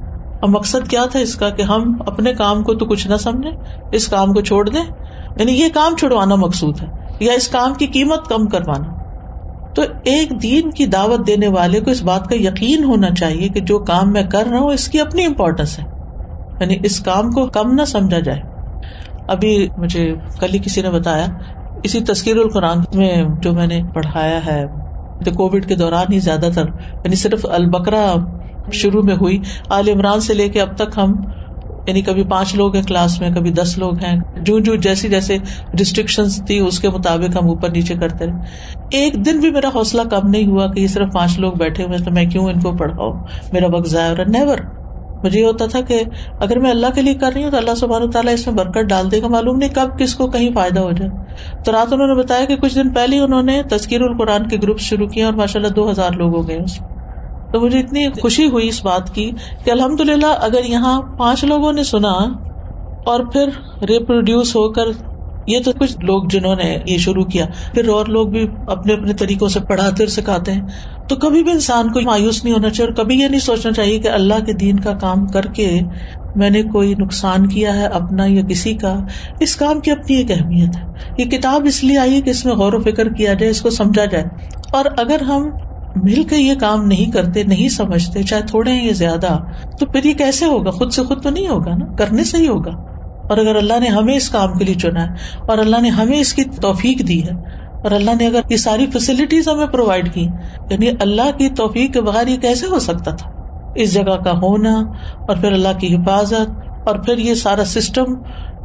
اور 0.40 0.48
مقصد 0.48 0.88
کیا 0.88 1.04
تھا 1.04 1.18
اس 1.18 1.34
کا؟ 1.34 1.50
کہ 1.50 1.62
ہم 1.62 1.96
اپنے 2.06 2.32
کام 2.32 2.62
کو 2.62 2.74
تو 2.74 2.86
کچھ 2.86 3.08
نہ 3.08 3.16
سمجھے 3.16 3.50
اس 3.92 4.08
کام 4.08 4.32
کو 4.32 4.40
چھوڑ 4.40 4.68
دیں۔ 4.68 4.84
یعنی 5.38 5.52
یہ 5.52 5.68
کام 5.74 5.96
چھڑوانا 5.96 6.34
مقصود 6.34 6.82
ہے، 6.82 6.86
یا 7.20 7.32
اس 7.32 7.48
کام 7.48 7.74
کی 7.74 7.86
قیمت 7.86 8.28
کم 8.28 8.46
کروانا۔ 8.46 8.97
تو 9.74 9.82
ایک 10.04 10.42
دین 10.42 10.70
کی 10.70 10.86
دعوت 10.86 11.26
دینے 11.26 11.48
والے 11.48 11.80
کو 11.80 11.90
اس 11.90 12.02
بات 12.02 12.28
کا 12.28 12.34
یقین 12.34 12.84
ہونا 12.84 13.10
چاہیے 13.10 13.48
کہ 13.48 13.60
جو 13.60 13.78
کام 13.78 14.12
میں 14.12 14.22
کر 14.22 14.46
رہا 14.46 14.58
ہوں 14.58 14.70
اس 14.70 14.88
کی 14.88 15.00
اپنی 15.00 15.24
امپورٹینس 15.24 15.78
ہے۔ 15.78 15.84
یعنی 16.60 16.76
اس 16.84 17.00
کام 17.00 17.30
کو 17.30 17.46
کم 17.46 17.74
نہ 17.74 17.84
سمجھا 17.84 18.18
جائے۔ 18.20 18.40
ابھی 19.28 19.68
مجھے 19.76 20.14
کل 20.40 20.54
ہی 20.54 20.58
کسی 20.58 20.82
نے 20.82 20.90
بتایا، 20.90 21.26
اسی 21.82 22.00
تذکیر 22.00 22.36
القرآن 22.36 22.78
میں 22.94 23.24
جو 23.38 23.52
میں 23.52 23.66
نے 23.66 23.82
پڑھایا 23.94 24.46
ہے، 24.46 24.64
تو 25.24 25.30
کووڈ 25.30 25.66
کے 25.66 25.74
دوران 25.74 26.12
ہی 26.12 26.18
زیادہ 26.18 26.48
تر 26.54 26.64
یعنی 27.04 27.16
صرف 27.16 27.46
البکرا 27.50 28.14
شروع 28.72 29.02
میں 29.02 29.14
ہوئی۔ 29.14 29.42
عال 29.70 29.88
عمران 29.88 30.20
سے 30.20 30.34
لے 30.34 30.48
کے 30.48 30.60
اب 30.60 30.76
تک 30.76 30.98
ہم 30.98 31.12
یعنی 31.88 32.02
کبھی 32.02 32.24
پانچ 32.24 32.54
لوگ 32.54 32.74
ہیں 32.74 32.82
کلاس 32.82 33.20
میں، 33.20 33.30
کبھی 33.30 33.50
دس 33.50 33.78
لوگ 33.78 33.98
ہیں۔ 34.04 34.20
جو 34.40 34.58
جو 34.58 34.74
جیسی 34.74 35.08
جیسے 35.08 35.36
ریسٹرکشن 35.78 36.22
تھی، 36.46 36.58
اس 36.58 36.80
کے 36.80 36.88
مطابق 36.88 37.36
ہم 37.42 37.48
اوپر 37.48 37.68
نیچے 37.70 37.94
کرتے 37.94 38.26
رہے۔ 38.26 38.32
ایک 38.90 39.26
دن 39.26 39.40
بھی 39.40 39.50
میرا 39.50 39.68
حوصلہ 39.74 40.02
کم 40.02 40.28
نہیں 40.28 40.46
ہوا 40.46 40.66
کہ 40.66 40.80
یہ 40.80 40.86
صرف 40.86 41.12
پانچ 41.12 41.38
لوگ 41.38 41.52
بیٹھے 41.52 41.84
ہوئے 41.84 41.98
تو 41.98 42.10
میں 42.10 42.26
کیوں 42.26 42.44
ان 42.44 42.60
کو 42.60 42.72
پڑھاؤں؟ 42.72 43.12
میرا 43.52 43.66
وقت 43.66 43.88
ضائع 43.88 44.10
ہو 44.10 44.16
رہا 44.16 44.24
نیور 44.26 44.58
مجھے 45.24 45.40
یہ 45.40 45.44
ہوتا 45.44 45.66
تھا 45.66 45.80
کہ 45.80 46.02
اگر 46.40 46.58
میں 46.58 46.70
اللہ 46.70 46.86
کے 46.94 47.02
لیے 47.02 47.14
کر 47.14 47.32
رہی 47.34 47.44
ہوں 47.44 47.50
تو 47.50 47.56
اللہ 47.56 47.74
سبحانہ 47.74 48.10
تعالیٰ 48.10 48.32
اس 48.32 48.46
میں 48.46 48.54
برکت 48.54 48.88
ڈال 48.88 49.10
دے 49.10 49.22
گا۔ 49.22 49.28
معلوم 49.28 49.56
نہیں 49.56 49.74
کب 49.74 49.98
کس 49.98 50.14
کو 50.14 50.26
کہیں 50.26 50.50
فائدہ 50.54 50.80
ہو 50.80 50.92
جائے۔ 50.92 51.10
تو 51.64 51.72
رات 51.72 51.92
انہوں 51.92 52.06
نے 52.06 52.14
بتایا 52.14 52.44
کہ 52.44 52.56
کچھ 52.56 52.74
دن 52.74 52.88
پہلے 52.88 53.18
انہوں 53.18 53.42
نے 53.42 53.62
تذکیر 53.70 54.00
القرآن 54.00 54.48
کے 54.48 54.56
گروپ 54.62 54.80
شروع 54.80 55.08
کیا 55.08 55.26
اور 55.26 55.34
ماشاء 55.34 55.60
اللہ 55.60 55.72
دو 55.72 55.90
ہزار 55.90 56.10
لوگ 56.12 56.36
ہو 56.36 56.48
گئے 56.48 56.56
اس 56.56 56.80
میں۔ 56.80 56.97
تو 57.52 57.60
مجھے 57.60 57.78
اتنی 57.80 58.08
خوشی 58.22 58.46
ہوئی 58.46 58.68
اس 58.68 58.84
بات 58.84 59.14
کی 59.14 59.30
کہ 59.64 59.70
الحمد 59.70 60.00
للہ 60.00 60.26
اگر 60.26 60.64
یہاں 60.64 61.02
پانچ 61.18 61.44
لوگوں 61.44 61.72
نے 61.72 61.84
سنا 61.84 62.12
اور 63.06 63.20
پھر 63.32 63.48
ریپروڈیوس 63.88 64.56
ہو 64.56 64.72
کر 64.72 64.84
یہ 65.46 65.58
تو 65.64 65.72
کچھ 65.72 65.96
لوگ 66.02 66.22
جنہوں 66.30 66.56
نے 66.56 66.78
یہ 66.86 66.98
شروع 66.98 67.24
کیا، 67.24 67.46
پھر 67.74 67.88
اور 67.88 68.06
لوگ 68.06 68.28
بھی 68.28 68.46
اپنے 68.66 68.92
اپنے 68.92 69.12
طریقوں 69.14 69.48
سے 69.48 69.60
پڑھاتے 69.60 70.02
اور 70.02 70.08
سکھاتے 70.08 70.52
ہیں۔ 70.52 70.62
تو 71.08 71.16
کبھی 71.16 71.42
بھی 71.42 71.52
انسان 71.52 71.92
کو 71.92 72.00
مایوس 72.00 72.44
نہیں 72.44 72.54
ہونا 72.54 72.70
چاہیے 72.70 72.90
اور 72.90 73.04
کبھی 73.04 73.18
یہ 73.18 73.28
نہیں 73.28 73.40
سوچنا 73.40 73.72
چاہیے 73.72 73.98
کہ 73.98 74.08
اللہ 74.08 74.44
کے 74.46 74.52
دین 74.52 74.80
کا 74.80 74.92
کام 74.92 75.26
کر 75.26 75.42
کے 75.42 75.80
میں 76.34 76.50
نے 76.50 76.62
کوئی 76.62 76.94
نقصان 76.98 77.48
کیا 77.48 77.76
ہے 77.76 77.86
اپنا 77.86 78.24
یا 78.26 78.42
کسی 78.50 78.74
کا۔ 78.74 78.96
اس 79.40 79.56
کام 79.56 79.80
کی 79.80 79.90
اپنی 79.90 80.16
ایک 80.16 80.30
اہمیت 80.30 80.76
ہے۔ 80.76 80.82
یہ 81.18 81.24
کتاب 81.24 81.62
اس 81.64 81.84
لیے 81.84 81.98
آئی 81.98 82.14
ہے 82.14 82.20
کہ 82.20 82.30
اس 82.30 82.44
میں 82.44 82.54
غور 82.54 82.72
و 82.72 82.82
فکر 82.82 83.08
کیا 83.08 83.34
جائے، 83.34 83.50
اس 83.50 83.62
کو 83.62 83.70
سمجھا 83.70 84.04
جائے۔ 84.04 84.24
اور 84.72 84.84
اگر 84.96 85.20
ہم 85.20 85.42
مل 85.96 86.22
کے 86.22 86.36
یہ 86.36 86.54
کام 86.54 86.86
نہیں 86.86 87.10
کرتے، 87.12 87.42
نہیں 87.42 87.68
سمجھتے، 87.68 88.22
چاہے 88.22 88.42
تھوڑے 88.42 88.72
ہیں 88.72 88.84
یا 88.86 88.92
زیادہ، 88.92 89.38
تو 89.80 89.86
پھر 89.86 90.04
یہ 90.04 90.14
کیسے 90.14 90.46
ہوگا؟ 90.46 90.70
خود 90.70 90.92
سے 90.92 91.02
خود 91.02 91.22
تو 91.22 91.30
نہیں 91.30 91.48
ہوگا 91.48 91.74
نا؟ 91.74 91.96
کرنے 91.96 92.24
سے 92.24 92.38
ہی 92.38 92.48
ہوگا۔ 92.48 92.70
اور 93.28 93.36
اگر 93.36 93.56
اللہ 93.56 93.80
نے 93.80 93.88
ہمیں 93.88 94.14
اس 94.16 94.28
کام 94.28 94.52
کے 94.52 94.64
لیے 94.64 94.74
چنا 94.74 95.02
ہے، 95.02 95.40
اور 95.40 95.58
اللہ 95.58 95.80
نے 95.80 95.88
ہمیں 95.88 96.18
اس 96.20 96.34
کی 96.34 96.44
توفیق 96.44 97.08
دی 97.08 97.22
ہے، 97.24 97.34
اور 97.82 97.90
اللہ 97.90 98.10
نے 98.18 98.26
اگر 98.26 98.40
یہ 98.50 98.56
ساری 98.56 98.86
فیسلٹیز 98.86 99.48
ہمیں 99.48 99.66
پرووائڈ 99.66 100.12
کی 100.14 100.26
یعنی 100.70 100.88
اللہ 101.00 101.36
کی 101.38 101.48
توفیق 101.48 101.92
کے 101.92 102.00
بغیر 102.00 102.28
یہ 102.28 102.36
کیسے 102.36 102.66
ہو 102.66 102.78
سکتا 102.78 103.10
تھا؟ 103.10 103.30
اس 103.74 103.94
جگہ 103.94 104.16
کا 104.16 104.32
ہونا، 104.32 104.74
اور 105.18 105.36
پھر 105.36 105.52
اللہ 105.52 105.78
کی 105.80 105.94
حفاظت، 105.94 106.88
اور 106.88 106.96
پھر 106.96 107.18
یہ 107.18 107.34
سارا 107.34 107.64
سسٹم 107.64 108.14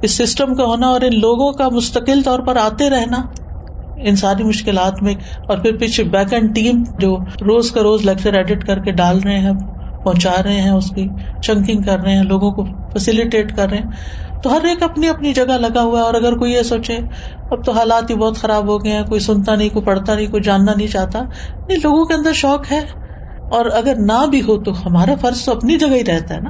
اس 0.02 0.12
سسٹم 0.12 0.54
کا 0.54 0.64
ہونا، 0.64 0.88
اور 0.88 1.02
ان 1.02 1.20
لوگوں 1.20 1.52
کا 1.52 1.70
مستقل 1.70 2.22
طور 2.22 2.40
پر 2.40 2.56
آتے 2.56 2.90
رہنا۔ 2.90 3.18
ان 3.96 4.16
ساری 4.16 4.44
مشکلات 4.44 5.04
میں 5.04 5.16
اور 5.48 5.58
پھر 5.58 5.78
پیچھے 5.78 6.04
بیک 6.04 6.34
اینڈ 6.34 6.56
ٹیم 6.56 6.84
جو 6.98 7.18
روز 7.42 7.72
کا 7.72 7.84
روز 7.84 8.06
لیکچر 8.06 8.34
ایڈٹ 8.34 8.64
کر 8.64 8.80
کے 8.80 8.92
ڈال 8.92 9.20
رہے 9.20 9.40
ہیں، 9.40 9.52
پہنچا 10.04 10.44
رہے 10.44 10.62
ہیں، 10.62 10.72
اس 10.72 10.90
کی 10.90 11.10
چنکنگ 11.42 11.82
کر 11.82 12.00
رہے 12.00 12.16
ہیں، 12.16 12.24
لوگوں 12.24 12.52
کو 12.52 12.64
فیسلٹیٹ 12.64 13.56
کر 13.56 13.70
رہے 13.70 13.78
ہیں۔ 13.78 13.86
تو 14.42 14.54
ہر 14.54 14.66
ایک 14.66 14.84
اپنی 14.84 15.08
اپنی 15.08 15.34
جگہ 15.34 15.58
لگا 15.58 15.82
ہوا 15.82 16.00
ہے 16.00 16.04
اور 16.04 16.14
اگر 16.14 16.34
کوئی 16.38 16.54
یہ 16.54 16.62
سوچے، 16.62 16.98
اب 17.50 17.66
تو 17.66 17.72
حالات 17.72 18.10
ہی 18.10 18.16
بہت 18.16 18.38
خراب 18.38 18.68
ہو 18.68 18.78
گئے 18.78 18.92
ہیں، 18.92 19.04
کوئی 19.04 19.20
سنتا 19.20 19.56
نہیں، 19.56 19.70
کوئی 19.70 19.86
پڑھتا 19.86 20.16
نہیں، 20.16 20.28
کوئی 20.28 20.44
جاننا 20.44 20.74
نہیں 20.78 20.88
چاہتا۔ 20.88 21.22
نہیں، 21.68 21.78
لوگوں 21.84 22.06
کے 22.06 22.14
اندر 22.14 22.34
شوق 22.34 22.72
ہے۔ 22.72 22.80
اور 23.50 23.66
اگر 23.66 23.94
نہ 23.98 24.26
بھی 24.30 24.42
ہو 24.42 24.64
تو 24.64 24.72
ہمارا 24.86 25.16
فرض 25.22 25.46
تو 25.46 25.52
اپنی 25.52 25.78
جگہ 25.78 25.96
ہی 25.96 26.04
رہتا 26.06 26.36
ہے 26.36 26.40
نا۔ 26.40 26.50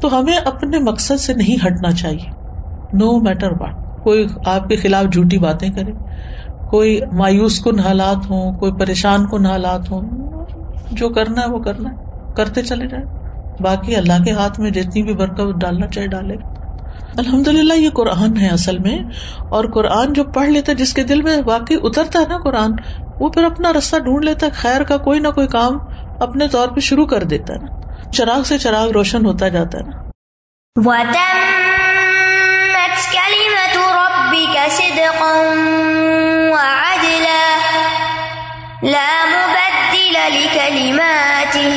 تو 0.00 0.18
ہمیں 0.18 0.36
اپنے 0.36 0.78
مقصد 0.78 1.20
سے 1.20 1.34
نہیں 1.34 1.66
ہٹنا 1.66 1.90
چاہیے۔ 1.92 2.44
نو 2.92 3.20
میٹر 3.20 3.50
واٹ 3.60 3.74
کوئی 4.02 4.26
آپ 4.44 4.68
کے 4.68 4.76
خلاف 4.76 5.12
جھوٹی 5.12 5.38
باتیں 5.38 5.70
کرے۔ 5.70 5.92
کوئی 6.74 7.00
مایوس 7.12 7.60
کن 7.60 7.78
حالات 7.78 8.30
ہوں، 8.30 8.52
کوئی 8.52 8.72
پریشان 8.72 9.26
کن 9.26 9.46
حالات 9.46 9.90
ہوں، 9.90 10.02
جو 10.92 11.08
کرنا 11.08 11.42
ہے 11.42 11.46
وہ 11.46 11.58
کرنا 11.58 11.90
ہے، 11.90 11.96
کرتے 12.36 12.62
چلے 12.62 12.86
جائیں۔ 12.86 13.06
باقی 13.62 13.96
اللہ 13.96 14.24
کے 14.24 14.30
ہاتھ 14.30 14.60
میں 14.60 14.70
جتنی 14.70 15.02
بھی 15.02 15.14
برکت 15.14 15.60
ڈالنا 15.60 15.86
چاہے 15.86 16.06
ڈالے۔ 16.06 16.34
الحمد 17.16 17.48
للہ 17.48 17.74
یہ 17.74 17.90
قرآن 17.90 18.36
ہے 18.36 18.48
اصل 18.48 18.78
میں۔ 18.78 18.98
اور 19.38 19.64
قرآن 19.64 20.12
جو 20.12 20.24
پڑھ 20.24 20.48
لیتا 20.48 20.72
ہے، 20.72 20.76
جس 20.76 20.94
کے 20.94 21.04
دل 21.04 21.22
میں 21.22 21.36
واقعی 21.44 21.76
اترتا 21.82 22.20
ہے 22.20 22.28
نا 22.28 22.38
قرآن، 22.38 22.72
وہ 23.20 23.28
پھر 23.28 23.44
اپنا 23.44 23.72
رستہ 23.72 23.96
ڈھونڈ 23.96 24.24
لیتا 24.24 24.46
ہے، 24.46 24.50
خیر 24.50 24.82
کا 24.82 24.96
کوئی 24.96 25.20
نہ 25.20 25.28
کوئی 25.28 25.46
کام 25.46 25.78
اپنے 26.20 26.48
طور 26.48 26.68
پہ 26.68 26.80
شروع 26.80 27.06
کر 27.06 27.22
دیتا 27.22 27.54
ہے۔ 27.54 27.58
نا 27.58 27.66
چراغ 28.10 28.42
سے 28.42 28.58
چراغ 28.58 28.90
روشن 28.90 29.26
ہوتا 29.26 29.48
جاتا 29.48 29.78
ہے۔ 29.78 29.84
نا 29.84 30.08
لا 38.84 39.10
مبدل 39.28 40.34
لكلماته 40.34 41.76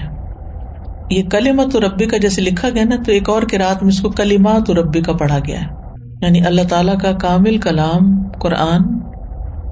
یہ 1.09 1.23
کلیمت 1.23 1.75
ربی 1.75 2.05
کا 2.05 2.17
جیسے 2.17 2.41
لکھا 2.41 2.69
گیا 2.69 2.83
نا، 2.83 2.95
تو 3.05 3.11
ایک 3.11 3.29
اور 3.29 3.41
کراط 3.51 3.83
میں 3.83 3.89
اس 3.89 3.99
کو 3.99 4.09
کلیمات 4.09 4.69
ربی 4.69 5.01
کا 5.01 5.13
پڑھا 5.13 5.39
گیا 5.39 5.61
ہے۔ 5.61 5.78
یعنی 6.21 6.45
اللہ 6.45 6.61
تعالیٰ 6.69 6.97
کا 6.97 7.11
کامل 7.11 7.57
کلام 7.57 8.29
قرآن، 8.39 8.99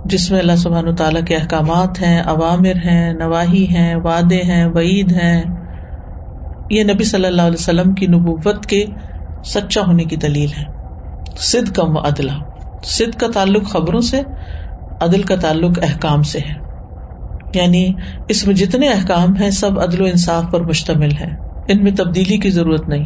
جس 0.06 0.32
میں 0.32 0.40
اللہ 0.40 0.56
سبحان 0.56 0.96
تعالیٰ 0.96 1.22
کے 1.28 1.36
احکامات 1.36 2.02
ہیں 2.02 2.24
عوامر 2.26 2.76
ہیں 2.86 3.14
نواحی 3.14 3.66
ہیں، 3.66 3.96
وعدے 3.96 4.42
ہیں، 4.42 4.66
وعید 4.66 5.12
ہیں، 5.12 5.44
یہ 6.70 6.84
نبی 6.84 7.04
صلی 7.04 7.26
اللہ 7.26 7.42
علیہ 7.42 7.60
وسلم 7.60 7.94
کی 7.94 8.08
نبوت 8.08 8.66
کے 8.66 8.86
سچا 9.46 9.82
ہونے 9.88 10.04
کی 10.04 10.16
دلیل 10.16 10.50
ہے 10.58 10.64
سد 11.38 11.76
کم 11.76 11.98
و 11.98 12.00
عدلہ 12.00 12.32
سد 12.84 13.20
کا 13.20 13.28
تعلق 13.34 13.64
خبروں 13.64 14.02
سے، 14.02 14.22
عدل 15.02 15.22
کا 15.22 15.36
تعلق 15.36 15.80
احکام 15.82 16.24
سے 16.24 16.40
ہے۔ 16.40 16.54
یعنی 17.56 17.94
اس 18.30 18.48
میں 18.48 18.56
جتنے 18.56 18.90
احکام 18.90 19.36
ہیں، 19.36 19.52
سب 19.52 19.80
عدل 19.80 20.02
و 20.02 20.06
انصاف 20.06 20.44
پر 20.52 20.62
مشتمل 20.62 21.12
ہے 21.12 21.30
ان 21.68 21.84
میں 21.84 21.92
تبدیلی 21.92 22.38
کی 22.38 22.50
ضرورت 22.50 22.90
نہیں۔ 22.90 23.06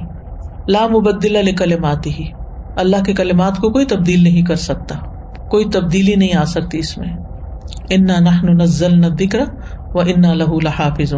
لا 0.67 0.87
مبدل 0.87 1.35
علیہ 1.35 1.53
کلمات 1.53 2.07
ہی 2.07 2.25
اللہ 2.75 3.03
کے 3.05 3.13
کلمات 3.13 3.57
کو 3.57 3.69
کوئی 3.69 3.85
تبدیل 3.85 4.23
نہیں 4.23 4.41
کر 4.41 4.55
سکتا، 4.55 4.95
کوئی 5.49 5.65
تبدیلی 5.65 6.15
نہیں 6.15 6.37
آ 6.37 6.45
سکتی 6.45 6.79
اس 6.79 6.97
میں۔ 6.97 7.07
انا 7.89 8.19
نحن 8.19 8.57
نزل 8.61 9.01
نہ 9.01 9.07
دکر 9.07 9.39
و 9.93 9.99
انا 9.99 10.33
لہو 10.33 10.59
لحافظ 10.59 11.13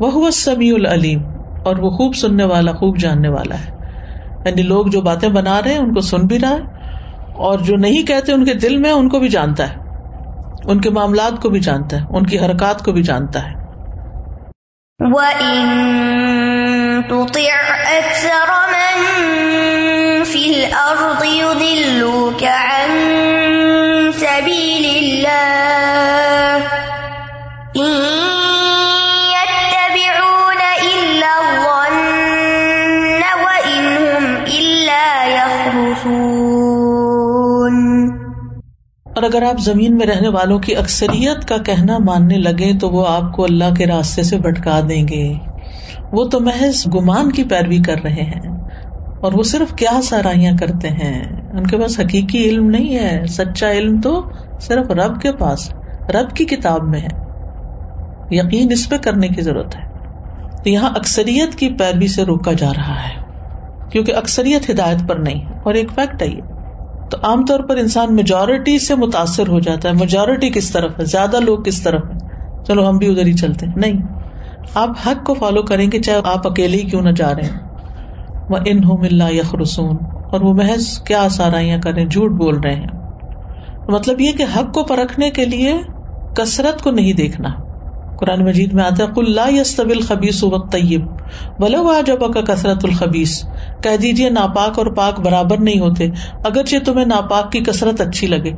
وہ 0.00 0.30
سمیع 0.30 0.74
العلیم 0.74 1.22
اور 1.64 1.76
وہ 1.76 1.90
خوب 1.90 2.14
سننے 2.14 2.44
والا، 2.44 2.72
خوب 2.72 2.98
جاننے 2.98 3.28
والا 3.28 3.54
ہے۔ 3.54 3.70
یعنی 4.44 4.62
لوگ 4.62 4.86
جو 4.86 5.00
باتیں 5.00 5.28
بنا 5.28 5.62
رہے 5.62 5.70
ہیں، 5.70 5.78
ان 5.78 5.94
کو 5.94 6.00
سن 6.00 6.26
بھی 6.26 6.38
رہا 6.40 6.50
ہے۔ 6.50 6.82
اور 7.32 7.58
جو 7.58 7.76
نہیں 7.76 8.06
کہتے، 8.06 8.32
ان 8.32 8.44
کے 8.44 8.54
دل 8.54 8.76
میں 8.76 8.90
ان 8.90 9.08
کو 9.08 9.18
بھی 9.18 9.28
جانتا 9.28 9.70
ہے۔ 9.70 9.74
ان 10.64 10.80
کے 10.80 10.90
معاملات 10.90 11.42
کو 11.42 11.50
بھی 11.50 11.60
جانتا 11.60 11.96
ہے۔ 11.96 12.02
ان 12.10 12.26
کی 12.26 12.38
حرکات 12.38 12.84
کو 12.84 12.92
بھی 12.92 13.02
جانتا 13.02 13.42
ہے۔ 13.42 13.54
وَإِن 14.98 15.68
تُطِعْ 17.02 17.52
أَكْثَرَ 17.96 18.52
مَن 18.52 19.31
الْأَرْضِ 20.64 21.26
يُضِلُّوكَ 21.26 22.46
عَن 22.46 22.90
سَبِيلِ 24.12 24.98
اللَّهِ. 24.98 26.66
اور 39.16 39.22
اگر 39.22 39.42
آپ 39.42 39.60
زمین 39.60 39.96
میں 39.96 40.06
رہنے 40.06 40.28
والوں 40.28 40.58
کی 40.58 40.76
اکثریت 40.76 41.48
کا 41.48 41.56
کہنا 41.56 41.98
ماننے 41.98 42.38
لگے 42.38 42.78
تو 42.80 42.90
وہ 42.90 43.06
آپ 43.08 43.32
کو 43.32 43.44
اللہ 43.44 43.74
کے 43.78 43.86
راستے 43.86 44.22
سے 44.22 44.38
بھٹکا 44.38 44.80
دیں 44.88 45.08
گے۔ 45.08 45.32
وہ 46.12 46.24
تو 46.24 46.40
محض 46.40 46.86
گمان 46.94 47.32
کی 47.32 47.44
پیروی 47.44 47.78
کر 47.78 47.96
رہے 48.04 48.22
ہیں۔ 48.22 48.61
اور 49.22 49.32
وہ 49.32 49.42
صرف 49.42 49.74
کیا 49.74 50.00
سارائیاں 50.02 50.52
کرتے 50.60 50.88
ہیں؟ 50.88 51.24
ان 51.52 51.66
کے 51.66 51.78
پاس 51.78 52.00
حقیقی 52.00 52.44
علم 52.44 52.70
نہیں 52.70 52.98
ہے۔ 52.98 53.26
سچا 53.26 53.72
علم 53.72 54.00
تو 54.00 54.30
صرف 54.60 54.90
رب 54.90 55.20
کے 55.20 55.32
پاس، 55.32 55.70
رب 56.08 56.36
کی 56.36 56.44
کتاب 56.44 56.88
میں 56.88 57.00
ہے۔ 57.00 57.08
یقین 58.30 58.72
اس 58.72 58.88
پہ 58.88 58.96
کرنے 58.96 59.28
کی 59.28 59.42
ضرورت 59.42 59.76
ہے۔ 59.76 59.82
تو 60.64 60.70
یہاں 60.70 60.90
اکثریت 60.94 61.54
کی 61.54 61.68
پیروی 61.68 62.06
سے 62.06 62.22
روکا 62.22 62.52
جا 62.52 62.70
رہا 62.70 63.02
ہے، 63.02 63.14
کیونکہ 63.90 64.14
اکثریت 64.14 64.70
ہدایت 64.70 65.08
پر 65.08 65.16
نہیں۔ 65.16 65.40
ہے 65.40 65.52
اور 65.62 65.74
ایک 65.74 65.92
فیکٹ 65.94 66.22
ہے 66.22 66.28
یہ۔ 66.28 66.40
تو 67.10 67.16
عام 67.22 67.44
طور 67.44 67.60
پر 67.60 67.76
انسان 67.76 68.14
میجورٹی 68.14 68.78
سے 68.78 68.94
متاثر 68.94 69.48
ہو 69.48 69.60
جاتا 69.60 69.88
ہے۔ 69.88 69.94
میجورٹی 69.94 70.50
کس 70.50 70.70
طرف 70.70 71.00
ہے؟ 71.00 71.04
زیادہ 71.04 71.40
لوگ 71.40 71.58
کس 71.58 71.82
طرف 71.82 72.02
ہے 72.04 72.18
چلو 72.64 72.88
ہم 72.88 72.98
بھی 72.98 73.10
ادھر 73.10 73.26
ہی 73.26 73.32
چلتے 73.32 73.66
ہیں۔ 73.66 73.72
نہیں۔ 73.76 74.02
آپ 74.74 74.88
حق 75.06 75.26
کو 75.26 75.34
فالو 75.34 75.62
کریں 75.62 75.92
گے، 75.92 76.00
چاہے 76.00 76.20
آپ 76.24 76.46
اکیلے 76.46 76.76
ہی 76.76 76.82
کیوں 76.82 77.02
نہ 77.02 77.10
جا 77.10 77.34
رہے 77.34 77.42
ہیں۔ 77.42 77.71
وہ 78.48 78.58
ان 78.66 78.84
ہو 78.84 78.96
ملا 78.96 79.28
یخرسون 79.28 79.96
اور 80.30 80.40
وہ 80.40 80.54
محض 80.54 80.98
کیا 80.98 81.28
سارائیاں 81.28 81.78
کریں 81.78 82.04
جھوٹ 82.04 82.30
بول 82.30 82.60
رہے 82.60 82.74
ہیں۔ 82.74 83.02
مطلب 83.88 84.20
یہ 84.20 84.32
کہ 84.32 84.44
حق 84.56 84.74
کو 84.74 84.84
پرکھنے 84.84 85.30
کے 85.30 85.44
لیے 85.44 85.74
کثرت 86.34 86.82
کو 86.82 86.90
نہیں 86.90 87.12
دیکھنا۔ 87.12 87.48
قرآن 88.16 88.44
مجید 88.44 88.72
میں 88.72 88.84
آتا 88.84 89.04
ہے 89.04 89.08
کل 89.14 89.38
یس 89.48 89.76
طبل 89.76 90.00
خبیس 90.00 90.44
وقت 90.44 90.72
طیب 90.72 91.06
بلو 91.58 91.88
آ 91.88 92.00
جب 92.06 92.34
کا 92.34 92.40
کثرت 92.40 92.84
الخبیس 92.84 93.44
کہہ 93.82 93.96
دیجیے 93.96 94.30
ناپاک 94.30 94.78
اور 94.78 94.86
پاک 94.86 95.20
برابر 95.20 95.58
نہیں 95.58 95.80
ہوتے، 95.80 96.08
اگرچہ 96.44 96.76
تمہیں 96.84 97.06
ناپاک 97.06 97.52
کی 97.52 97.60
کثرت 97.60 98.00
اچھی 98.00 98.26
لگے۔ 98.26 98.52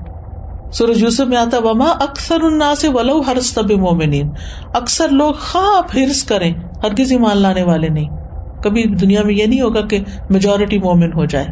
سورج 0.73 1.03
یوسف 1.03 1.21
میں 1.21 1.37
آتا 1.37 1.59
وما 1.59 1.91
اکثر 2.01 2.41
النا 2.41 2.75
سے 2.75 2.89
ولو 2.89 3.21
ہرس 3.21 3.55
طب 3.55 3.71
مومنین 3.71 4.31
اکثر 4.73 5.09
لوگ 5.09 5.33
خواہ 5.33 5.97
ہرس 5.97 6.25
کریں 6.25 6.55
ہر 6.83 6.95
کسی 6.95 7.19
مان 7.19 7.39
لانے 7.39 7.63
والے 7.63 7.89
نہیں۔ 7.89 8.24
کبھی 8.65 8.85
دنیا 8.85 9.23
میں 9.23 9.35
یہ 9.35 9.47
نہیں 9.47 9.61
ہوگا 9.61 9.81
کہ 9.81 9.99
میجورٹی 10.29 10.79
مومن 10.79 11.13
ہو 11.13 11.25
جائے۔ 11.25 11.47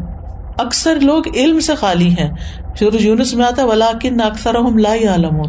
اکثر 0.59 1.01
لوگ 1.01 1.22
علم 1.35 1.61
سے 1.61 1.75
خالی 1.75 2.09
ہیں۔ 2.09 2.31
سورج 2.79 3.05
یونس 3.05 3.35
میں 3.35 3.46
آتا 3.46 3.64
ولاکن 3.64 4.20
اکثر 4.20 4.55
لا 4.81 4.94
عالم 5.09 5.40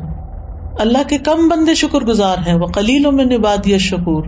اللہ 0.79 1.07
کے 1.09 1.17
کم 1.17 1.47
بندے 1.49 1.73
شکر 1.75 1.99
گزار 1.99 2.37
ہیں 2.47 2.53
وہ 2.53 2.67
کلیلوں 2.67 3.11
میں 3.11 3.25
نبادی 3.25 3.77
شکور 3.77 4.23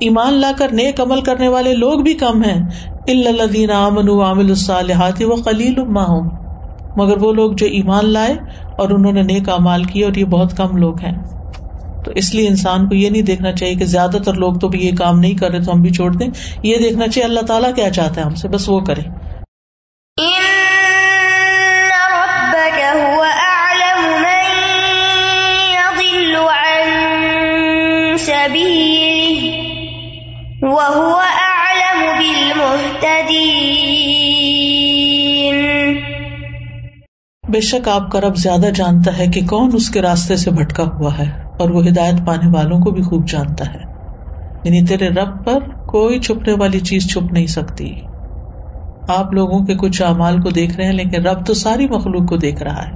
ایمان 0.00 0.32
لا 0.32 0.52
کر، 0.58 0.68
نیک 0.72 1.00
عمل 1.00 1.20
کرنے 1.20 1.48
والے 1.48 1.74
لوگ 1.74 2.00
بھی 2.00 2.14
کم 2.14 2.42
ہیں۔ 2.42 2.60
الدین 3.06 3.70
امن 3.70 4.08
عامل 4.08 4.48
الصالحات 4.48 5.22
و 5.22 5.36
خلیل 5.36 5.78
ہوں 5.78 6.30
مگر 6.96 7.22
وہ 7.22 7.32
لوگ 7.32 7.52
جو 7.52 7.66
ایمان 7.66 8.12
لائے 8.12 8.34
اور 8.78 8.90
انہوں 8.90 9.12
نے 9.12 9.22
نیک 9.22 9.48
امال 9.48 9.84
کیے 9.84 10.04
اور 10.04 10.14
یہ 10.14 10.24
بہت 10.24 10.56
کم 10.56 10.76
لوگ 10.76 10.94
ہیں۔ 11.02 11.14
تو 12.06 12.12
اس 12.12 12.34
لیے 12.34 12.48
انسان 12.48 12.88
کو 12.88 12.94
یہ 12.94 13.10
نہیں 13.10 13.22
دیکھنا 13.22 13.52
چاہیے 13.52 13.74
کہ 13.74 13.84
زیادہ 13.84 14.16
تر 14.24 14.34
لوگ 14.34 14.54
تو 14.54 14.70
یہ 14.74 14.92
کام 14.98 15.18
نہیں 15.18 15.34
کر 15.34 15.50
رہے 15.50 15.60
تو 15.60 15.72
ہم 15.72 15.82
بھی 15.82 15.90
چھوڑ 15.90 16.12
دیں۔ 16.12 16.28
یہ 16.62 16.76
دیکھنا 16.78 17.08
چاہیے 17.08 17.24
اللہ 17.24 17.40
تعالیٰ 17.40 17.74
کیا 17.74 17.90
چاہتا 17.90 18.20
ہے 18.20 18.26
ہم 18.26 18.34
سے 18.34 18.48
بس 18.48 18.68
وہ 18.68 18.80
کریں۔ 18.80 19.04
وهو 30.62 31.20
أعلم 31.20 32.04
بالمهتدين۔ 32.18 32.96
بے 37.48 37.60
شک 37.60 37.88
آپ 37.88 38.10
کا 38.10 38.20
رب 38.20 38.36
زیادہ 38.36 38.66
جانتا 38.74 39.18
ہے 39.18 39.26
کہ 39.26 39.46
کون 39.46 39.70
اس 39.74 39.90
کے 39.90 40.02
راستے 40.02 40.36
سے 40.36 40.50
بھٹکا 40.50 40.82
ہوا 40.82 41.18
ہے۔ 41.18 41.45
اور 41.58 41.70
وہ 41.70 41.86
ہدایت 41.86 42.26
پانے 42.26 42.48
والوں 42.54 42.80
کو 42.80 42.90
بھی 42.90 43.02
خوب 43.02 43.28
جانتا 43.28 43.74
ہے۔ 43.74 43.96
یعنی 44.64 44.84
تیرے 44.84 45.08
رب 45.08 45.44
پر 45.44 45.58
کوئی 45.86 46.20
چھپنے 46.20 46.52
والی 46.52 46.80
چیز 46.80 47.10
چھپ 47.10 47.32
نہیں 47.32 47.46
سکتی۔ 47.46 47.92
آپ 49.08 49.32
لوگوں 49.32 49.64
کے 49.64 49.74
کچھ 49.74 50.02
اعمال 50.02 50.40
کو 50.40 50.50
دیکھ 50.50 50.76
رہے 50.76 50.84
ہیں، 50.84 50.92
لیکن 50.92 51.26
رب 51.26 51.46
تو 51.46 51.54
ساری 51.54 51.88
مخلوق 51.88 52.28
کو 52.28 52.36
دیکھ 52.36 52.62
رہا 52.62 52.86
ہے۔ 52.86 52.90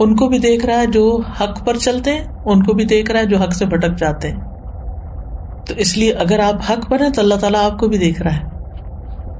ان 0.00 0.16
کو 0.16 0.28
بھی 0.28 0.38
دیکھ 0.38 0.66
رہا 0.66 0.80
ہے 0.80 0.86
جو 0.86 1.20
حق 1.40 1.66
پر 1.66 1.76
چلتے 1.76 2.10
ہیں، 2.10 2.24
ان 2.44 2.62
کو 2.62 2.72
بھی 2.72 2.84
دیکھ 2.84 3.10
رہا 3.10 3.20
ہے 3.20 3.26
جو 3.26 3.38
حق 3.38 3.52
سے 3.52 3.66
بھٹک 3.66 3.98
جاتے 3.98 4.28
ہیں۔ 4.28 4.40
تو 5.66 5.74
اس 5.76 5.98
لیے 5.98 6.12
اگر 6.12 6.38
آپ 6.38 6.72
حق 6.72 6.90
پر 6.90 7.00
ہیں، 7.00 7.10
تو 7.10 7.20
اللہ 7.20 7.34
تعالیٰ 7.34 7.70
آپ 7.72 7.78
کو 7.78 7.88
بھی 7.88 7.98
دیکھ 7.98 8.22
رہا 8.22 8.36
ہے۔ 8.36 8.42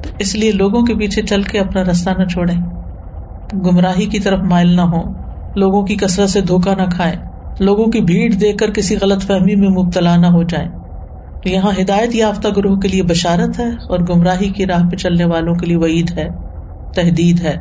تو 0.02 0.10
اس 0.18 0.34
لیے 0.34 0.52
لوگوں 0.52 0.82
کے 0.82 0.94
پیچھے 0.94 1.22
چل 1.22 1.42
کے 1.42 1.58
اپنا 1.58 1.84
راستہ 1.84 2.10
نہ 2.18 2.24
چھوڑے 2.24 2.52
گمراہی 3.54 4.06
کی 4.06 4.20
طرف 4.20 4.38
مائل 4.38 4.76
نہ 4.76 4.80
ہو 4.80 5.02
لوگوں 5.56 5.82
کی 5.82 5.96
کثرت 5.96 6.30
سے 6.30 6.40
دھوکا 6.40 6.74
نہ 6.74 6.82
کھائے 6.92 7.16
لوگوں 7.60 7.86
کی 7.86 8.00
بھیڑ 8.00 8.32
دیکھ 8.32 8.56
کر 8.56 8.70
کسی 8.70 8.96
غلط 9.00 9.22
فہمی 9.22 9.54
میں 9.54 9.68
مبتلا 9.68 10.16
نہ 10.16 10.26
ہو 10.26 10.42
جائے 10.42 10.68
تو 11.42 11.48
یہاں 11.48 11.72
ہدایت 11.80 12.14
یافتہ 12.14 12.48
گروہ 12.56 12.76
کے 12.76 12.88
لیے 12.88 13.02
بشارت 13.02 13.58
ہے 13.58 13.68
اور 13.68 13.98
گمراہی 14.08 14.52
کی 14.52 14.66
راہ 14.66 14.88
پہ 14.90 14.96
چلنے 14.96 15.24
والوں 15.24 15.54
کے 15.54 15.66
لیے 15.66 15.76
وعید 15.76 16.18
ہے 16.18 16.28
تحدید 16.94 17.40
ہے۔ 17.40 17.56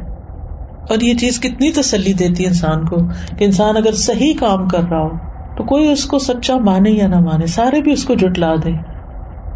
اور 0.90 1.00
یہ 1.00 1.14
چیز 1.14 1.40
کتنی 1.40 1.72
تسلی 1.72 2.14
دیتی 2.14 2.44
ہے 2.44 2.48
انسان 2.48 2.86
کو 2.86 2.98
کہ 3.38 3.44
انسان 3.44 3.78
اگر 3.78 3.92
صحیح 3.92 4.34
کام 4.40 4.68
کر 4.68 4.84
رہا 4.90 5.02
ہو 5.02 5.18
تو 5.56 5.64
کوئی 5.64 5.88
اس 5.88 6.06
کو 6.06 6.20
سچا 6.20 6.58
مانے 6.58 6.90
یا 6.90 7.08
نہ 7.08 7.20
مانے، 7.20 7.46
سارے 7.48 7.82
بھی 7.82 7.92
اس 7.92 8.06
کو 8.06 8.14
جٹلا 8.14 8.56
دے 8.56 8.72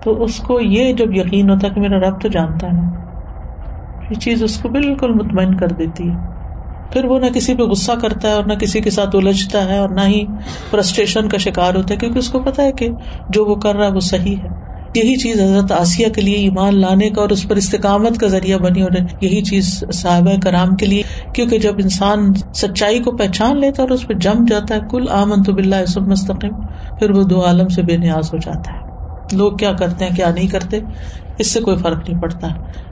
تو 0.04 0.24
اس 0.24 0.38
کو 0.38 0.60
یہ 0.62 0.94
جب 0.94 1.16
یقین 1.16 1.50
ہوتا 1.50 1.68
کہ 1.68 1.82
میرا 1.82 2.00
رب 2.00 2.22
تو 2.22 2.28
جانتا 2.28 2.68
ہے، 2.68 2.82
یہ 4.10 4.16
چیز 4.16 4.44
اس 4.44 4.58
کو 4.58 4.70
بالکل 4.70 5.14
مطمئن 5.14 5.58
کر 5.58 5.68
دیتی 5.68 6.12
ہے۔ 6.12 6.41
پھر 6.92 7.06
وہ 7.06 7.20
نہ 7.20 7.26
کسی 7.26 7.56
پہ 7.56 7.64
غصہ 7.64 7.92
کرتا 8.02 8.28
ہے 8.28 8.34
اور 8.34 8.44
نہ 8.44 8.54
کسی 8.54 8.82
کے 8.82 8.90
ساتھ 8.90 9.16
الجھتا 9.16 9.70
ہے 9.70 9.78
اور 9.78 9.90
نہ 9.90 10.02
ہی 10.02 10.26
فرسٹریشن 10.72 11.30
کا 11.30 11.38
شکار 11.38 11.76
ہوتا 11.76 11.94
ہے، 11.94 12.00
کیونکہ 12.00 12.20
اس 12.20 12.30
کو 12.30 12.40
پتا 12.40 12.64
ہے 12.64 12.72
کہ 12.72 12.90
جو 13.30 13.46
وہ 13.46 13.56
کر 13.56 13.76
رہا 13.76 13.88
ہے 13.88 13.92
وہ 13.92 14.00
صحیح 14.00 14.36
ہے۔ 14.44 14.50
یہی 14.96 15.16
چیز 15.16 15.42
حضرت 15.42 15.72
آسیہ 15.72 16.08
کے 16.08 16.22
لیے 16.22 16.36
ایمان 16.36 16.80
لانے 16.82 17.10
کا 17.10 17.22
اور 17.22 17.30
اس 17.30 17.48
پر 17.48 17.56
استقامت 17.56 18.18
کا 18.18 18.28
ذریعہ 18.28 18.58
بنی 18.58 18.82
اور 18.82 18.92
یہی 19.22 19.42
چیز 19.42 19.84
صاحبہ 19.94 20.32
کرام 20.44 20.76
کے 20.76 20.86
لیے، 20.86 21.02
کیونکہ 21.34 21.60
جب 21.60 21.74
انسان 21.78 22.34
سچائی 22.54 23.00
کو 23.00 23.12
پہچان 23.12 23.60
لیتا 23.60 23.84
ہے 23.84 23.88
اور 23.88 23.98
اس 23.98 24.08
پہ 24.08 24.14
جم 24.14 24.46
جاتا 24.50 24.76
ہے 24.76 24.80
کل 24.92 25.06
آمن 25.10 25.44
تو 25.44 25.52
بلّہ 25.52 25.86
سب 25.86 26.08
مستقم 26.08 26.62
پھر 27.00 27.12
وہ 27.12 27.24
دو 27.24 27.46
عالم 27.46 27.68
سے 27.68 27.82
بے 27.82 27.98
نیاز 27.98 28.34
ہو 28.34 28.38
جاتا 28.38 28.72
ہے۔ 28.72 29.38
لوگ 29.38 29.52
کیا 29.52 29.72
کرتے 29.74 30.06
ہیں، 30.06 30.16
کیا 30.16 30.32
نہیں 30.32 30.48
کرتے؟ 30.48 30.80
اس 31.38 31.52
سے 31.52 31.60
کوئی 31.60 31.78
فرق 31.78 32.10
نہیں 32.10 32.22
پڑتا، 32.22 32.48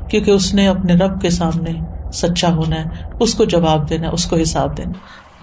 کیونکہ 0.07 0.31
اس 0.31 0.53
نے 0.53 0.67
اپنے 0.67 0.93
رب 0.93 1.21
کے 1.21 1.29
سامنے 1.29 1.71
سچا 2.13 2.49
ہونا 2.49 2.75
ہے، 2.75 2.83
اس 3.19 3.33
کو 3.35 3.43
جواب 3.45 3.89
دینا 3.89 4.09
اس 4.09 4.25
کو 4.25 4.35
حساب 4.35 4.77
دینا 4.77 4.91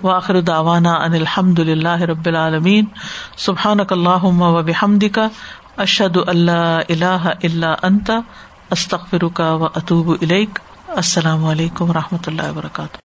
واخر 0.02 0.40
داوانا 0.40 0.92
ان 0.94 1.14
الحمد 1.14 1.58
للہ 1.58 2.00
رب 2.02 2.26
العالمین۔ 2.26 2.84
سبحان 3.36 3.80
اللہ 3.90 4.24
و 4.24 4.62
بحمد 4.62 5.04
کا 5.12 5.28
اشد 5.76 6.16
اللہ 6.26 6.80
اللہ 6.88 7.30
اللہ 7.42 7.74
انتا 7.82 8.18
استخر 8.70 9.28
کا 9.34 9.52
و 9.54 9.64
اطوب 9.64 10.14
السلام 10.88 11.44
علیکم 11.44 11.90
و 11.90 11.92
رحمۃ 11.92 12.26
اللہ 12.26 12.50
وبرکاتہ۔ 12.50 13.05